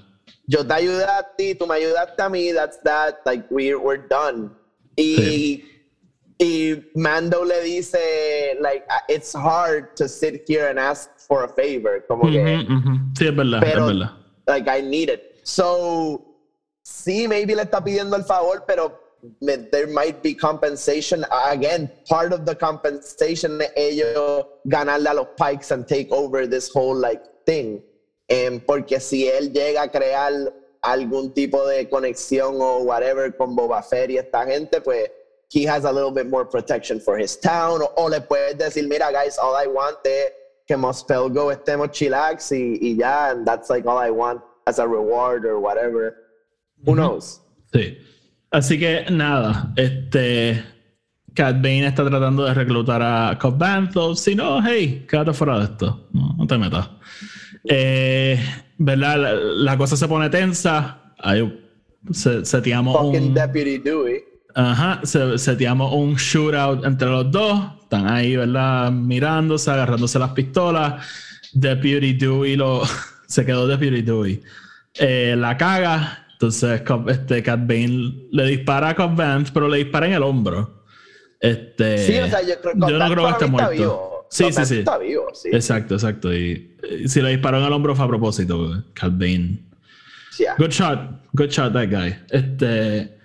yo 0.47 0.67
te 0.67 0.73
ayudé 0.75 1.05
a 1.05 1.23
ti, 1.37 1.55
tú 1.55 1.67
me 1.67 1.75
ayudaste 1.75 2.23
a 2.23 2.29
mí, 2.31 2.53
that's 2.55 2.81
that, 2.85 3.17
like 3.27 3.45
we're, 3.51 3.77
we're 3.77 4.03
done. 4.09 4.51
Y, 4.97 5.17
Sí. 5.17 5.65
y 6.39 6.91
Mando 6.95 7.45
le 7.45 7.61
dice, 7.63 8.57
like, 8.63 8.83
it's 9.09 9.35
hard 9.35 9.95
to 9.97 10.09
sit 10.09 10.43
here 10.49 10.69
and 10.71 10.79
ask 10.79 11.11
for 11.29 11.45
a 11.45 11.49
favor, 11.49 12.03
como 12.09 12.31
que 12.31 12.39
Ujú, 12.43 12.73
ujú. 12.79 12.99
Sí, 13.19 13.27
es 13.27 13.37
verdad, 13.37 13.61
pero, 13.61 13.91
es 13.91 13.95
verdad. 13.99 14.11
like, 14.47 14.67
I 14.71 14.81
need 14.81 15.11
it. 15.11 15.21
So, 15.45 16.23
sí, 16.87 17.27
maybe 17.27 17.55
le 17.55 17.63
está 17.63 17.83
pidiendo 17.83 18.17
el 18.17 18.25
favor, 18.25 18.65
pero 18.67 18.93
there 19.41 19.89
might 19.89 20.23
be 20.23 20.35
compensation. 20.35 21.25
Again, 21.47 21.91
part 22.09 22.33
of 22.33 22.45
the 22.45 22.55
compensation 22.55 23.61
ellos 23.75 24.47
ganarle 24.69 25.11
a 25.11 25.15
los 25.15 25.27
Pikes 25.37 25.73
and 25.73 25.87
take 25.87 26.13
over 26.13 26.47
this 26.47 26.71
whole, 26.73 26.95
like, 26.95 27.23
thing. 27.45 27.83
Em, 28.29 28.61
porque 28.61 29.01
si 29.01 29.29
él 29.29 29.53
llega 29.53 29.83
a 29.83 29.89
crear 29.89 30.53
algún 30.83 31.33
tipo 31.35 31.67
de 31.67 31.89
conexión 31.89 32.61
o 32.61 32.83
whatever 32.83 33.37
con 33.37 33.57
Boba 33.57 33.83
Fett 33.83 34.11
y 34.11 34.19
esta 34.19 34.45
gente, 34.45 34.81
pues 34.81 35.11
he 35.51 35.65
has 35.65 35.85
a 35.85 35.93
little 35.93 36.11
bit 36.11 36.29
more 36.29 36.45
protection 36.45 37.01
for 37.01 37.19
his 37.19 37.37
town. 37.37 37.83
O, 37.83 37.93
o 37.97 38.09
le 38.09 38.21
puedes 38.21 38.59
decir, 38.59 38.89
mira, 38.89 39.11
guys, 39.13 39.39
all 39.39 39.57
I 39.57 39.67
want 39.67 39.99
es 40.05 40.33
que 40.67 40.77
Mospelgo 40.77 41.53
estemos 41.53 41.91
chillax 41.91 42.53
y, 42.53 42.79
y 42.81 42.97
ya, 42.97 43.31
and 43.31 43.47
that's 43.47 43.71
like 43.71 43.87
all 43.87 43.99
I 43.99 44.11
want 44.11 44.41
as 44.67 44.79
a 44.79 44.87
reward 44.87 45.45
or 45.45 45.61
whatever. 45.61 46.26
Who 46.87 46.95
knows? 46.95 47.43
Sí. 47.73 47.99
Así 48.51 48.79
que 48.79 49.07
nada, 49.11 49.73
este. 49.77 50.65
Cat 51.35 51.57
Bane 51.57 51.87
está 51.87 52.03
tratando 52.09 52.45
de 52.47 52.55
reclutar 52.55 53.03
a 53.03 53.39
Cobb 53.39 53.59
Banthos. 53.59 54.21
Si 54.21 54.35
no, 54.35 54.67
hey, 54.67 55.05
quédate 55.07 55.35
fuera 55.35 55.59
de 55.59 55.65
esto. 55.65 56.09
No, 56.13 56.35
no 56.39 56.47
te 56.47 56.57
metas. 56.57 56.89
Eh, 57.65 58.41
¿Verdad? 58.79 59.19
La, 59.19 59.35
la 59.35 59.77
cosa 59.77 59.99
se 59.99 60.09
pone 60.09 60.31
tensa. 60.31 61.13
Ahí 61.19 61.63
se, 62.11 62.45
seteamos 62.45 62.97
Fucking 62.97 63.29
un. 63.29 63.35
Deputy 63.35 63.79
Dewey. 63.79 64.25
Ajá, 64.55 65.01
se, 65.03 65.37
seteamos 65.37 65.93
un 65.93 66.15
shootout 66.15 66.87
entre 66.87 67.09
los 67.09 67.31
dos. 67.31 67.61
Están 67.83 68.09
ahí, 68.09 68.37
¿verdad? 68.37 68.91
Mirándose, 68.91 69.71
agarrándose 69.71 70.19
las 70.19 70.31
pistolas. 70.31 71.07
Deputy 71.53 72.15
Dewey 72.15 72.57
lo. 72.57 72.83
se 73.27 73.45
quedó 73.45 73.67
Deputy 73.67 74.03
Dewey. 74.03 74.43
Eh, 74.95 75.35
la 75.37 75.57
caga. 75.57 76.26
Entonces, 76.37 76.83
este, 77.09 77.43
Cat 77.43 77.61
Bane 77.61 78.27
le 78.31 78.47
dispara 78.47 78.91
a 78.91 78.95
Cobb 78.95 79.17
Vanth, 79.17 79.49
pero 79.55 79.69
le 79.69 79.79
dispara 79.79 80.07
en 80.07 80.13
el 80.13 80.23
hombro. 80.23 80.85
Este, 81.41 81.99
Sí, 81.99 82.19
o 82.19 82.29
sea, 82.29 82.43
yo 82.43 82.61
creo, 82.61 82.75
yo 82.75 82.99
no 82.99 83.11
creo 83.11 83.25
que 83.25 83.33
esté 83.33 83.47
muerto. 83.47 83.71
vivo. 83.71 84.27
Sí, 84.29 84.53
sí, 84.53 84.67
sí. 84.67 84.79
Está 84.81 84.99
vivo, 84.99 85.29
sí. 85.33 85.49
Exacto, 85.51 85.95
exacto. 85.95 86.35
Y, 86.35 86.77
si 87.07 87.23
le 87.23 87.31
disparó 87.31 87.59
en 87.59 87.65
el 87.65 87.73
hombro 87.73 87.97
fue 87.97 88.05
a 88.05 88.09
propósito, 88.09 88.85
Cat 88.93 89.13
Bane. 89.13 89.65
Yeah. 90.39 90.57
Good 90.59 90.71
shot, 90.71 90.99
good 91.33 91.49
shot 91.49 91.73
that 91.73 91.89
guy. 91.89 92.15
Este, 92.29 93.17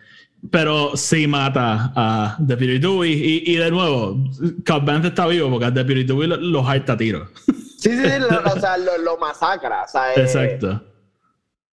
pero 0.50 0.96
sí 0.96 1.28
mata 1.28 1.92
a 1.94 2.38
Deputy 2.40 2.80
Dewey. 2.80 3.12
Y, 3.12 3.52
y 3.52 3.56
de 3.58 3.72
nuevo, 3.72 4.24
Cobb 4.66 4.86
Vanth 4.86 5.06
está 5.06 5.28
vivo 5.28 5.50
porque 5.50 5.66
a 5.66 5.72
Deputy 5.72 6.06
Dewey 6.06 6.30
lo, 6.30 6.38
lo 6.38 6.66
harta 6.66 6.94
a 6.94 6.98
tiro. 6.98 7.28
Sí, 7.46 7.90
sí, 7.90 7.98
sí, 7.98 8.20
lo, 8.20 8.54
o 8.54 8.60
sea, 8.60 8.78
lo, 8.78 8.98
lo 9.00 9.18
masacra. 9.18 9.84
O 9.84 9.88
sea, 9.90 10.14
eh, 10.14 10.22
Exacto. 10.22 10.82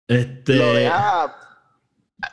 Este, 0.08 0.56
Lo 0.56 0.72
deja 0.74 1.36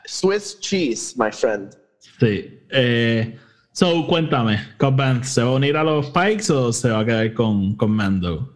Swiss 0.06 0.60
cheese, 0.60 1.16
my 1.18 1.32
friend. 1.32 1.76
sí. 2.20 2.56
Eh, 2.72 3.40
so, 3.72 4.06
cuéntame, 4.08 4.76
Cobb 4.78 5.24
¿se 5.24 5.42
va 5.42 5.50
a 5.50 5.54
unir 5.54 5.76
a 5.78 5.84
los 5.84 6.12
Pikes 6.12 6.52
o 6.52 6.72
se 6.72 6.90
va 6.90 7.00
a 7.00 7.06
quedar 7.06 7.34
con, 7.34 7.76
con 7.76 7.92
Mando? 7.92 8.56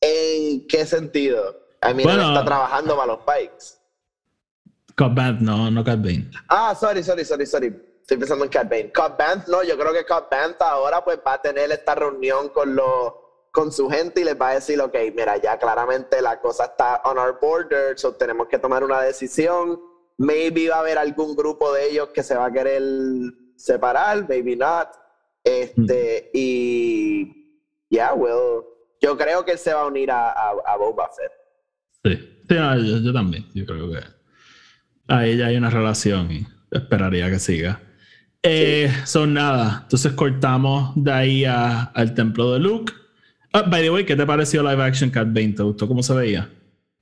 ¿En 0.00 0.66
qué 0.66 0.86
sentido? 0.86 1.60
A 1.80 1.92
mí 1.92 2.02
Bueno. 2.02 2.22
no 2.22 2.28
está 2.34 2.44
trabajando 2.44 2.96
para 2.96 3.06
los 3.08 3.18
Pikes. 3.20 3.78
Cobb 4.96 5.18
no, 5.40 5.70
no 5.70 5.84
Cat 5.84 5.98
Bane. 5.98 6.30
Ah, 6.48 6.74
sorry, 6.74 7.02
sorry, 7.02 7.24
sorry, 7.24 7.46
sorry. 7.46 7.74
Estoy 8.00 8.18
pensando 8.18 8.44
en 8.44 8.50
Cat 8.50 8.68
Bane. 8.68 8.92
Cobb 8.92 9.16
Vanth, 9.18 9.48
no, 9.48 9.62
yo 9.64 9.76
creo 9.78 9.92
que 9.92 10.04
Cobb 10.04 10.28
ahora 10.60 11.02
pues 11.04 11.18
va 11.26 11.34
a 11.34 11.42
tener 11.42 11.72
esta 11.72 11.94
reunión 11.94 12.50
con 12.50 12.76
los 12.76 13.12
con 13.54 13.70
su 13.70 13.88
gente 13.88 14.20
y 14.20 14.24
les 14.24 14.34
va 14.38 14.48
a 14.48 14.54
decir, 14.54 14.80
ok, 14.80 14.96
mira, 15.14 15.36
ya 15.40 15.56
claramente 15.60 16.20
la 16.20 16.40
cosa 16.40 16.64
está 16.64 16.96
on 17.04 17.16
our 17.18 17.38
border, 17.40 17.96
so 17.96 18.12
tenemos 18.16 18.48
que 18.48 18.58
tomar 18.58 18.82
una 18.82 19.00
decisión. 19.00 19.78
Maybe 20.18 20.68
va 20.70 20.76
a 20.76 20.80
haber 20.80 20.98
algún 20.98 21.36
grupo 21.36 21.72
de 21.72 21.88
ellos 21.88 22.08
que 22.12 22.24
se 22.24 22.34
va 22.34 22.46
a 22.46 22.52
querer 22.52 22.82
separar, 23.54 24.28
maybe 24.28 24.56
not. 24.56 24.88
Este, 25.44 26.30
y 26.34 27.60
yeah, 27.90 28.12
well, 28.12 28.64
yo 29.00 29.16
creo 29.16 29.44
que 29.44 29.52
él 29.52 29.58
se 29.58 29.72
va 29.72 29.82
a 29.82 29.86
unir 29.86 30.10
a, 30.10 30.30
a, 30.32 30.50
a 30.66 30.76
Boba 30.76 31.08
Fett. 31.16 31.32
Sí, 32.02 32.40
sí 32.48 32.54
no, 32.56 32.76
yo, 32.78 32.98
yo 32.98 33.12
también. 33.12 33.46
Yo 33.54 33.64
creo 33.66 33.88
que 33.88 34.00
ahí 35.06 35.36
ya 35.36 35.46
hay 35.46 35.56
una 35.56 35.70
relación 35.70 36.28
y 36.32 36.44
esperaría 36.72 37.30
que 37.30 37.38
siga. 37.38 37.80
Eh, 38.42 38.90
Son 39.04 39.32
nada. 39.32 39.80
Entonces 39.84 40.12
cortamos 40.14 40.92
de 40.96 41.12
ahí 41.12 41.44
a- 41.44 41.84
al 41.84 42.14
templo 42.14 42.52
de 42.52 42.58
Luke. 42.58 42.92
Ah, 43.56 43.62
by 43.62 43.82
the 43.82 43.90
way, 43.90 44.04
¿qué 44.04 44.16
te 44.16 44.26
pareció 44.26 44.62
live 44.62 44.82
action 44.82 45.10
Cat 45.10 45.28
Bane? 45.28 45.52
¿Te 45.56 45.62
gustó 45.62 45.86
cómo 45.86 46.02
se 46.02 46.12
veía? 46.12 46.50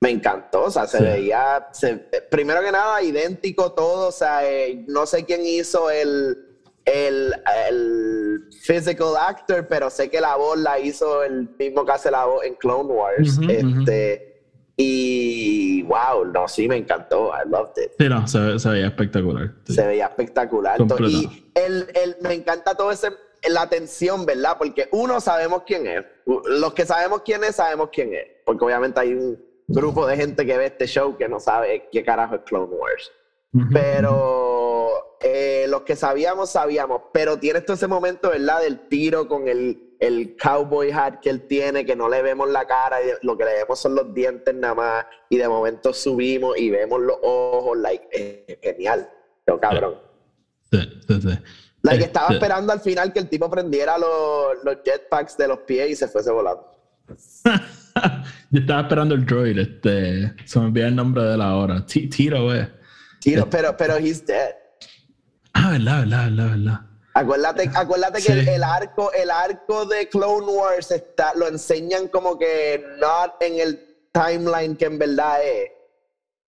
Me 0.01 0.11
encantó, 0.11 0.65
o 0.65 0.69
sea, 0.71 0.85
se 0.85 0.99
Sí. 0.99 1.03
veía, 1.03 1.67
se- 1.71 1.95
primero 2.29 2.61
que 2.61 2.71
nada, 2.71 3.01
idéntico 3.01 3.71
todo, 3.71 4.09
o 4.09 4.11
sea, 4.11 4.47
eh, 4.47 4.85
no 4.87 5.05
sé 5.05 5.25
quién 5.25 5.41
hizo 5.45 5.89
el, 5.89 6.37
el, 6.85 7.33
el 7.69 8.43
physical 8.61 9.15
actor, 9.19 9.65
pero 9.67 9.89
sé 9.89 10.09
que 10.11 10.21
la 10.21 10.35
voz 10.35 10.59
la 10.59 10.77
hizo 10.79 11.23
el 11.23 11.49
mismo 11.57 11.85
que 11.85 11.91
hace 11.93 12.11
la 12.11 12.25
voz 12.25 12.43
en 12.45 12.53
Clone 12.55 12.89
Wars. 12.93 13.39
Este, 13.49 14.29
Y 14.75 15.83
wow, 15.83 16.25
no, 16.33 16.47
sí, 16.47 16.67
me 16.67 16.75
encantó, 16.77 17.31
I 17.31 17.47
loved 17.47 17.73
it. 17.83 17.91
Sí, 17.97 18.09
no, 18.09 18.27
se, 18.27 18.39
ve- 18.39 18.59
se 18.59 18.69
veía 18.69 18.87
espectacular. 18.87 19.51
Sí. 19.65 19.73
Se 19.75 19.85
veía 19.87 20.05
espectacular. 20.07 20.77
Completo. 20.77 21.05
Y 21.09 21.51
el, 21.55 21.87
el- 21.93 22.17
me 22.21 22.33
encanta 22.33 22.75
todo 22.75 22.91
ese 22.91 23.09
la 23.49 23.69
tensión, 23.69 24.25
¿verdad? 24.25 24.57
Porque 24.57 24.87
uno 24.91 25.19
sabemos 25.19 25.63
quién 25.65 25.87
es. 25.87 26.05
Los 26.25 26.73
que 26.73 26.85
sabemos 26.85 27.21
quién 27.23 27.43
es, 27.43 27.55
sabemos 27.55 27.89
quién 27.91 28.13
es. 28.13 28.25
Porque 28.45 28.65
obviamente 28.65 28.99
hay 28.99 29.13
un 29.13 29.43
grupo 29.67 30.05
de 30.05 30.17
gente 30.17 30.45
que 30.45 30.57
ve 30.57 30.67
este 30.67 30.87
show 30.87 31.17
que 31.17 31.27
no 31.27 31.39
sabe 31.39 31.89
qué 31.91 32.03
carajo 32.03 32.35
es 32.35 32.41
Clone 32.41 32.73
Wars. 32.73 33.11
Pero 33.71 35.17
eh, 35.21 35.67
los 35.69 35.81
que 35.81 35.95
sabíamos, 35.95 36.49
sabíamos. 36.49 37.03
Pero 37.11 37.37
tiene 37.37 37.61
todo 37.61 37.75
ese 37.75 37.87
momento, 37.87 38.29
¿verdad? 38.29 38.61
Del 38.61 38.87
tiro 38.87 39.27
con 39.27 39.47
el, 39.47 39.95
el 39.99 40.35
cowboy 40.41 40.91
hat 40.91 41.19
que 41.21 41.29
él 41.29 41.47
tiene, 41.47 41.85
que 41.85 41.95
no 41.95 42.09
le 42.09 42.21
vemos 42.23 42.49
la 42.49 42.65
cara, 42.65 42.97
y 43.03 43.11
lo 43.21 43.37
que 43.37 43.45
le 43.45 43.53
vemos 43.53 43.79
son 43.79 43.93
los 43.93 44.13
dientes 44.13 44.55
nada 44.55 44.73
más. 44.73 45.05
Y 45.29 45.37
de 45.37 45.47
momento 45.47 45.93
subimos 45.93 46.57
y 46.57 46.71
vemos 46.71 46.99
los 47.01 47.17
ojos, 47.21 47.77
like, 47.77 48.07
eh, 48.11 48.59
genial. 48.61 49.09
Yo, 49.45 49.59
cabrón. 49.59 49.99
Sí, 50.71 50.79
sí, 51.07 51.21
sí. 51.21 51.39
Like, 51.83 52.05
estaba 52.05 52.27
Este, 52.27 52.35
esperando 52.37 52.71
al 52.73 52.79
final 52.79 53.11
que 53.13 53.19
el 53.19 53.29
tipo 53.29 53.49
prendiera 53.49 53.97
los, 53.97 54.63
los 54.63 54.77
jetpacks 54.85 55.35
de 55.37 55.47
los 55.49 55.59
pies 55.59 55.89
y 55.91 55.95
se 55.95 56.07
fuese 56.07 56.31
volando. 56.31 56.65
Yo 58.49 58.59
estaba 58.61 58.81
esperando 58.81 59.15
el 59.15 59.25
droid, 59.25 59.57
este, 59.59 60.33
se 60.45 60.59
me 60.59 60.65
olvidó 60.67 60.87
el 60.87 60.95
nombre 60.95 61.23
de 61.23 61.37
la 61.37 61.55
hora. 61.55 61.85
T- 61.85 62.07
Tiro, 62.07 62.53
eh. 62.55 62.71
Tiro, 63.19 63.49
pero, 63.49 63.75
pero 63.77 63.97
he's 63.97 64.25
dead. 64.25 64.55
Ah, 65.53 65.71
verdad, 65.71 65.99
verdad, 66.01 66.29
verdad, 66.29 66.49
verdad. 66.49 66.79
Acuérdate, 67.15 67.69
acuérdate 67.75 68.17
que 68.17 68.23
Sí. 68.33 68.39
el, 68.39 68.47
el 68.49 68.63
arco, 68.63 69.11
el 69.13 69.29
arco 69.29 69.85
de 69.85 70.09
Clone 70.09 70.47
Wars 70.47 70.89
está, 70.89 71.33
lo 71.35 71.47
enseñan 71.47 72.07
como 72.07 72.39
que 72.39 72.83
not 72.99 73.35
en 73.41 73.59
el 73.59 73.79
timeline 74.11 74.75
que 74.75 74.85
en 74.85 74.97
verdad 74.97 75.37
es. 75.43 75.71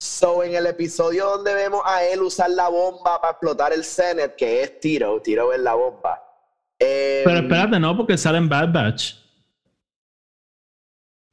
So, 0.05 0.45
en 0.45 0.55
el 0.55 0.67
episodio 0.67 1.25
donde 1.25 1.55
vemos 1.55 1.81
a 1.83 2.05
él 2.05 2.21
usar 2.21 2.51
la 2.51 2.69
bomba 2.69 3.19
para 3.23 3.31
explotar 3.33 3.73
el 3.73 3.83
Senate, 3.85 4.35
que 4.37 4.63
es 4.63 4.79
Tiro, 4.79 5.23
Tiro 5.23 5.51
es 5.51 5.61
la 5.61 5.73
bomba. 5.73 6.23
Eh, 6.79 7.23
Pero 7.25 7.39
espérate, 7.39 7.81
no, 7.81 7.97
porque 7.97 8.19
sale 8.19 8.37
en 8.37 8.47
Bad 8.51 8.71
Batch. 8.71 9.15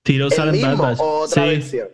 Tiro 0.03 0.27
¿El 0.27 0.31
sale 0.31 0.57
en 0.57 0.61
Bad 0.61 0.77
Batch. 0.77 0.99
o 1.01 1.19
otra 1.19 1.43
Sí. 1.43 1.49
versión? 1.49 1.89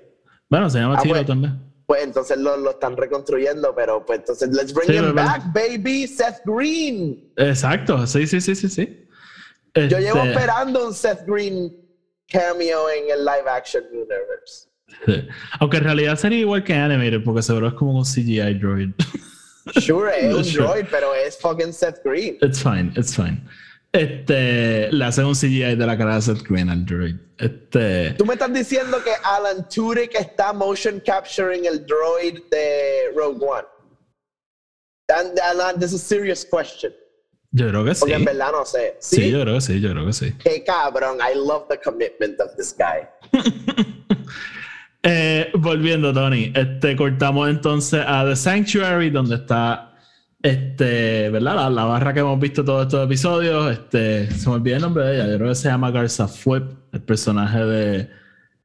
Bueno, 0.49 0.69
se 0.69 0.77
llama 0.77 0.95
Ah, 0.99 1.01
Tiro 1.01 1.13
bueno. 1.15 1.27
también. 1.27 1.73
Pues 1.87 2.03
entonces 2.03 2.37
lo, 2.37 2.55
lo 2.57 2.69
están 2.69 2.95
reconstruyendo, 2.95 3.73
pero 3.73 4.05
pues 4.05 4.19
entonces, 4.19 4.49
let's 4.49 4.71
bring 4.71 4.87
Sí, 4.87 4.97
him 4.97 5.15
back, 5.15 5.51
baby, 5.53 6.05
Seth 6.05 6.41
Green. 6.45 7.33
Exacto, 7.37 8.05
sí, 8.05 8.27
sí, 8.27 8.39
sí, 8.39 8.53
sí, 8.55 8.69
sí. 8.69 9.07
Yo 9.73 9.97
llevo 9.97 10.19
Este, 10.19 10.29
esperando 10.33 10.85
un 10.87 10.93
Seth 10.93 11.25
Green 11.25 11.75
cameo 12.31 12.87
en 12.91 13.09
el 13.09 13.25
live 13.25 13.49
action 13.49 13.83
universe. 13.91 14.67
Sí. 15.05 15.27
Aunque 15.59 15.77
en 15.77 15.83
realidad 15.83 16.17
sería 16.17 16.39
igual 16.39 16.63
que 16.63 16.73
Animated, 16.73 17.23
porque 17.23 17.41
seguro 17.41 17.67
es 17.67 17.73
como 17.73 17.97
un 17.97 18.03
CGI 18.05 18.55
droid. 18.55 18.89
Sure, 19.79 20.11
es 20.27 20.33
un 20.33 20.43
Sure. 20.43 20.63
droid, 20.65 20.85
pero 20.89 21.13
es 21.13 21.37
fucking 21.39 21.73
Seth 21.73 21.97
Green. 22.03 22.37
It's 22.41 22.61
fine, 22.61 22.91
it's 22.95 23.15
fine. 23.15 23.41
Este, 23.93 24.91
le 24.91 25.05
hacen 25.05 25.25
un 25.25 25.33
CGI 25.33 25.75
de 25.75 25.85
la 25.85 25.97
cara 25.97 26.15
de 26.15 26.21
Seth 26.21 26.43
Green 26.43 26.69
al 26.69 26.85
droid. 26.85 27.15
Este, 27.37 28.11
Tú 28.17 28.25
me 28.25 28.33
estás 28.33 28.51
diciendo 28.53 29.01
que 29.03 29.11
Alan 29.23 29.67
Tudyk 29.69 30.15
está 30.15 30.53
motion 30.53 31.01
capturing 31.05 31.65
el 31.65 31.85
droid 31.85 32.39
de 32.51 33.11
Rogue 33.15 33.43
One. 33.43 33.65
And, 35.09 35.39
and 35.39 35.79
this 35.79 35.93
is 35.93 36.01
a 36.01 36.05
serious 36.05 36.43
question. 36.45 36.91
yo 37.51 37.69
creo 37.69 37.85
que 37.85 37.95
sí. 37.95 37.99
Porque 38.01 38.15
en 38.15 38.25
verdad 38.25 38.51
no 38.51 38.65
sé. 38.65 38.97
Sí, 38.99 39.15
¿Sí? 39.15 39.31
yo 39.31 39.41
creo 39.41 39.55
que 39.55 39.61
sí, 39.61 39.79
yo 39.79 39.91
creo 39.91 40.05
que 40.05 40.13
sí. 40.13 40.33
Qué 40.43 40.63
cabrón. 40.65 41.19
I 41.21 41.33
love 41.35 41.67
the 41.69 41.77
commitment 41.79 42.39
of 42.41 42.55
this 42.57 42.75
guy. 42.77 43.07
Eh, 45.09 45.51
volviendo, 45.53 46.11
Tony, 46.11 46.51
este, 46.53 46.97
cortamos 46.97 47.47
entonces 47.47 48.03
a 48.05 48.25
The 48.25 48.35
Sanctuary, 48.35 49.09
donde 49.09 49.35
está 49.35 49.93
este, 50.43 51.29
¿verdad? 51.29 51.71
La, 51.71 51.85
barra 51.85 52.13
que 52.13 52.19
hemos 52.19 52.37
visto 52.37 52.65
todos 52.65 52.87
estos 52.87 53.05
episodios. 53.05 53.71
Este, 53.71 54.29
se 54.29 54.49
me 54.49 54.55
olvidó 54.55 54.75
el 54.75 54.81
nombre 54.81 55.05
de 55.05 55.15
ella, 55.15 55.27
yo 55.29 55.37
creo 55.37 55.47
que 55.47 55.55
se 55.55 55.69
llama 55.69 55.91
Garza 55.91 56.27
Fuep, 56.27 56.73
el 56.91 57.01
personaje 57.01 57.63
de. 57.63 58.09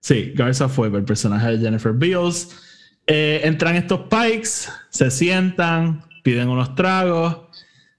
Sí, 0.00 0.32
Garza 0.34 0.68
Fuep, 0.68 0.92
el 0.96 1.04
personaje 1.04 1.52
de 1.52 1.58
Jennifer 1.58 1.92
Beals. 1.92 2.48
Eh, 3.06 3.42
entran 3.44 3.76
estos 3.76 4.00
pikes, 4.10 4.68
se 4.90 5.12
sientan, 5.12 6.02
piden 6.24 6.48
unos 6.48 6.74
tragos. 6.74 7.36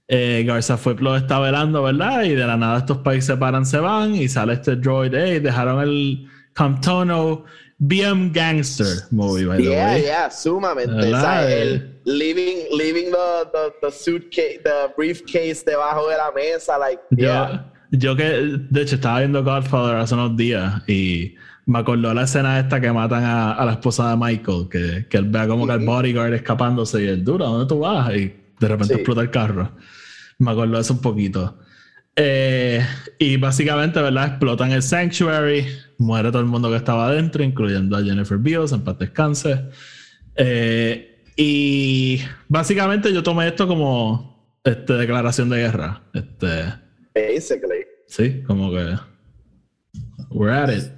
Eh, 0.06 0.44
Garza 0.46 0.76
Fuep 0.76 1.00
los 1.00 1.16
está 1.16 1.40
velando, 1.40 1.82
¿verdad? 1.82 2.24
Y 2.24 2.34
de 2.34 2.46
la 2.46 2.58
nada 2.58 2.80
estos 2.80 2.98
pikes 2.98 3.22
se 3.22 3.38
paran, 3.38 3.64
se 3.64 3.78
van 3.78 4.14
y 4.14 4.28
sale 4.28 4.52
este 4.52 4.76
droid, 4.76 5.14
hey, 5.14 5.40
dejaron 5.40 5.80
el 5.80 6.28
Camptono 6.52 7.44
BM 7.78 8.32
Gangster 8.32 9.06
movie, 9.10 9.44
by 9.46 9.56
the 9.56 9.64
Yeah, 9.64 9.92
way. 9.94 10.02
yeah, 10.04 10.30
sumamente. 10.30 10.92
O 10.94 11.20
sea, 11.20 11.50
el 11.50 11.98
leaving, 12.04 12.66
leaving 12.70 13.10
the, 13.10 13.48
the, 13.52 13.72
the 13.82 13.90
suitcase, 13.92 14.60
the 14.62 14.92
briefcase 14.96 15.64
debajo 15.64 16.08
de 16.08 16.16
la 16.16 16.30
mesa, 16.32 16.78
like, 16.78 17.02
Yo, 17.10 17.26
yeah. 17.26 17.72
yo 17.90 18.14
que, 18.16 18.24
de 18.70 18.80
hecho, 18.82 18.94
estaba 18.96 19.18
viendo 19.20 19.42
Godfather 19.42 19.96
hace 19.96 20.14
unos 20.14 20.36
días 20.36 20.82
y 20.88 21.34
me 21.66 21.78
acordó 21.80 22.14
la 22.14 22.22
escena 22.24 22.58
esta 22.60 22.80
que 22.80 22.92
matan 22.92 23.24
a, 23.24 23.52
a 23.54 23.64
la 23.64 23.72
esposa 23.72 24.10
de 24.10 24.16
Michael, 24.18 24.68
que, 24.70 25.06
que 25.08 25.16
él 25.16 25.24
vea 25.28 25.46
como 25.48 25.66
que 25.66 25.72
el 25.72 25.84
bodyguard 25.84 26.32
escapándose 26.34 27.02
y 27.02 27.08
él, 27.08 27.24
dura, 27.24 27.46
¿dónde 27.46 27.66
tú 27.66 27.80
vas? 27.80 28.14
Y 28.14 28.34
de 28.60 28.68
repente 28.68 28.94
Sí. 28.94 29.00
explota 29.00 29.20
el 29.22 29.30
carro. 29.30 29.72
Me 30.38 30.50
acordó 30.52 30.78
eso 30.78 30.92
un 30.94 31.00
poquito. 31.00 31.58
Eh, 32.16 32.84
y 33.18 33.36
básicamente, 33.36 34.00
¿verdad? 34.00 34.28
Explotan 34.28 34.72
el 34.72 34.82
Sanctuary, 34.82 35.66
muere 35.98 36.30
todo 36.30 36.40
el 36.40 36.48
mundo 36.48 36.70
que 36.70 36.76
estaba 36.76 37.08
adentro, 37.08 37.42
incluyendo 37.42 37.96
a 37.96 38.02
Jennifer 38.02 38.38
Beals, 38.38 38.72
en 38.72 38.82
paz 38.82 38.98
descanse. 38.98 39.64
Eh, 40.36 41.22
y 41.36 42.20
básicamente 42.48 43.12
yo 43.12 43.22
tomé 43.22 43.48
esto 43.48 43.66
como 43.66 44.58
este, 44.62 44.92
declaración 44.94 45.48
de 45.48 45.58
guerra. 45.58 46.02
Este, 46.12 46.64
Basically. 47.14 47.84
Sí, 48.06 48.42
como 48.46 48.70
que. 48.70 48.96
We're 50.30 50.52
at 50.52 50.70
it. 50.70 50.92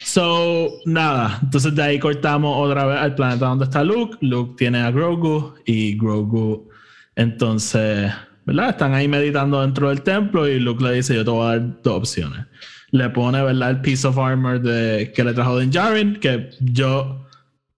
So, 0.00 0.80
nada. 0.84 1.38
Entonces 1.42 1.74
de 1.74 1.82
ahí 1.82 1.98
cortamos 1.98 2.56
otra 2.58 2.84
vez 2.86 2.98
al 2.98 3.14
planeta 3.14 3.46
donde 3.46 3.64
está 3.64 3.82
Luke. 3.82 4.18
Luke 4.20 4.54
tiene 4.58 4.80
a 4.80 4.90
Grogu 4.90 5.54
y 5.64 5.96
Grogu. 5.96 6.68
Entonces, 7.16 8.12
¿verdad? 8.46 8.70
Están 8.70 8.94
ahí 8.94 9.08
meditando 9.08 9.60
dentro 9.62 9.88
del 9.88 10.02
templo 10.02 10.46
y 10.48 10.58
Luke 10.60 10.82
le 10.84 10.92
dice: 10.92 11.14
Yo 11.14 11.24
te 11.24 11.30
voy 11.30 11.46
a 11.46 11.50
dar 11.58 11.82
dos 11.82 11.94
opciones. 11.98 12.46
Le 12.90 13.08
pone, 13.10 13.42
¿verdad? 13.42 13.70
El 13.70 13.80
piece 13.80 14.06
of 14.06 14.18
armor 14.18 14.60
de, 14.60 15.12
que 15.14 15.24
le 15.24 15.32
trajo 15.32 15.58
Din 15.58 15.70
Djarin, 15.70 16.20
que 16.20 16.50
yo 16.60 17.26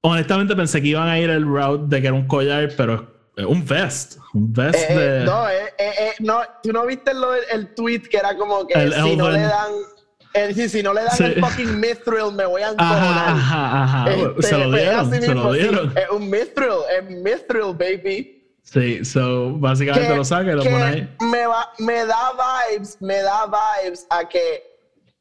honestamente 0.02 0.54
pensé 0.54 0.80
que 0.82 0.88
iban 0.88 1.08
a 1.08 1.18
ir 1.18 1.30
el 1.30 1.44
route 1.44 1.84
de 1.88 2.00
que 2.00 2.06
era 2.08 2.14
un 2.16 2.26
collar, 2.26 2.68
pero 2.76 3.30
es 3.36 3.44
un 3.46 3.64
vest. 3.66 4.18
Un 4.34 4.52
vest 4.52 4.74
Eh, 4.78 4.86
eh, 4.90 4.98
de. 4.98 5.24
no, 5.24 5.48
eh, 5.48 5.54
eh, 5.78 5.90
eh, 6.00 6.12
no, 6.20 6.40
tú 6.62 6.72
no 6.72 6.84
viste 6.86 7.14
lo 7.14 7.30
del- 7.32 7.44
el 7.52 7.74
tweet 7.74 8.00
que 8.10 8.18
era 8.18 8.36
como 8.36 8.66
que 8.66 8.74
El 8.78 8.92
si 8.92 9.16
no 9.16 9.30
le 9.30 9.40
dan, 9.40 9.72
eh, 10.34 10.52
si, 10.54 10.68
si 10.68 10.82
no 10.82 10.92
le 10.92 11.02
dan 11.04 11.16
Sí. 11.16 11.24
el 11.24 11.40
fucking 11.40 11.80
mithril 11.80 12.32
me 12.34 12.44
voy 12.44 12.60
a 12.62 12.68
encojonar. 12.72 13.28
Ajá, 13.28 13.82
ajá, 13.82 13.82
ajá. 14.04 14.10
Este, 14.12 14.42
se 14.42 14.58
lo 14.58 14.70
pues, 14.70 14.82
dieron, 14.82 15.10
se 15.10 15.20
mismo, 15.20 15.34
lo 15.44 15.54
sí, 15.54 15.60
dieron. 15.60 15.92
Es 15.96 16.10
un 16.10 16.28
mithril, 16.30 16.68
es 16.98 17.10
mithril, 17.22 17.74
baby. 17.78 18.35
Sí, 18.68 19.04
so 19.04 19.52
básicamente 19.52 20.14
lo 20.16 20.24
saca 20.24 20.50
y 20.50 20.54
lo 20.56 20.64
pone 20.64 20.82
ahí. 20.82 21.16
Me, 21.20 21.46
va, 21.46 21.70
me 21.78 22.04
da 22.04 22.32
vibes, 22.72 23.00
me 23.00 23.22
da 23.22 23.46
vibes 23.46 24.06
a 24.10 24.28
que, 24.28 24.62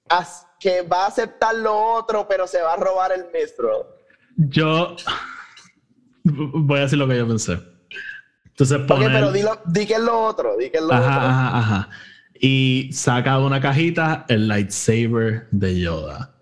a 0.09 0.25
que 0.59 0.81
va 0.81 1.03
a 1.03 1.07
aceptar 1.07 1.53
lo 1.55 1.77
otro, 1.93 2.27
pero 2.27 2.47
se 2.47 2.59
va 2.61 2.73
a 2.73 2.77
robar 2.77 3.11
el 3.11 3.25
mithril. 3.25 3.85
Yo 4.37 4.95
voy 6.23 6.79
a 6.79 6.81
decir 6.83 6.97
lo 6.97 7.07
que 7.07 7.17
yo 7.17 7.27
pensé. 7.27 7.59
Entonces 8.47 8.79
Ok, 8.81 8.87
pone. 8.87 9.09
pero 9.09 9.31
dilo, 9.31 9.61
di 9.65 9.85
que 9.85 9.93
es 9.93 9.99
lo 9.99 10.23
otro, 10.23 10.57
di 10.57 10.71
que 10.71 10.77
es 10.77 10.83
lo 10.83 10.91
Ajá, 10.93 11.17
otro. 11.17 11.27
ajá, 11.29 11.57
ajá. 11.59 11.89
Y 12.39 12.89
saca 12.93 13.37
de 13.37 13.43
una 13.45 13.61
cajita 13.61 14.25
el 14.27 14.47
lightsaber 14.47 15.47
de 15.51 15.79
Yoda. 15.79 16.34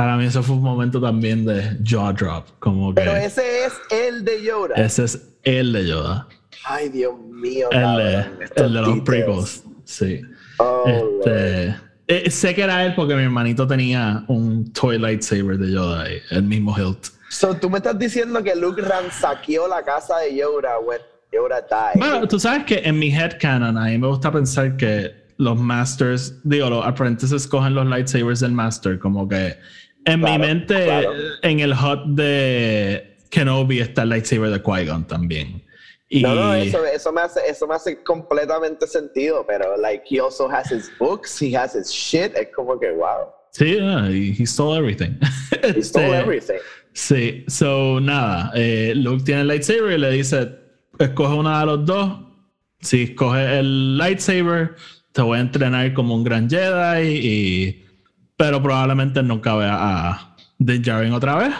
Para 0.00 0.16
mí 0.16 0.24
eso 0.24 0.42
fue 0.42 0.56
un 0.56 0.62
momento 0.62 0.98
también 0.98 1.44
de 1.44 1.76
jaw 1.84 2.14
drop, 2.14 2.46
como 2.58 2.94
que 2.94 3.02
Pero 3.02 3.16
ese 3.16 3.66
es 3.66 3.74
el 3.90 4.24
de 4.24 4.42
Yoda. 4.42 4.74
ese 4.76 5.04
es 5.04 5.20
el 5.42 5.74
de 5.74 5.88
Yoda, 5.88 6.26
Ay, 6.64 6.88
Dios 6.88 7.12
mío. 7.18 7.68
el 7.70 7.78
de, 7.80 7.84
cabrón, 7.84 8.38
el 8.56 8.72
de 8.72 8.80
los 8.80 9.00
prequels, 9.00 9.62
sí. 9.84 10.22
Oh. 10.56 10.84
Este, 10.86 11.76
eh, 12.08 12.30
sé 12.30 12.54
que 12.54 12.62
era 12.62 12.82
él 12.86 12.94
porque 12.94 13.14
mi 13.14 13.24
hermanito 13.24 13.66
tenía 13.66 14.24
un 14.28 14.72
toy 14.72 14.98
lightsaber 14.98 15.58
de 15.58 15.70
Yoda 15.70 16.04
ahí, 16.04 16.16
el 16.30 16.44
mismo 16.44 16.74
hilt. 16.78 17.08
So, 17.28 17.54
tú 17.54 17.68
me 17.68 17.76
estás 17.76 17.98
diciendo 17.98 18.42
que 18.42 18.56
Luke 18.56 18.80
ransaqueó 18.80 19.68
la 19.68 19.82
casa 19.82 20.16
de 20.20 20.34
Yoda 20.34 20.78
when 20.78 21.00
Yoda 21.30 21.60
died. 21.60 22.00
Bueno, 22.00 22.26
tú 22.26 22.40
sabes 22.40 22.64
que 22.64 22.78
en 22.78 22.98
mi 22.98 23.14
headcanon 23.14 23.76
a 23.76 23.84
mí 23.84 23.98
me 23.98 24.06
gusta 24.06 24.32
pensar 24.32 24.78
que 24.78 25.20
los 25.36 25.58
masters, 25.58 26.38
digo, 26.42 26.70
los 26.70 26.86
apprentices 26.86 27.46
cogen 27.46 27.74
los 27.74 27.86
lightsabers 27.86 28.40
del 28.40 28.52
master, 28.52 28.98
como 28.98 29.28
que 29.28 29.58
en 30.04 30.20
mi 30.20 30.26
Claro, 30.26 30.38
mente, 30.44 30.84
claro. 30.84 31.12
en 31.42 31.60
el 31.60 31.74
hot 31.74 32.04
de 32.06 33.16
Kenobi 33.30 33.80
está 33.80 34.02
el 34.02 34.08
lightsaber 34.10 34.50
de 34.50 34.62
Qui-Gon 34.62 35.06
también. 35.06 35.62
Y 36.08 36.22
No, 36.22 36.34
no, 36.34 36.54
eso, 36.54 36.84
eso, 36.84 37.12
me 37.12 37.20
hace, 37.20 37.40
eso 37.48 37.66
me 37.68 37.74
hace 37.76 38.02
completamente 38.02 38.86
sentido, 38.88 39.44
pero 39.46 39.76
like 39.76 40.02
he 40.10 40.18
also 40.20 40.48
has 40.50 40.70
his 40.72 40.90
books, 40.98 41.40
he 41.40 41.56
has 41.56 41.74
his 41.76 41.88
shit, 41.88 42.34
es 42.36 42.48
como 42.54 42.80
que 42.80 42.90
wow, 42.90 43.28
sí, 43.52 43.78
ah, 43.80 44.08
he, 44.10 44.32
he 44.36 44.44
stole 44.44 44.76
everything. 44.76 45.16
he 45.76 45.82
stole 45.82 46.06
Este, 46.06 46.18
everything. 46.18 46.58
Sí, 46.92 47.44
so 47.46 48.00
nada, 48.00 48.50
eh, 48.56 48.92
Luke 48.96 49.22
tiene 49.24 49.42
el 49.42 49.46
lightsaber 49.48 49.92
y 49.92 49.98
le 49.98 50.10
dice, 50.10 50.50
escoge 50.98 51.34
una 51.34 51.60
de 51.60 51.66
los 51.66 51.86
dos. 51.86 52.20
Si 52.80 53.02
escoges 53.04 53.48
el 53.48 53.96
lightsaber, 53.96 54.74
te 55.12 55.22
voy 55.22 55.38
a 55.38 55.42
entrenar 55.42 55.92
como 55.94 56.16
un 56.16 56.24
gran 56.24 56.50
Jedi, 56.50 57.06
y, 57.22 57.86
pero 58.40 58.62
probablemente 58.62 59.22
nunca 59.22 59.54
vea 59.54 59.76
a 59.78 60.34
Din 60.58 60.80
Djarin 60.80 61.12
otra 61.12 61.36
vez. 61.36 61.54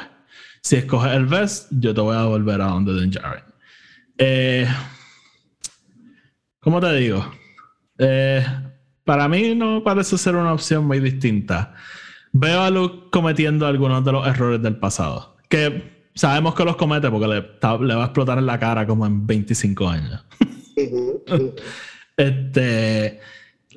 Si 0.62 0.76
escoges 0.76 1.12
el 1.12 1.26
vest, 1.26 1.68
yo 1.72 1.92
te 1.92 2.00
voy 2.00 2.16
a 2.16 2.24
volver 2.24 2.58
a 2.62 2.68
donde 2.68 2.98
Din 2.98 3.10
Djarin. 3.10 3.44
Eh, 4.16 4.66
¿Cómo 6.58 6.80
te 6.80 6.90
digo? 6.94 7.30
Eh, 7.98 8.42
para 9.04 9.28
mí 9.28 9.54
no 9.54 9.84
parece 9.84 10.16
ser 10.16 10.36
una 10.36 10.54
opción 10.54 10.86
muy 10.86 11.00
distinta. 11.00 11.74
Veo 12.32 12.62
a 12.62 12.70
Luke 12.70 13.10
cometiendo 13.12 13.66
algunos 13.66 14.02
de 14.02 14.12
los 14.12 14.26
errores 14.26 14.62
del 14.62 14.76
pasado. 14.76 15.36
Que 15.50 16.06
sabemos 16.14 16.54
que 16.54 16.64
los 16.64 16.76
comete 16.76 17.10
porque 17.10 17.26
le, 17.26 17.86
le 17.86 17.94
va 17.94 18.04
a 18.04 18.06
explotar 18.06 18.38
en 18.38 18.46
la 18.46 18.58
cara 18.58 18.86
como 18.86 19.04
en 19.04 19.26
25 19.26 19.86
años. 19.86 20.24
Este. 22.16 23.20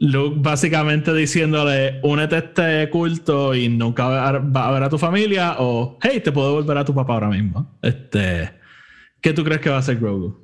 Luke 0.04 0.36
básicamente 0.39 1.14
diciéndole: 1.14 2.01
únete 2.04 2.36
a 2.36 2.39
este 2.39 2.89
culto 2.89 3.56
y 3.56 3.70
nunca 3.70 4.06
va 4.06 4.28
a, 4.28 4.72
ver 4.72 4.84
a 4.84 4.89
tu 4.89 4.97
familia. 4.97 5.56
O 5.60 5.97
hey, 6.04 6.20
te 6.20 6.34
puedo 6.34 6.56
volver 6.56 6.78
a 6.78 6.84
tu 6.84 6.93
papá 6.93 7.14
ahora 7.14 7.30
mismo. 7.30 7.80
Este. 7.82 8.51
¿Qué 9.22 9.32
tú 9.32 9.45
crees 9.45 9.62
que 9.62 9.70
va 9.70 9.78
a 9.78 9.80
hacer 9.80 9.97
Grogu? 9.97 10.38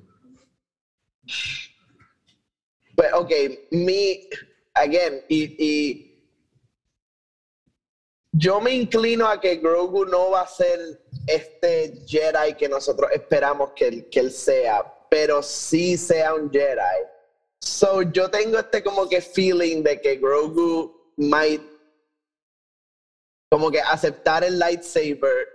Pues, 2.96 3.10
ok, 3.14 3.32
mi, 3.72 4.22
again, 4.76 5.22
y, 5.28 5.56
y 5.60 6.26
yo 8.32 8.62
me 8.62 8.72
inclino 8.72 9.28
a 9.28 9.42
que 9.42 9.58
Grogu 9.58 10.06
no 10.06 10.32
va 10.32 10.44
a 10.44 10.48
ser 10.48 10.80
este 11.28 12.02
Jedi 12.08 12.54
que 12.58 12.70
nosotros 12.70 13.12
esperamos 13.12 13.72
que, 13.76 14.08
que 14.10 14.22
él 14.22 14.32
sea, 14.32 14.86
pero 15.10 15.44
sí 15.44 15.98
sea 15.98 16.34
un 16.34 16.50
Jedi. 16.50 17.19
So, 17.70 18.02
yo 18.02 18.30
tengo 18.32 18.58
este 18.58 18.82
como 18.84 19.08
que 19.08 19.22
feeling 19.22 19.84
de 19.84 20.02
que 20.02 20.18
Grogu 20.18 20.92
might 21.18 21.62
como 23.52 23.70
que 23.70 23.80
aceptar 23.80 24.44
el 24.44 24.58
lightsaber 24.58 25.48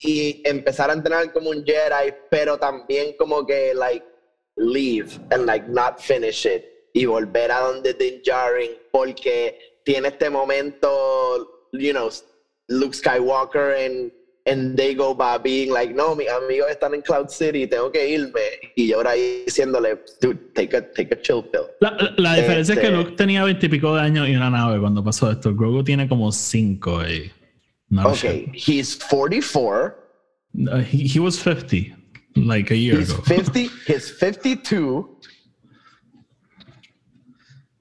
y 0.00 0.42
empezar 0.48 0.88
a 0.88 0.94
entrenar 0.94 1.30
como 1.32 1.50
un 1.50 1.64
Jedi, 1.64 2.14
pero 2.30 2.58
también 2.58 3.14
como 3.18 3.44
que 3.46 3.74
like 3.74 4.04
leave 4.56 5.18
and 5.30 5.44
like 5.44 5.68
not 5.68 6.00
finish 6.00 6.46
it 6.46 6.64
y 6.94 7.04
volver 7.04 7.50
a 7.50 7.60
donde 7.60 7.92
Din 7.92 8.22
Djarin 8.22 8.78
porque 8.90 9.80
tiene 9.84 10.08
este 10.08 10.30
momento, 10.30 11.68
you 11.72 11.92
know, 11.92 12.10
Luke 12.68 12.94
Skywalker 12.94 13.74
and 13.76 14.12
and 14.44 14.76
they 14.76 14.94
go 14.94 15.14
by 15.14 15.38
being 15.38 15.70
like, 15.72 15.94
no, 15.94 16.14
mis 16.16 16.28
amigos 16.28 16.68
están 16.70 16.94
en 16.94 17.02
Cloud 17.02 17.28
City, 17.28 17.66
tengo 17.66 17.90
que 17.92 18.08
irme 18.08 18.40
y 18.76 18.88
yo 18.88 18.96
ahora 18.96 19.10
ahí 19.12 19.44
diciéndole, 19.46 20.00
dude, 20.20 20.36
take 20.54 20.76
a 20.76 20.92
take 20.92 21.14
a 21.14 21.20
chill 21.22 21.42
pill. 21.44 21.62
La, 21.80 21.90
la- 21.92 22.14
la 22.16 22.34
diferencia 22.36 22.74
es 22.74 22.80
que 22.80 22.86
Este- 22.86 22.96
Luke 22.96 23.12
tenía 23.16 23.44
veintipico 23.44 23.94
de 23.94 24.00
años 24.02 24.28
y 24.28 24.34
una 24.34 24.50
nave 24.50 24.80
cuando 24.80 25.02
pasó 25.04 25.30
esto. 25.30 25.54
Grogu 25.54 25.84
tiene 25.84 26.08
como 26.08 26.32
cinco 26.32 27.02
y. 27.06 27.30
No 27.88 28.08
Okay, 28.08 28.50
he's 28.54 28.96
44, 28.96 29.98
Uh, 30.54 30.80
he, 30.80 31.06
he 31.06 31.18
was 31.20 31.38
50 31.38 31.94
like 32.36 32.70
a 32.72 32.76
year 32.76 32.98
he's 32.98 33.10
ago. 33.10 33.22
50, 33.24 33.70
he's 33.86 34.18
52. 34.18 35.06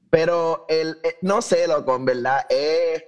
Pero 0.09 0.65
el, 0.69 0.97
eh, 1.03 1.15
no 1.21 1.41
sé, 1.41 1.67
loco, 1.67 1.95
en 1.95 2.05
verdad, 2.05 2.41
es 2.49 3.03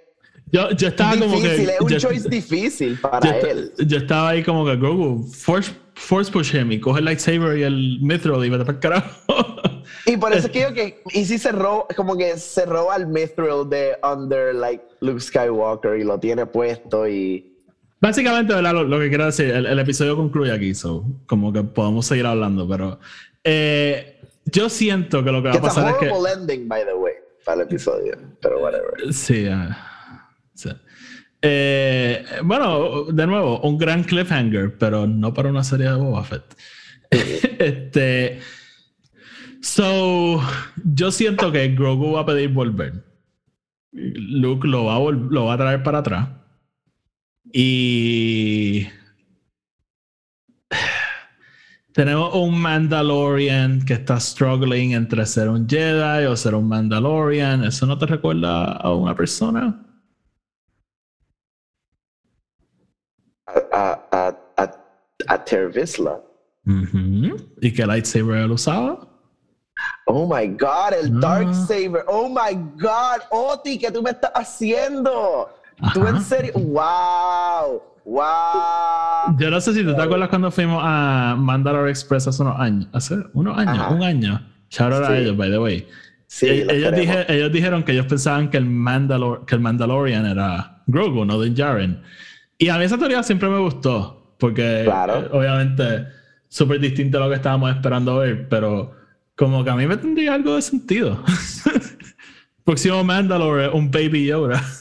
Yo, 0.53 0.69
yo 0.69 0.87
estaba 0.87 1.17
como 1.17 1.41
que. 1.41 1.49
difícil, 1.49 1.69
es 1.71 1.81
un 1.81 1.89
yo, 1.89 1.97
choice 1.97 2.29
difícil 2.29 2.99
para 2.99 3.41
yo, 3.41 3.47
él. 3.47 3.73
yo 3.87 3.97
estaba 3.97 4.29
ahí 4.29 4.43
como 4.43 4.63
que 4.65 4.75
Grogu, 4.75 5.23
force, 5.23 5.71
force 5.95 6.31
push 6.31 6.55
him 6.55 6.71
y 6.71 6.79
coge 6.79 6.99
el 6.99 7.05
lightsaber 7.05 7.57
y 7.57 7.63
el 7.63 7.97
mithril 8.01 8.45
y 8.45 8.49
vete 8.49 8.63
para 8.63 8.73
el 8.73 8.79
carajo. 8.79 9.19
Y 10.05 10.17
por 10.17 10.33
eso 10.33 10.47
es 10.47 10.53
que 10.53 10.59
digo 10.59 10.73
que, 10.73 11.01
y 11.11 11.25
si 11.25 11.37
se 11.37 11.51
roba, 11.51 11.85
como 11.95 12.17
que 12.17 12.37
se 12.37 12.65
roba 12.65 12.95
el 12.95 13.07
mithril 13.07 13.69
de 13.69 13.97
under, 14.03 14.53
like, 14.53 14.83
Luke 15.01 15.19
Skywalker 15.19 15.99
y 15.99 16.03
lo 16.03 16.19
tiene 16.19 16.45
puesto 16.45 17.07
y... 17.07 17.53
Básicamente, 17.99 18.53
¿verdad? 18.53 18.73
Lo, 18.73 18.83
lo 18.83 18.99
que 18.99 19.09
quiero 19.09 19.25
decir, 19.25 19.49
el, 19.49 19.65
el 19.65 19.79
episodio 19.79 20.15
concluye 20.15 20.51
aquí, 20.51 20.73
so, 20.75 21.05
como 21.25 21.53
que 21.53 21.63
podemos 21.63 22.05
seguir 22.05 22.25
hablando, 22.25 22.67
pero 22.67 22.99
eh, 23.43 24.19
yo 24.45 24.69
siento 24.69 25.23
que 25.23 25.31
lo 25.31 25.41
que 25.41 25.49
va 25.49 25.55
a 25.55 25.61
pasar 25.61 25.89
es 25.91 25.95
que. 25.97 26.09
horrible 26.09 26.33
ending, 26.33 26.67
by 26.67 26.85
the 26.85 26.93
way, 26.93 27.13
para 27.45 27.61
el 27.61 27.67
episodio, 27.67 28.17
pero 28.41 28.61
whatever. 28.61 29.13
Sí, 29.13 29.47
ah, 29.47 29.92
sí. 30.53 30.69
Eh, 31.45 32.25
bueno, 32.43 33.03
de 33.11 33.27
nuevo, 33.27 33.59
un 33.61 33.77
gran 33.77 34.03
cliffhanger, 34.05 34.77
pero 34.77 35.05
no 35.05 35.33
para 35.33 35.49
una 35.49 35.63
serie 35.63 35.89
de 35.89 35.95
Boba 35.95 36.23
Fett. 36.23 36.55
este. 37.59 38.39
So, 39.61 40.41
yo 40.83 41.11
siento 41.11 41.51
que 41.51 41.69
Grogu 41.69 42.13
va 42.13 42.21
a 42.21 42.25
pedir 42.25 42.49
volver. 42.49 43.03
Luke 43.91 44.67
lo 44.67 44.85
va 44.85 44.95
a, 44.95 44.99
lo 45.11 45.45
va 45.45 45.53
a 45.53 45.57
traer 45.57 45.83
para 45.83 45.99
atrás. 45.99 46.29
Y. 47.51 48.87
Tenemos 51.93 52.33
un 52.33 52.59
Mandalorian 52.59 53.85
que 53.85 53.93
está 53.93 54.19
struggling 54.19 54.93
entre 54.93 55.25
ser 55.27 55.49
un 55.49 55.69
Jedi 55.69 56.25
o 56.25 56.35
ser 56.35 56.55
un 56.55 56.67
Mandalorian. 56.67 57.65
¿Eso 57.65 57.85
no 57.85 57.97
te 57.97 58.07
recuerda 58.07 58.71
a 58.71 58.93
una 58.95 59.15
persona? 59.15 59.82
A, 63.47 63.99
a, 64.11 64.37
a, 64.57 64.71
a 65.27 65.45
Tervisla. 65.45 66.19
¿Y 67.61 67.73
qué 67.73 67.85
lightsaber 67.85 68.37
él 68.37 68.51
usaba? 68.51 68.99
Oh 70.05 70.25
my 70.25 70.47
God, 70.47 70.93
el 71.01 71.17
Ah. 71.17 71.19
Dark 71.19 71.53
Saber. 71.53 72.03
Oh 72.07 72.29
my 72.29 72.55
God, 72.79 73.21
Oti, 73.31 73.77
¿qué 73.77 73.91
tú 73.91 74.01
me 74.01 74.11
estás 74.11 74.31
haciendo? 74.35 75.49
¿Tú 75.93 76.07
en 76.07 76.21
serio? 76.21 76.53
¡Wow! 76.55 77.81
¡Wow! 78.05 79.37
Yo 79.37 79.49
no 79.49 79.59
sé 79.59 79.73
si 79.73 79.83
tú 79.83 79.93
te 79.95 80.01
acuerdas 80.01 80.29
cuando 80.29 80.51
fuimos 80.51 80.81
a 80.85 81.35
Mandalore 81.37 81.89
Express 81.89 82.27
hace 82.27 82.41
unos 82.43 82.59
años. 82.59 82.87
Hace 82.93 83.15
unos 83.33 83.57
años, 83.57 83.77
Ajá. 83.79 83.89
un 83.93 84.03
año. 84.03 84.39
Shout 84.69 84.93
out 84.93 85.03
a 85.05 85.17
ellos, 85.17 85.35
by 85.35 85.49
the 85.49 85.59
way. 85.59 85.87
Sí, 86.27 86.47
E- 86.47 86.65
los 86.65 86.73
ellos, 86.73 86.91
queremos. 86.91 86.99
dije- 86.99 87.25
ellos 87.33 87.51
dijeron 87.51 87.83
que 87.83 87.91
ellos 87.91 88.05
pensaban 88.07 88.49
que 88.49 88.57
el, 88.57 88.65
Mandalor 88.65 89.45
que 89.45 89.55
el 89.55 89.61
Mandalorian 89.61 90.25
era 90.25 90.81
Grogu, 90.87 91.25
no 91.25 91.39
Din 91.41 91.53
Djarin. 91.55 92.01
Y 92.63 92.69
a 92.69 92.77
mí 92.77 92.85
esa 92.85 92.97
teoría 92.97 93.21
siempre 93.23 93.49
me 93.49 93.59
gustó, 93.59 94.35
porque 94.39 94.83
Claro. 94.85 95.19
eh, 95.19 95.29
obviamente 95.33 96.07
súper 96.47 96.79
distinto 96.79 97.17
a 97.17 97.21
lo 97.25 97.29
que 97.29 97.35
estábamos 97.35 97.69
esperando 97.75 98.19
ver, 98.19 98.47
pero 98.47 98.93
como 99.35 99.65
que 99.65 99.69
a 99.69 99.75
mí 99.75 99.85
me 99.85 99.97
tendría 99.97 100.33
algo 100.33 100.55
de 100.55 100.61
sentido. 100.61 101.21
Próximo 102.63 103.03
Mandalore 103.03 103.67
un 103.67 103.91
Baby 103.91 104.27
Yoda. 104.27 104.63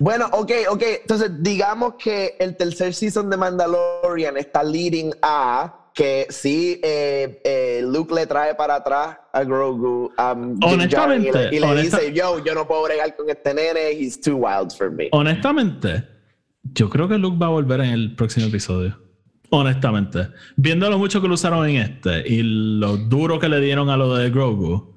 Bueno, 0.00 0.26
ok, 0.32 0.50
ok. 0.70 0.82
Entonces, 1.02 1.30
digamos 1.40 1.94
que 1.94 2.34
el 2.40 2.56
tercer 2.56 2.92
season 2.94 3.30
de 3.30 3.36
Mandalorian 3.36 4.36
está 4.36 4.62
leading 4.64 5.12
a 5.22 5.90
que 5.94 6.26
sí, 6.30 6.80
eh, 6.82 7.40
eh, 7.44 7.80
Luke 7.86 8.12
le 8.12 8.26
trae 8.26 8.56
para 8.56 8.74
atrás 8.74 9.16
a 9.32 9.44
Grogu 9.44 10.12
um, 10.18 10.58
Honestamente, 10.64 11.28
y 11.28 11.50
le, 11.50 11.56
y 11.56 11.60
le 11.60 11.66
honesta- 11.66 11.98
dice, 12.00 12.12
yo, 12.12 12.42
yo 12.44 12.54
no 12.56 12.66
puedo 12.66 12.82
bregar 12.82 13.14
con 13.16 13.30
este 13.30 13.54
nene, 13.54 13.92
he's 13.92 14.20
too 14.20 14.36
wild 14.36 14.72
for 14.76 14.90
me. 14.90 15.08
Honestamente, 15.12 16.02
yo 16.72 16.88
creo 16.90 17.08
que 17.08 17.18
Luke 17.18 17.36
va 17.40 17.46
a 17.46 17.50
volver 17.50 17.80
en 17.80 17.90
el 17.90 18.14
próximo 18.14 18.46
episodio. 18.46 18.98
Honestamente. 19.50 20.28
Viendo 20.56 20.88
lo 20.90 20.98
mucho 20.98 21.20
que 21.22 21.28
lo 21.28 21.34
usaron 21.34 21.68
en 21.68 21.76
este 21.76 22.26
y 22.28 22.42
lo 22.42 22.96
duro 22.96 23.38
que 23.38 23.48
le 23.48 23.60
dieron 23.60 23.88
a 23.90 23.96
lo 23.96 24.14
de 24.16 24.30
Grogu, 24.30 24.94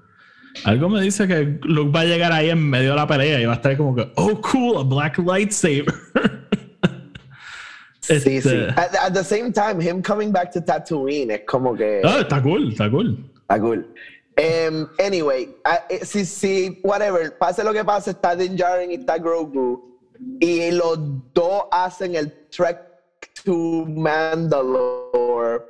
algo 0.64 0.90
me 0.90 1.02
dice 1.02 1.28
que 1.28 1.60
Luke 1.64 1.92
va 1.96 2.02
a 2.02 2.06
llegar 2.06 2.32
ahí 2.32 2.50
en 2.50 2.68
medio 2.68 2.92
de 2.92 2.96
la 2.96 3.06
pelea 3.06 3.40
y 3.40 3.46
va 3.46 3.54
a 3.54 3.56
estar 3.58 3.78
como 3.78 3.94
que, 3.96 4.12
oh, 4.16 4.42
cool, 4.42 4.78
a 4.78 4.84
black 4.84 5.18
lightsaber. 5.20 5.94
Sí, 8.00 8.14
Este- 8.14 8.42
sí. 8.42 8.58
At, 8.78 8.96
at 8.96 9.14
the 9.14 9.22
same 9.24 9.52
time, 9.52 9.82
him 9.82 10.02
coming 10.02 10.32
back 10.32 10.50
to 10.54 10.62
Tatooine 10.64 11.30
es 11.32 11.42
como 11.46 11.76
que... 11.76 12.02
Ah, 12.06 12.20
está 12.22 12.42
cool, 12.42 12.70
está 12.72 12.90
cool. 12.90 13.18
Está 13.42 13.60
cool. 13.60 13.86
Em, 14.38 14.88
anyway, 14.98 15.50
eh, 15.90 16.06
si, 16.06 16.24
si, 16.24 16.80
whatever, 16.84 17.38
pase 17.38 17.66
lo 17.66 17.74
que 17.74 17.84
pase, 17.84 18.12
está 18.12 18.34
Din 18.34 18.56
Djarin 18.56 18.92
y 18.92 18.94
está 18.96 19.18
Grogu. 19.18 19.97
Y 20.40 20.72
los 20.72 20.98
dos 21.34 21.64
hacen 21.72 22.16
el 22.16 22.32
trek 22.50 22.80
to 23.44 23.86
Mandalore. 23.88 25.64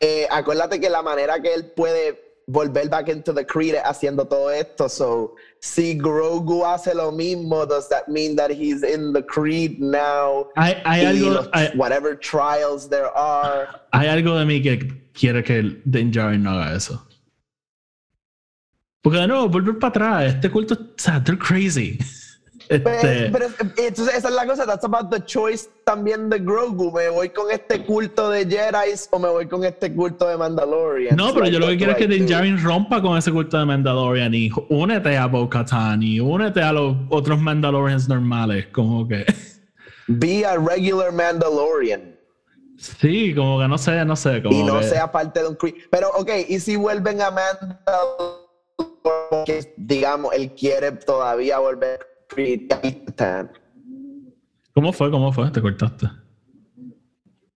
Eh, 0.00 0.26
acuérdate 0.30 0.80
que 0.80 0.90
la 0.90 1.02
manera 1.02 1.40
que 1.40 1.54
él 1.54 1.66
puede 1.76 2.18
volver 2.48 2.88
back 2.88 3.08
into 3.08 3.32
the 3.32 3.46
Creed 3.46 3.74
es 3.76 3.82
haciendo 3.84 4.26
todo 4.26 4.50
esto. 4.50 4.88
So, 4.88 5.36
si 5.60 5.94
Grogu 5.96 6.64
hace 6.64 6.92
lo 6.94 7.12
mismo, 7.12 7.64
does 7.66 7.88
that 7.88 8.08
mean 8.08 8.34
that 8.36 8.50
he's 8.50 8.82
in 8.82 9.12
the 9.12 9.22
Creed 9.24 9.78
now? 9.78 10.48
Hay, 10.56 10.74
hay 10.84 11.04
algo, 11.06 11.30
los- 11.30 11.48
hay, 11.52 11.70
whatever 11.76 12.16
trials 12.18 12.88
there 12.88 13.10
are. 13.14 13.68
hay 13.92 14.08
algo 14.08 14.36
de 14.36 14.44
mí 14.44 14.60
que 14.60 14.78
quiere 15.12 15.42
que 15.44 15.80
Din 15.84 16.10
Djarin 16.10 16.42
no 16.42 16.50
haga 16.50 16.74
eso. 16.76 17.06
Porque 19.02 19.18
de 19.18 19.26
nuevo, 19.28 19.48
volver 19.48 19.78
para 19.78 19.88
atrás, 19.90 20.34
este 20.34 20.50
culto, 20.50 20.74
o 20.74 20.94
sea, 20.96 21.22
they're 21.22 21.38
crazy. 21.38 21.98
Pero, 22.78 22.90
Este, 22.96 23.30
pero 23.30 23.46
es- 23.46 23.54
entonces 23.78 24.14
esa 24.14 24.28
es 24.28 24.34
la 24.34 24.46
cosa, 24.46 24.64
that's 24.66 24.84
about 24.84 25.10
the 25.10 25.24
choice 25.24 25.68
también 25.84 26.30
de 26.30 26.38
Grogu. 26.38 26.90
¿Me 26.92 27.08
voy 27.08 27.28
con 27.30 27.50
este 27.50 27.84
culto 27.84 28.30
de 28.30 28.44
Jedi 28.46 28.92
o 29.10 29.18
me 29.18 29.28
voy 29.28 29.46
con 29.46 29.64
este 29.64 29.92
culto 29.94 30.26
de 30.28 30.36
Mandalorian? 30.36 31.16
No, 31.16 31.34
pero 31.34 31.46
yo 31.48 31.58
lo 31.58 31.66
que 31.68 31.76
quiero 31.76 31.92
es 31.92 31.98
que 31.98 32.06
Din 32.06 32.26
Djarin 32.26 32.62
rompa 32.62 33.02
con 33.02 33.16
ese 33.18 33.30
culto 33.32 33.58
de 33.58 33.66
Mandalorian 33.66 34.32
y 34.34 34.50
únete 34.68 35.16
a 35.16 35.26
Bo-Katan 35.26 36.02
y 36.02 36.20
únete 36.20 36.62
a 36.62 36.72
los 36.72 36.96
otros 37.10 37.38
Mandalorians 37.40 38.08
normales, 38.08 38.66
como 38.72 39.06
que 39.06 39.24
Be 40.08 40.44
a 40.44 40.56
regular 40.56 41.12
Mandalorian 41.12 42.18
sí, 42.78 43.32
como 43.34 43.60
que 43.60 43.68
no 43.68 43.78
sé, 43.78 44.04
no 44.04 44.16
sé, 44.16 44.42
como 44.42 44.58
y 44.58 44.62
no 44.64 44.80
que- 44.80 44.86
sea 44.88 45.12
parte 45.12 45.40
de 45.40 45.48
un 45.48 45.54
Creed. 45.54 45.74
Pero, 45.90 46.08
ok, 46.16 46.30
¿y 46.48 46.58
si 46.58 46.74
vuelven 46.76 47.20
a 47.22 47.30
Mandalorian? 47.30 48.42
Que, 49.46 49.72
digamos, 49.76 50.32
él 50.34 50.52
quiere 50.54 50.92
todavía 50.92 51.58
volver. 51.58 52.00
¿Cómo 54.74 54.92
fue? 54.92 55.10
¿Cómo 55.10 55.32
fue? 55.32 55.50
Te 55.50 55.60
cortaste. 55.60 56.08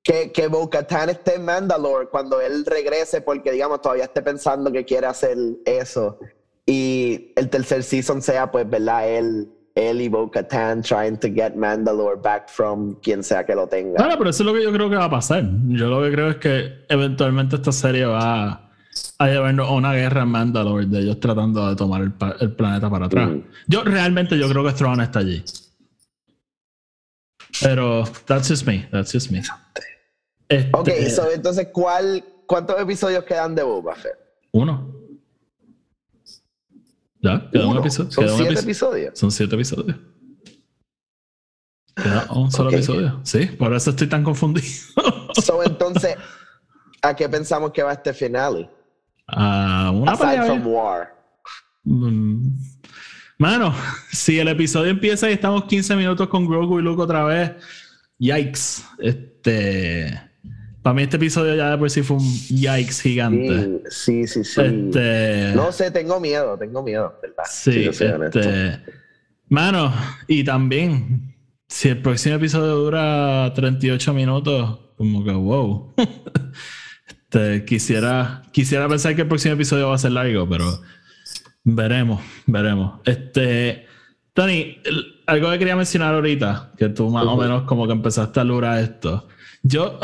Que, 0.03 0.31
que 0.31 0.47
Bo-Katan 0.47 1.11
esté 1.11 1.37
en 1.37 1.45
Mandalore 1.45 2.09
cuando 2.09 2.41
él 2.41 2.65
regrese, 2.65 3.21
porque 3.23 3.51
digamos 3.51 3.81
todavía 3.81 4.05
esté 4.05 4.23
pensando 4.23 4.71
que 4.71 4.85
quiere 4.85 5.07
hacer 5.07 5.37
eso. 5.65 6.19
Y 6.65 7.33
el 7.37 7.49
tercer 7.49 7.83
season 7.83 8.23
sea, 8.23 8.51
pues, 8.51 8.69
¿verdad? 8.69 9.09
Él, 9.09 9.49
él 9.75 10.01
y 10.01 10.09
Bo-Katan 10.09 10.83
trying 10.83 11.17
to 11.19 11.29
get 11.29 11.55
Mandalore 11.55 12.21
back 12.21 12.49
from 12.49 12.95
quien 13.01 13.23
sea 13.23 13.45
que 13.45 13.55
lo 13.55 13.67
tenga. 13.67 13.99
Bueno, 13.99 14.15
pero 14.19 14.31
eso 14.31 14.43
es 14.43 14.47
lo 14.47 14.55
que 14.55 14.63
yo 14.63 14.73
creo 14.73 14.89
que 14.89 14.97
va 14.97 15.07
a 15.07 15.11
pasar. 15.11 15.45
Yo 15.69 15.89
lo 15.89 16.03
que 16.03 16.13
creo 16.13 16.31
es 16.31 16.37
que 16.37 16.85
eventualmente 16.89 17.57
esta 17.57 17.73
serie 17.73 18.05
va 18.05 18.66
a 19.19 19.27
llevarnos 19.29 19.69
a 19.69 19.73
una 19.73 19.93
guerra 19.95 20.23
en 20.23 20.29
Mandalore 20.29 20.87
de 20.87 21.01
ellos 21.01 21.21
tratando 21.21 21.69
de 21.69 21.77
tomar 21.77 22.03
el, 22.03 22.53
planeta 22.53 22.91
para 22.91 23.07
atrás. 23.07 23.31
Mm. 23.31 23.41
Yo 23.67 23.85
realmente 23.85 24.39
yo 24.39 24.49
creo 24.49 24.65
que 24.65 24.73
Thrawn 24.73 25.01
está 25.01 25.21
allí. 25.21 25.43
Pero 27.61 28.05
that's 28.27 28.49
just 28.49 28.67
me, 28.67 28.87
that's 28.91 29.13
just 29.13 29.31
me. 29.31 29.43
Este, 30.49 30.71
Ok, 30.73 30.91
so, 31.09 31.31
entonces, 31.33 31.69
¿cuál, 31.73 32.23
¿cuántos 32.47 32.79
episodios 32.81 33.25
quedan 33.25 33.55
de 33.55 33.63
Boba 33.63 33.95
Fett? 33.95 34.19
Uno. 34.53 34.95
Ya, 37.23 37.49
queda 37.51 37.67
un 37.67 37.79
episodio. 37.79 38.11
Son 38.11 38.25
queda 38.25 38.37
siete 38.37 38.53
episodio. 38.53 38.63
episodios. 38.63 39.19
Son 39.19 39.31
siete 39.31 39.55
episodios. 39.55 39.97
Queda 41.97 42.27
un 42.35 42.53
solo 42.53 42.71
episodio. 42.71 43.21
Sí, 43.25 43.47
por 43.47 43.75
eso 43.75 43.91
estoy 43.91 44.07
tan 44.07 44.23
confundido. 44.23 44.69
So, 45.43 45.63
entonces, 45.65 46.17
¿a 47.01 47.17
qué 47.17 47.29
pensamos 47.29 47.73
que 47.73 47.83
va 47.83 47.95
este 47.95 48.13
finale? 48.13 48.71
Ah, 49.29 49.91
una 49.95 50.13
Aside 50.13 50.29
pelea 50.29 50.45
from. 50.45 50.67
War. 50.67 51.15
Mm. 51.85 52.49
Mano, 53.39 53.75
si 54.13 54.39
el 54.39 54.49
episodio 54.49 54.91
empieza 54.91 55.29
y 55.31 55.35
estamos 55.35 55.65
15 55.65 55.97
minutos 55.97 56.29
con 56.29 56.47
Grogu 56.47 56.79
y 56.79 56.83
Luke 56.83 57.03
otra 57.03 57.25
vez, 57.25 57.53
yikes. 58.19 58.83
Este. 58.99 60.21
Para 60.83 60.95
mí, 60.95 61.03
este 61.03 61.17
episodio 61.17 61.57
ya 61.57 61.71
de 61.71 61.79
por 61.79 61.91
sí 61.91 62.03
fue 62.03 62.17
un 62.17 62.33
yikes 62.49 63.01
gigante. 63.03 63.83
Sí, 63.91 64.27
sí, 64.27 64.45
sí. 64.45 64.53
sí. 64.55 64.61
Este. 64.61 65.53
No 65.55 65.73
sé, 65.73 65.91
tengo 65.91 66.21
miedo, 66.21 66.57
tengo 66.57 66.83
miedo, 66.83 67.19
¿verdad? 67.21 67.45
Sí, 67.51 67.93
Si 67.93 68.05
este. 68.05 68.81
Mano, 69.49 69.93
y 70.27 70.43
también, 70.45 71.37
si 71.69 71.89
el 71.89 72.03
próximo 72.03 72.37
episodio 72.37 72.75
dura 72.77 73.53
38 73.55 74.15
minutos, 74.15 74.79
como 74.97 75.25
que 75.25 75.33
wow. 75.33 75.95
este, 77.29 77.65
quisiera, 77.65 78.43
quisiera 78.53 78.89
pensar 78.89 79.17
que 79.17 79.23
el 79.23 79.29
próximo 79.29 79.55
episodio 79.55 79.89
va 79.89 79.97
a 79.97 79.99
ser 79.99 80.13
largo, 80.13 80.49
pero 80.49 80.81
veremos, 81.65 82.23
veremos. 82.47 83.01
Este, 83.05 83.87
Tony, 84.33 84.79
algo 85.27 85.51
que 85.51 85.59
quería 85.59 85.75
mencionar 85.75 86.15
ahorita, 86.15 86.73
que 86.79 86.89
tú 86.89 87.11
más 87.11 87.27
o 87.27 87.37
menos 87.37 87.63
como 87.65 87.87
que 87.87 87.93
empezaste 87.93 88.39
a 88.41 88.45
lograr 88.45 88.79
esto. 88.79 89.27
Yo, 89.63 89.99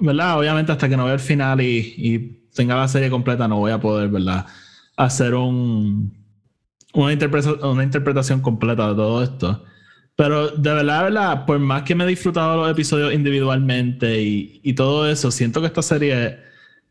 ¿verdad? 0.00 0.38
Obviamente 0.38 0.72
hasta 0.72 0.88
que 0.88 0.96
no 0.96 1.04
vea 1.04 1.14
el 1.14 1.20
final 1.20 1.60
y, 1.60 1.94
y 1.98 2.18
tenga 2.54 2.74
la 2.76 2.88
serie 2.88 3.10
completa 3.10 3.46
no 3.46 3.58
voy 3.58 3.72
a 3.72 3.80
poder, 3.80 4.08
¿verdad? 4.08 4.46
Hacer 4.96 5.34
un, 5.34 6.16
una, 6.94 7.12
interpretación, 7.12 7.62
una 7.62 7.84
interpretación 7.84 8.40
completa 8.40 8.88
de 8.88 8.94
todo 8.94 9.22
esto. 9.22 9.64
Pero 10.16 10.48
de 10.48 10.72
verdad, 10.72 10.98
de 11.00 11.04
verdad, 11.04 11.44
por 11.44 11.58
más 11.58 11.82
que 11.82 11.94
me 11.94 12.04
he 12.04 12.06
disfrutado 12.06 12.56
los 12.56 12.70
episodios 12.70 13.12
individualmente 13.12 14.22
y, 14.22 14.60
y 14.64 14.72
todo 14.72 15.06
eso, 15.06 15.30
siento 15.30 15.60
que 15.60 15.66
esta 15.66 15.82
serie 15.82 16.45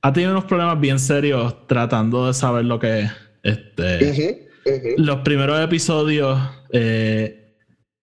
ha 0.06 0.14
tenido 0.14 0.34
unos 0.34 0.46
problemas 0.46 0.80
bien 0.80 1.00
serios 1.00 1.66
tratando 1.66 2.28
de 2.28 2.34
saber 2.36 2.64
lo 2.66 2.78
que 2.78 3.02
es. 3.02 3.12
Este, 3.42 4.12
Ujú, 4.12 4.76
ujú. 4.76 4.90
los 4.98 5.18
primeros 5.22 5.60
episodios, 5.60 6.40
eh, 6.72 7.56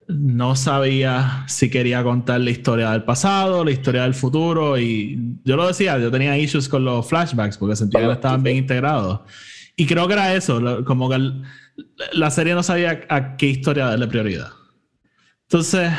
no 0.09 0.57
sabía 0.57 1.45
si 1.47 1.71
quería 1.71 2.03
contar 2.03 2.41
la 2.41 2.51
historia 2.51 2.91
del 2.91 3.05
pasado, 3.05 3.65
la 3.65 3.71
historia 3.71 4.03
del 4.03 4.15
futuro. 4.15 4.77
Y 4.79 5.39
yo 5.45 5.55
lo 5.55 5.69
decía, 5.69 5.97
yo 6.01 6.11
tenía 6.11 6.37
issues 6.37 6.69
con 6.69 6.85
los 6.85 7.09
flashbacks 7.09 7.57
porque 7.57 7.77
sentía 7.77 8.05
que 8.05 8.13
estaban 8.13 8.43
bien 8.43 8.57
integrados. 8.57 9.21
Y 9.77 9.87
creo 9.87 10.09
que 10.09 10.15
era 10.15 10.35
eso, 10.35 10.85
como 10.85 11.09
que 11.09 11.21
la 12.15 12.31
serie 12.33 12.55
no 12.55 12.65
sabía 12.65 13.03
a 13.09 13.37
qué 13.37 13.47
historia 13.47 13.87
darle 13.87 14.09
prioridad. 14.09 14.49
Entonces, 15.43 15.93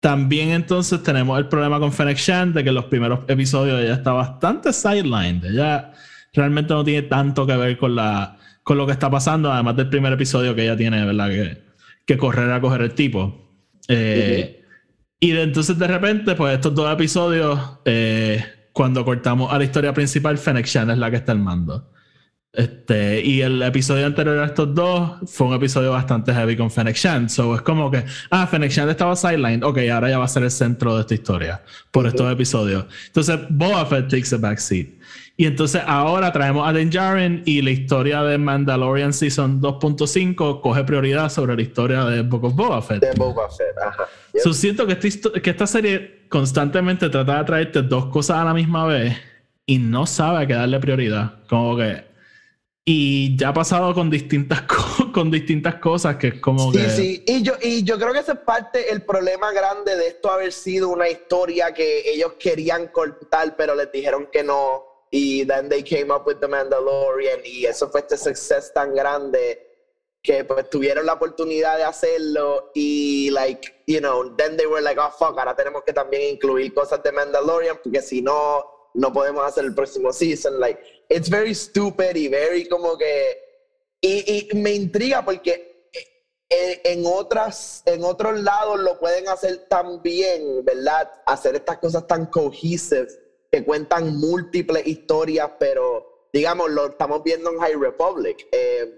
también 0.00 0.50
entonces 0.50 1.02
tenemos 1.02 1.38
el 1.38 1.46
problema 1.48 1.78
con 1.78 1.92
Fennec 1.92 2.16
Shan 2.16 2.54
de 2.54 2.62
que 2.62 2.70
en 2.70 2.74
los 2.74 2.86
primeros 2.86 3.20
episodios 3.28 3.80
ella 3.80 3.94
está 3.94 4.12
bastante 4.12 4.72
sidelined. 4.72 5.44
Ella 5.44 5.92
realmente 6.32 6.72
no 6.72 6.82
tiene 6.82 7.02
tanto 7.02 7.46
que 7.46 7.56
ver 7.56 7.76
con, 7.76 7.94
la, 7.94 8.38
con 8.62 8.78
lo 8.78 8.86
que 8.86 8.92
está 8.92 9.10
pasando, 9.10 9.52
además 9.52 9.76
del 9.76 9.90
primer 9.90 10.14
episodio 10.14 10.54
que 10.54 10.62
ella 10.62 10.76
tiene, 10.76 11.04
¿verdad? 11.04 11.28
Que, 11.28 11.62
que 12.06 12.16
correr 12.16 12.50
a 12.50 12.60
coger 12.62 12.80
el 12.80 12.94
tipo. 12.94 13.46
Eh, 13.88 14.64
y 15.20 15.32
entonces 15.32 15.78
de 15.78 15.86
repente, 15.86 16.34
pues 16.34 16.54
estos 16.54 16.74
dos 16.74 16.90
episodios, 16.90 17.60
eh, 17.84 18.42
cuando 18.72 19.04
cortamos 19.04 19.52
a 19.52 19.58
la 19.58 19.64
historia 19.64 19.92
principal, 19.92 20.38
Fennec 20.38 20.64
Shan 20.64 20.90
es 20.90 20.96
la 20.96 21.10
que 21.10 21.16
está 21.16 21.32
al 21.32 21.40
mando. 21.40 21.92
Este, 22.52 23.24
y 23.24 23.42
el 23.42 23.62
episodio 23.62 24.06
anterior 24.06 24.40
a 24.40 24.46
estos 24.46 24.74
dos 24.74 25.18
fue 25.26 25.46
un 25.46 25.54
episodio 25.54 25.92
bastante 25.92 26.34
heavy 26.34 26.56
con 26.56 26.70
Fennec 26.70 26.96
Shand. 26.96 27.28
So 27.28 27.54
es 27.54 27.62
como 27.62 27.90
que, 27.90 28.04
ah, 28.30 28.46
Fennec 28.46 28.72
Shand 28.72 28.90
estaba 28.90 29.14
sidelined. 29.14 29.62
Ok, 29.62 29.78
ahora 29.92 30.10
ya 30.10 30.18
va 30.18 30.24
a 30.24 30.28
ser 30.28 30.42
el 30.42 30.50
centro 30.50 30.96
de 30.96 31.02
esta 31.02 31.14
historia 31.14 31.62
por 31.92 32.06
estos 32.06 32.30
episodios. 32.32 32.86
Entonces, 33.06 33.38
Boba 33.50 33.86
Fett 33.86 34.08
takes 34.08 34.34
a 34.34 34.38
backseat. 34.38 34.88
Y 35.36 35.46
entonces 35.46 35.80
ahora 35.86 36.30
traemos 36.32 36.68
a 36.68 36.72
Din 36.74 36.90
Djarin 36.90 37.42
y 37.46 37.62
la 37.62 37.70
historia 37.70 38.22
de 38.24 38.36
Mandalorian 38.36 39.10
Season 39.10 39.58
2.5 39.58 40.60
coge 40.60 40.84
prioridad 40.84 41.30
sobre 41.30 41.56
la 41.56 41.62
historia 41.62 42.04
de 42.04 42.20
Book 42.20 42.44
of 42.44 42.54
Boba 42.54 42.82
Fett. 42.82 43.00
De 43.00 43.12
Boba 43.16 43.48
Fett, 43.48 43.74
ajá. 43.82 44.04
So 44.42 44.52
siento 44.52 44.86
que, 44.86 44.98
que 44.98 45.50
esta 45.50 45.66
serie 45.66 46.26
constantemente 46.28 47.08
trata 47.08 47.38
de 47.38 47.44
traerte 47.44 47.80
dos 47.80 48.06
cosas 48.06 48.36
a 48.36 48.44
la 48.44 48.52
misma 48.52 48.84
vez 48.84 49.16
y 49.64 49.78
no 49.78 50.04
sabe 50.04 50.42
a 50.42 50.46
qué 50.46 50.52
darle 50.52 50.78
prioridad. 50.78 51.36
Como 51.48 51.74
que 51.74 52.09
y 52.92 53.36
ya 53.36 53.50
ha 53.50 53.54
pasado 53.54 53.94
con 53.94 54.10
distintas, 54.10 54.62
con 55.14 55.30
distintas 55.30 55.76
cosas 55.76 56.16
que 56.16 56.26
es 56.26 56.40
como 56.40 56.72
sí, 56.72 56.78
que... 56.78 56.90
Sí, 56.90 57.24
y 57.24 57.42
yo, 57.44 57.52
y 57.62 57.84
yo 57.84 57.96
creo 58.00 58.12
que 58.12 58.18
ese 58.18 58.32
es 58.32 58.38
parte 58.38 58.90
el 58.90 59.02
problema 59.02 59.52
grande 59.52 59.94
de 59.94 60.08
esto 60.08 60.28
haber 60.28 60.52
sido 60.52 60.88
una 60.88 61.08
historia 61.08 61.72
que 61.72 62.10
ellos 62.10 62.32
querían 62.32 62.88
cortar, 62.88 63.54
pero 63.56 63.76
les 63.76 63.92
dijeron 63.92 64.28
que 64.32 64.42
no. 64.42 65.06
Y 65.12 65.46
then 65.46 65.68
they 65.68 65.84
came 65.84 66.12
up 66.12 66.26
with 66.26 66.38
The 66.40 66.48
Mandalorian 66.48 67.38
y 67.44 67.64
eso 67.64 67.88
fue 67.90 68.00
este 68.00 68.16
success 68.16 68.72
tan 68.74 68.92
grande 68.92 69.64
que 70.20 70.44
pues 70.44 70.68
tuvieron 70.68 71.06
la 71.06 71.12
oportunidad 71.12 71.76
de 71.76 71.84
hacerlo 71.84 72.72
y 72.74 73.30
like, 73.30 73.84
you 73.86 74.00
know, 74.00 74.34
then 74.34 74.56
they 74.56 74.66
were 74.66 74.82
like, 74.82 75.00
oh 75.00 75.12
fuck, 75.16 75.38
ahora 75.38 75.54
tenemos 75.54 75.84
que 75.84 75.92
también 75.92 76.34
incluir 76.34 76.74
cosas 76.74 77.00
de 77.04 77.12
Mandalorian 77.12 77.78
porque 77.84 78.02
si 78.02 78.20
no, 78.20 78.79
no 78.94 79.12
podemos 79.12 79.44
hacer 79.44 79.64
el 79.64 79.74
próximo 79.74 80.12
season. 80.12 80.58
Like, 80.58 80.80
it's 81.08 81.28
very 81.28 81.54
stupid 81.54 82.16
y 82.16 82.28
very 82.28 82.68
como 82.68 82.96
que... 82.96 83.48
Y, 84.02 84.48
y 84.52 84.56
me 84.56 84.72
intriga 84.72 85.24
porque 85.24 85.70
eh, 86.52 86.80
en, 86.84 87.04
otras, 87.06 87.82
en 87.86 88.02
otros 88.02 88.40
lados 88.40 88.80
lo 88.80 88.98
pueden 88.98 89.28
hacer 89.28 89.68
tan 89.68 90.02
bien, 90.02 90.64
¿verdad? 90.64 91.08
Hacer 91.24 91.54
estas 91.54 91.78
cosas 91.78 92.08
tan 92.08 92.26
cohesive 92.26 93.06
que 93.52 93.64
cuentan 93.64 94.16
múltiples 94.16 94.84
historias, 94.84 95.48
pero 95.60 96.28
digamos, 96.32 96.70
lo 96.70 96.88
estamos 96.88 97.22
viendo 97.22 97.52
en 97.52 97.58
High 97.58 97.76
Republic. 97.76 98.48
Eh, 98.50 98.96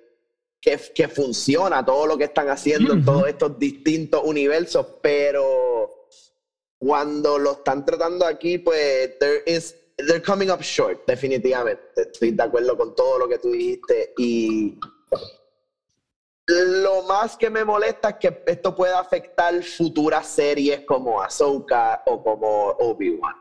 que, 0.62 0.78
que, 0.95 1.09
funciona 1.09 1.84
todo 1.84 2.07
lo 2.07 2.16
que 2.16 2.24
están 2.24 2.49
haciendo 2.49 2.93
en 2.93 3.05
todos 3.05 3.26
estos 3.26 3.59
distintos 3.59 4.22
universos, 4.24 4.86
pero 5.03 6.07
cuando 6.78 7.36
lo 7.36 7.53
están 7.53 7.84
tratando 7.84 8.24
aquí, 8.24 8.59
pues 8.59 9.18
there 9.18 9.43
is 9.45 9.74
they're 10.07 10.22
coming 10.22 10.50
up 10.50 10.62
short, 10.62 11.07
definitivamente. 11.07 11.82
Estoy 11.96 12.32
de 12.32 12.42
acuerdo 12.42 12.76
con 12.76 12.94
todo 12.94 13.18
lo 13.18 13.28
que 13.28 13.38
tú 13.38 13.53
dijiste. 13.53 14.12
Y 14.16 14.78
lo 16.46 17.03
más 17.05 17.36
que 17.36 17.50
me 17.50 17.64
molesta 17.64 18.11
es 18.11 18.16
que 18.16 18.42
esto 18.46 18.74
pueda 18.74 18.98
afectar 18.98 19.62
futuras 19.62 20.26
series 20.26 20.80
como 20.82 21.22
Ahsoka 21.22 22.03
o 22.07 22.22
como 22.22 22.70
Obi-Wan. 22.78 23.34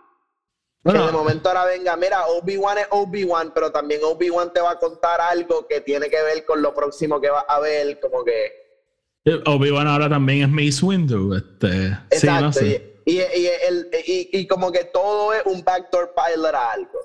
que 0.84 0.92
de 0.92 1.12
momento 1.12 1.50
ahora 1.50 1.66
venga, 1.66 1.96
mira, 1.96 2.28
Obi-Wan 2.28 2.78
es 2.78 2.88
Obi-Wan, 2.92 3.52
pero 3.54 3.72
también 3.72 4.02
Obi-Wan 4.04 4.54
te 4.54 4.62
va 4.62 4.72
a 4.72 4.80
contar 4.80 5.22
algo 5.22 5.68
que 5.68 5.82
tiene 5.82 6.10
que 6.10 6.22
ver 6.22 6.46
con 6.46 6.62
lo 6.62 6.74
próximo 6.74 7.20
que 7.20 7.30
va 7.30 7.42
a 7.42 7.60
ver, 7.60 8.00
como 8.00 8.24
que... 8.24 8.62
Obi-Wan 9.46 9.88
ahora 9.88 10.10
también 10.10 10.42
es 10.42 10.50
Mace 10.50 10.84
Windu. 10.84 11.36
Este, 11.36 11.88
Exacto. 12.10 12.54
Sí, 12.54 12.91
y, 13.06 13.18
y, 13.18 13.50
el, 13.68 13.88
y, 14.06 14.30
y, 14.40 14.48
como 14.48 14.72
que 14.72 14.86
todo 14.86 15.34
es 15.34 15.42
un 15.46 15.64
backdoor 15.64 16.14
pilot 16.16 16.54
a 16.54 16.72
algo. 16.72 17.00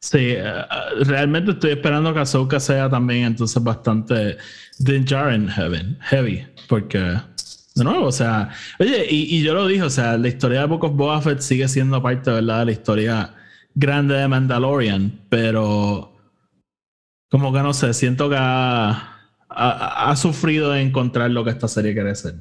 Sí, 0.00 0.36
uh, 0.36 1.04
realmente 1.04 1.52
estoy 1.52 1.72
esperando 1.72 2.14
que 2.14 2.20
Ahsoka 2.20 2.60
sea 2.60 2.88
también 2.88 3.24
entonces 3.24 3.62
bastante 3.62 4.36
Danger 4.78 5.32
in 5.32 5.48
Heaven, 5.48 5.98
heavy, 6.02 6.46
porque 6.68 6.98
de 7.78 7.84
nuevo, 7.84 8.06
o 8.06 8.12
sea, 8.12 8.50
oye, 8.78 9.06
y, 9.08 9.42
yo 9.42 9.54
lo 9.54 9.66
dije, 9.66 9.82
o 9.82 9.90
sea, 9.90 10.16
la 10.16 10.28
historia 10.28 10.60
de 10.60 10.66
Book 10.66 10.84
of 10.84 10.96
Boba 10.96 11.20
Fett 11.20 11.40
sigue 11.40 11.68
siendo 11.68 12.02
parte, 12.02 12.30
¿verdad?, 12.30 12.60
de 12.60 12.64
la 12.66 12.72
historia 12.72 13.34
grande 13.74 14.14
de 14.14 14.28
Mandalorian, 14.28 15.20
pero 15.28 16.16
como 17.30 17.52
que 17.52 17.60
no 17.60 17.72
sé, 17.72 17.92
siento 17.94 18.28
que 18.28 18.36
ha, 18.36 18.90
ha, 19.48 20.10
ha 20.10 20.16
sufrido 20.16 20.72
de 20.72 20.80
encontrar 20.80 21.30
lo 21.30 21.44
que 21.44 21.50
esta 21.50 21.68
serie 21.68 21.92
quiere 21.92 22.14
ser. 22.14 22.34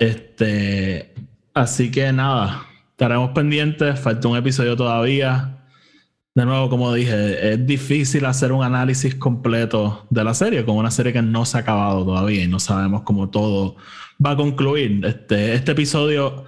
Este, 0.00 1.14
Así 1.58 1.90
que 1.90 2.12
nada, 2.12 2.68
estaremos 2.92 3.30
pendientes, 3.30 3.98
falta 3.98 4.28
un 4.28 4.36
episodio 4.36 4.76
todavía. 4.76 5.66
De 6.32 6.44
nuevo, 6.46 6.70
como 6.70 6.94
dije, 6.94 7.52
es 7.52 7.66
difícil 7.66 8.26
hacer 8.26 8.52
un 8.52 8.62
análisis 8.62 9.16
completo 9.16 10.06
de 10.08 10.22
la 10.22 10.34
serie, 10.34 10.64
con 10.64 10.76
una 10.76 10.92
serie 10.92 11.12
que 11.12 11.20
no 11.20 11.44
se 11.44 11.56
ha 11.56 11.60
acabado 11.62 12.04
todavía 12.04 12.44
y 12.44 12.46
no 12.46 12.60
sabemos 12.60 13.02
cómo 13.02 13.28
todo 13.30 13.74
va 14.24 14.30
a 14.30 14.36
concluir. 14.36 15.04
Este, 15.04 15.54
este 15.54 15.72
episodio 15.72 16.44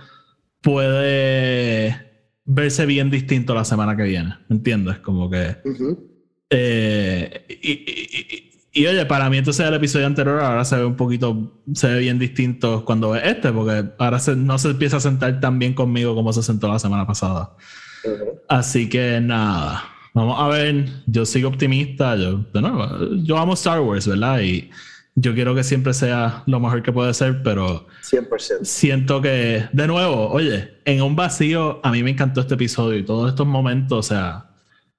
puede 0.61 1.97
verse 2.45 2.87
bien 2.87 3.11
distinto 3.11 3.53
la 3.53 3.65
semana 3.65 3.97
que 3.97 4.05
viene, 4.05 4.37
¿me 4.49 4.57
entiendes? 4.59 5.01
Como 5.01 5.29
que... 5.29 5.57
Eh, 6.51 7.47
y, 7.49 7.71
y 7.73 8.51
oye, 8.75 9.05
para 9.07 9.29
mí 9.29 9.39
entonces 9.39 9.67
el 9.67 9.75
episodio 9.75 10.07
anterior 10.07 10.41
ahora 10.41 10.65
se 10.65 10.77
ve 10.77 10.85
un 10.85 10.97
poquito, 10.97 11.53
se 11.75 11.89
ve 11.89 11.99
bien 12.01 12.19
distinto 12.19 12.85
cuando 12.85 13.11
ve 13.11 13.21
este, 13.25 13.51
porque 13.53 13.91
ahora 13.99 14.19
no 14.37 14.59
se 14.59 14.71
empieza 14.71 14.99
a 14.99 15.01
sentar 15.01 15.41
tan 15.41 15.59
bien 15.59 15.75
conmigo 15.75 16.15
como 16.15 16.33
se 16.33 16.43
sentó 16.43 16.69
la 16.69 16.79
semana 16.79 17.07
pasada. 17.07 17.57
Así 18.49 18.89
que 18.89 19.21
nada, 19.21 19.85
vamos 20.15 20.41
a 20.41 20.49
ver, 20.49 20.89
yo 21.07 21.27
sigo 21.27 21.49
optimista, 21.49 22.15
yo, 22.17 22.45
de 22.53 22.61
nuevo, 22.61 22.87
yo 23.25 23.39
amo 23.39 23.55
Star 23.55 23.81
Wars, 23.81 24.07
¿verdad? 24.07 24.41
Y 24.41 24.71
yo 25.17 25.35
quiero 25.35 25.55
que 25.55 25.65
siempre 25.65 25.93
sea 25.93 26.45
lo 26.47 26.61
mejor 26.61 26.83
que 26.83 26.93
puede 26.93 27.13
ser, 27.13 27.43
pero 27.43 27.89
100%. 28.05 28.65
siento 28.65 29.21
que, 29.21 29.69
de 29.73 29.87
nuevo, 29.89 30.29
oye, 30.31 30.75
en 30.85 31.03
un 31.03 31.17
vacío, 31.17 31.81
a 31.83 31.91
mí 31.91 32.05
me 32.05 32.11
encantó 32.11 32.41
este 32.41 32.55
episodio 32.55 32.99
y 32.99 33.05
todos 33.05 33.31
estos 33.31 33.49
momentos, 33.49 33.99
o 33.99 34.09
sea, 34.09 34.47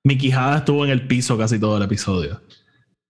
mi 0.04 0.18
quijada 0.18 0.58
estuvo 0.58 0.84
en 0.84 0.92
el 0.92 1.08
piso 1.08 1.38
casi 1.38 1.58
todo 1.58 1.78
el 1.78 1.84
episodio 1.84 2.42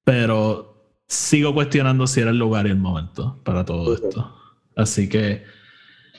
pero 0.04 0.72
sigo 1.08 1.54
cuestionando 1.54 2.08
si 2.08 2.22
era 2.22 2.32
el 2.32 2.38
lugar 2.38 2.68
y 2.68 2.70
el 2.70 2.78
momento 2.78 3.42
para 3.44 3.66
todo 3.66 3.94
esto. 3.94 4.36
Así 4.76 5.10
que, 5.10 5.44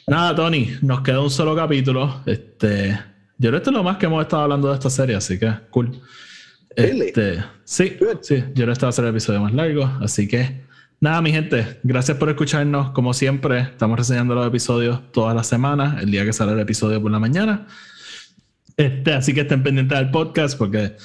nada, 0.07 0.35
Tony, 0.35 0.71
nos 0.83 1.01
queda 1.01 1.21
un 1.21 1.31
solo 1.31 1.57
capítulo. 1.57 2.23
Este, 2.27 2.91
yo 3.39 3.49
creo 3.49 3.53
que 3.53 3.57
esto 3.57 3.71
es 3.71 3.77
lo 3.77 3.83
más 3.83 3.97
que 3.97 4.07
hemos 4.07 4.23
estado 4.23 4.43
hablando 4.43 4.69
de 4.69 4.75
esta 4.75 4.91
serie, 4.91 5.17
así 5.17 5.39
que 5.39 5.51
cool. 5.71 6.01
Este, 6.77 7.43
sí, 7.65 7.97
sí, 8.21 8.37
yo 8.37 8.53
creo 8.55 8.67
que 8.67 8.73
este 8.73 8.87
va 8.87 8.91
a 8.91 8.93
ser 8.93 9.05
el 9.05 9.11
episodio 9.11 9.41
más 9.41 9.53
largo, 9.53 9.85
así 10.01 10.27
que 10.29 10.63
nada, 11.01 11.21
mi 11.21 11.33
gente, 11.33 11.81
gracias 11.83 12.17
por 12.17 12.29
escucharnos. 12.29 12.91
Como 12.91 13.13
siempre, 13.15 13.61
estamos 13.61 13.99
reseñando 13.99 14.35
los 14.35 14.47
episodios 14.47 15.11
todas 15.13 15.35
las 15.35 15.47
semanas, 15.47 16.03
el 16.03 16.11
día 16.11 16.25
que 16.25 16.33
sale 16.33 16.53
el 16.53 16.61
episodio 16.61 17.01
por 17.03 17.11
la 17.11 17.19
mañana. 17.19 17.67
Este, 18.77 19.13
así 19.13 19.35
que 19.35 19.43
estén 19.43 19.63
pendientes 19.63 19.99
del 19.99 20.11
podcast 20.11 20.57
porque 20.57 20.97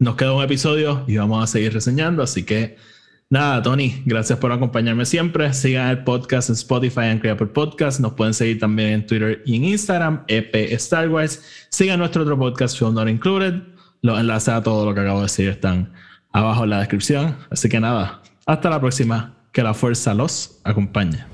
nos 0.00 0.16
queda 0.16 0.32
un 0.32 0.42
episodio 0.42 1.04
y 1.06 1.18
vamos 1.18 1.44
a 1.44 1.46
seguir 1.46 1.74
reseñando, 1.74 2.22
así 2.22 2.42
que 2.42 2.76
nada, 3.28 3.62
Tony, 3.62 4.02
gracias 4.06 4.38
por 4.38 4.50
acompañarme 4.50 5.04
siempre. 5.04 5.52
Sigan 5.52 5.88
el 5.88 6.04
podcast 6.04 6.48
en 6.48 6.54
Spotify 6.54 7.02
en 7.02 7.20
por 7.36 7.52
Podcast. 7.52 8.00
Nos 8.00 8.14
pueden 8.14 8.32
seguir 8.32 8.58
también 8.58 8.88
en 8.88 9.06
Twitter 9.06 9.42
y 9.44 9.56
en 9.56 9.64
Instagram, 9.64 10.24
EP 10.26 10.54
Star 10.72 11.08
Wars. 11.10 11.44
Sigan 11.68 11.98
nuestro 11.98 12.22
otro 12.22 12.38
podcast, 12.38 12.78
Film 12.78 12.94
Not 12.94 13.10
Included. 13.10 13.62
Los 14.00 14.18
enlaces 14.18 14.48
a 14.48 14.62
todo 14.62 14.86
lo 14.86 14.94
que 14.94 15.00
acabo 15.00 15.18
de 15.18 15.24
decir 15.24 15.50
están 15.50 15.92
abajo 16.32 16.64
en 16.64 16.70
la 16.70 16.78
descripción. 16.78 17.36
Así 17.50 17.68
que 17.68 17.78
nada, 17.78 18.22
hasta 18.46 18.70
la 18.70 18.80
próxima. 18.80 19.36
Que 19.52 19.62
la 19.62 19.74
fuerza 19.74 20.14
los 20.14 20.60
acompañe. 20.62 21.29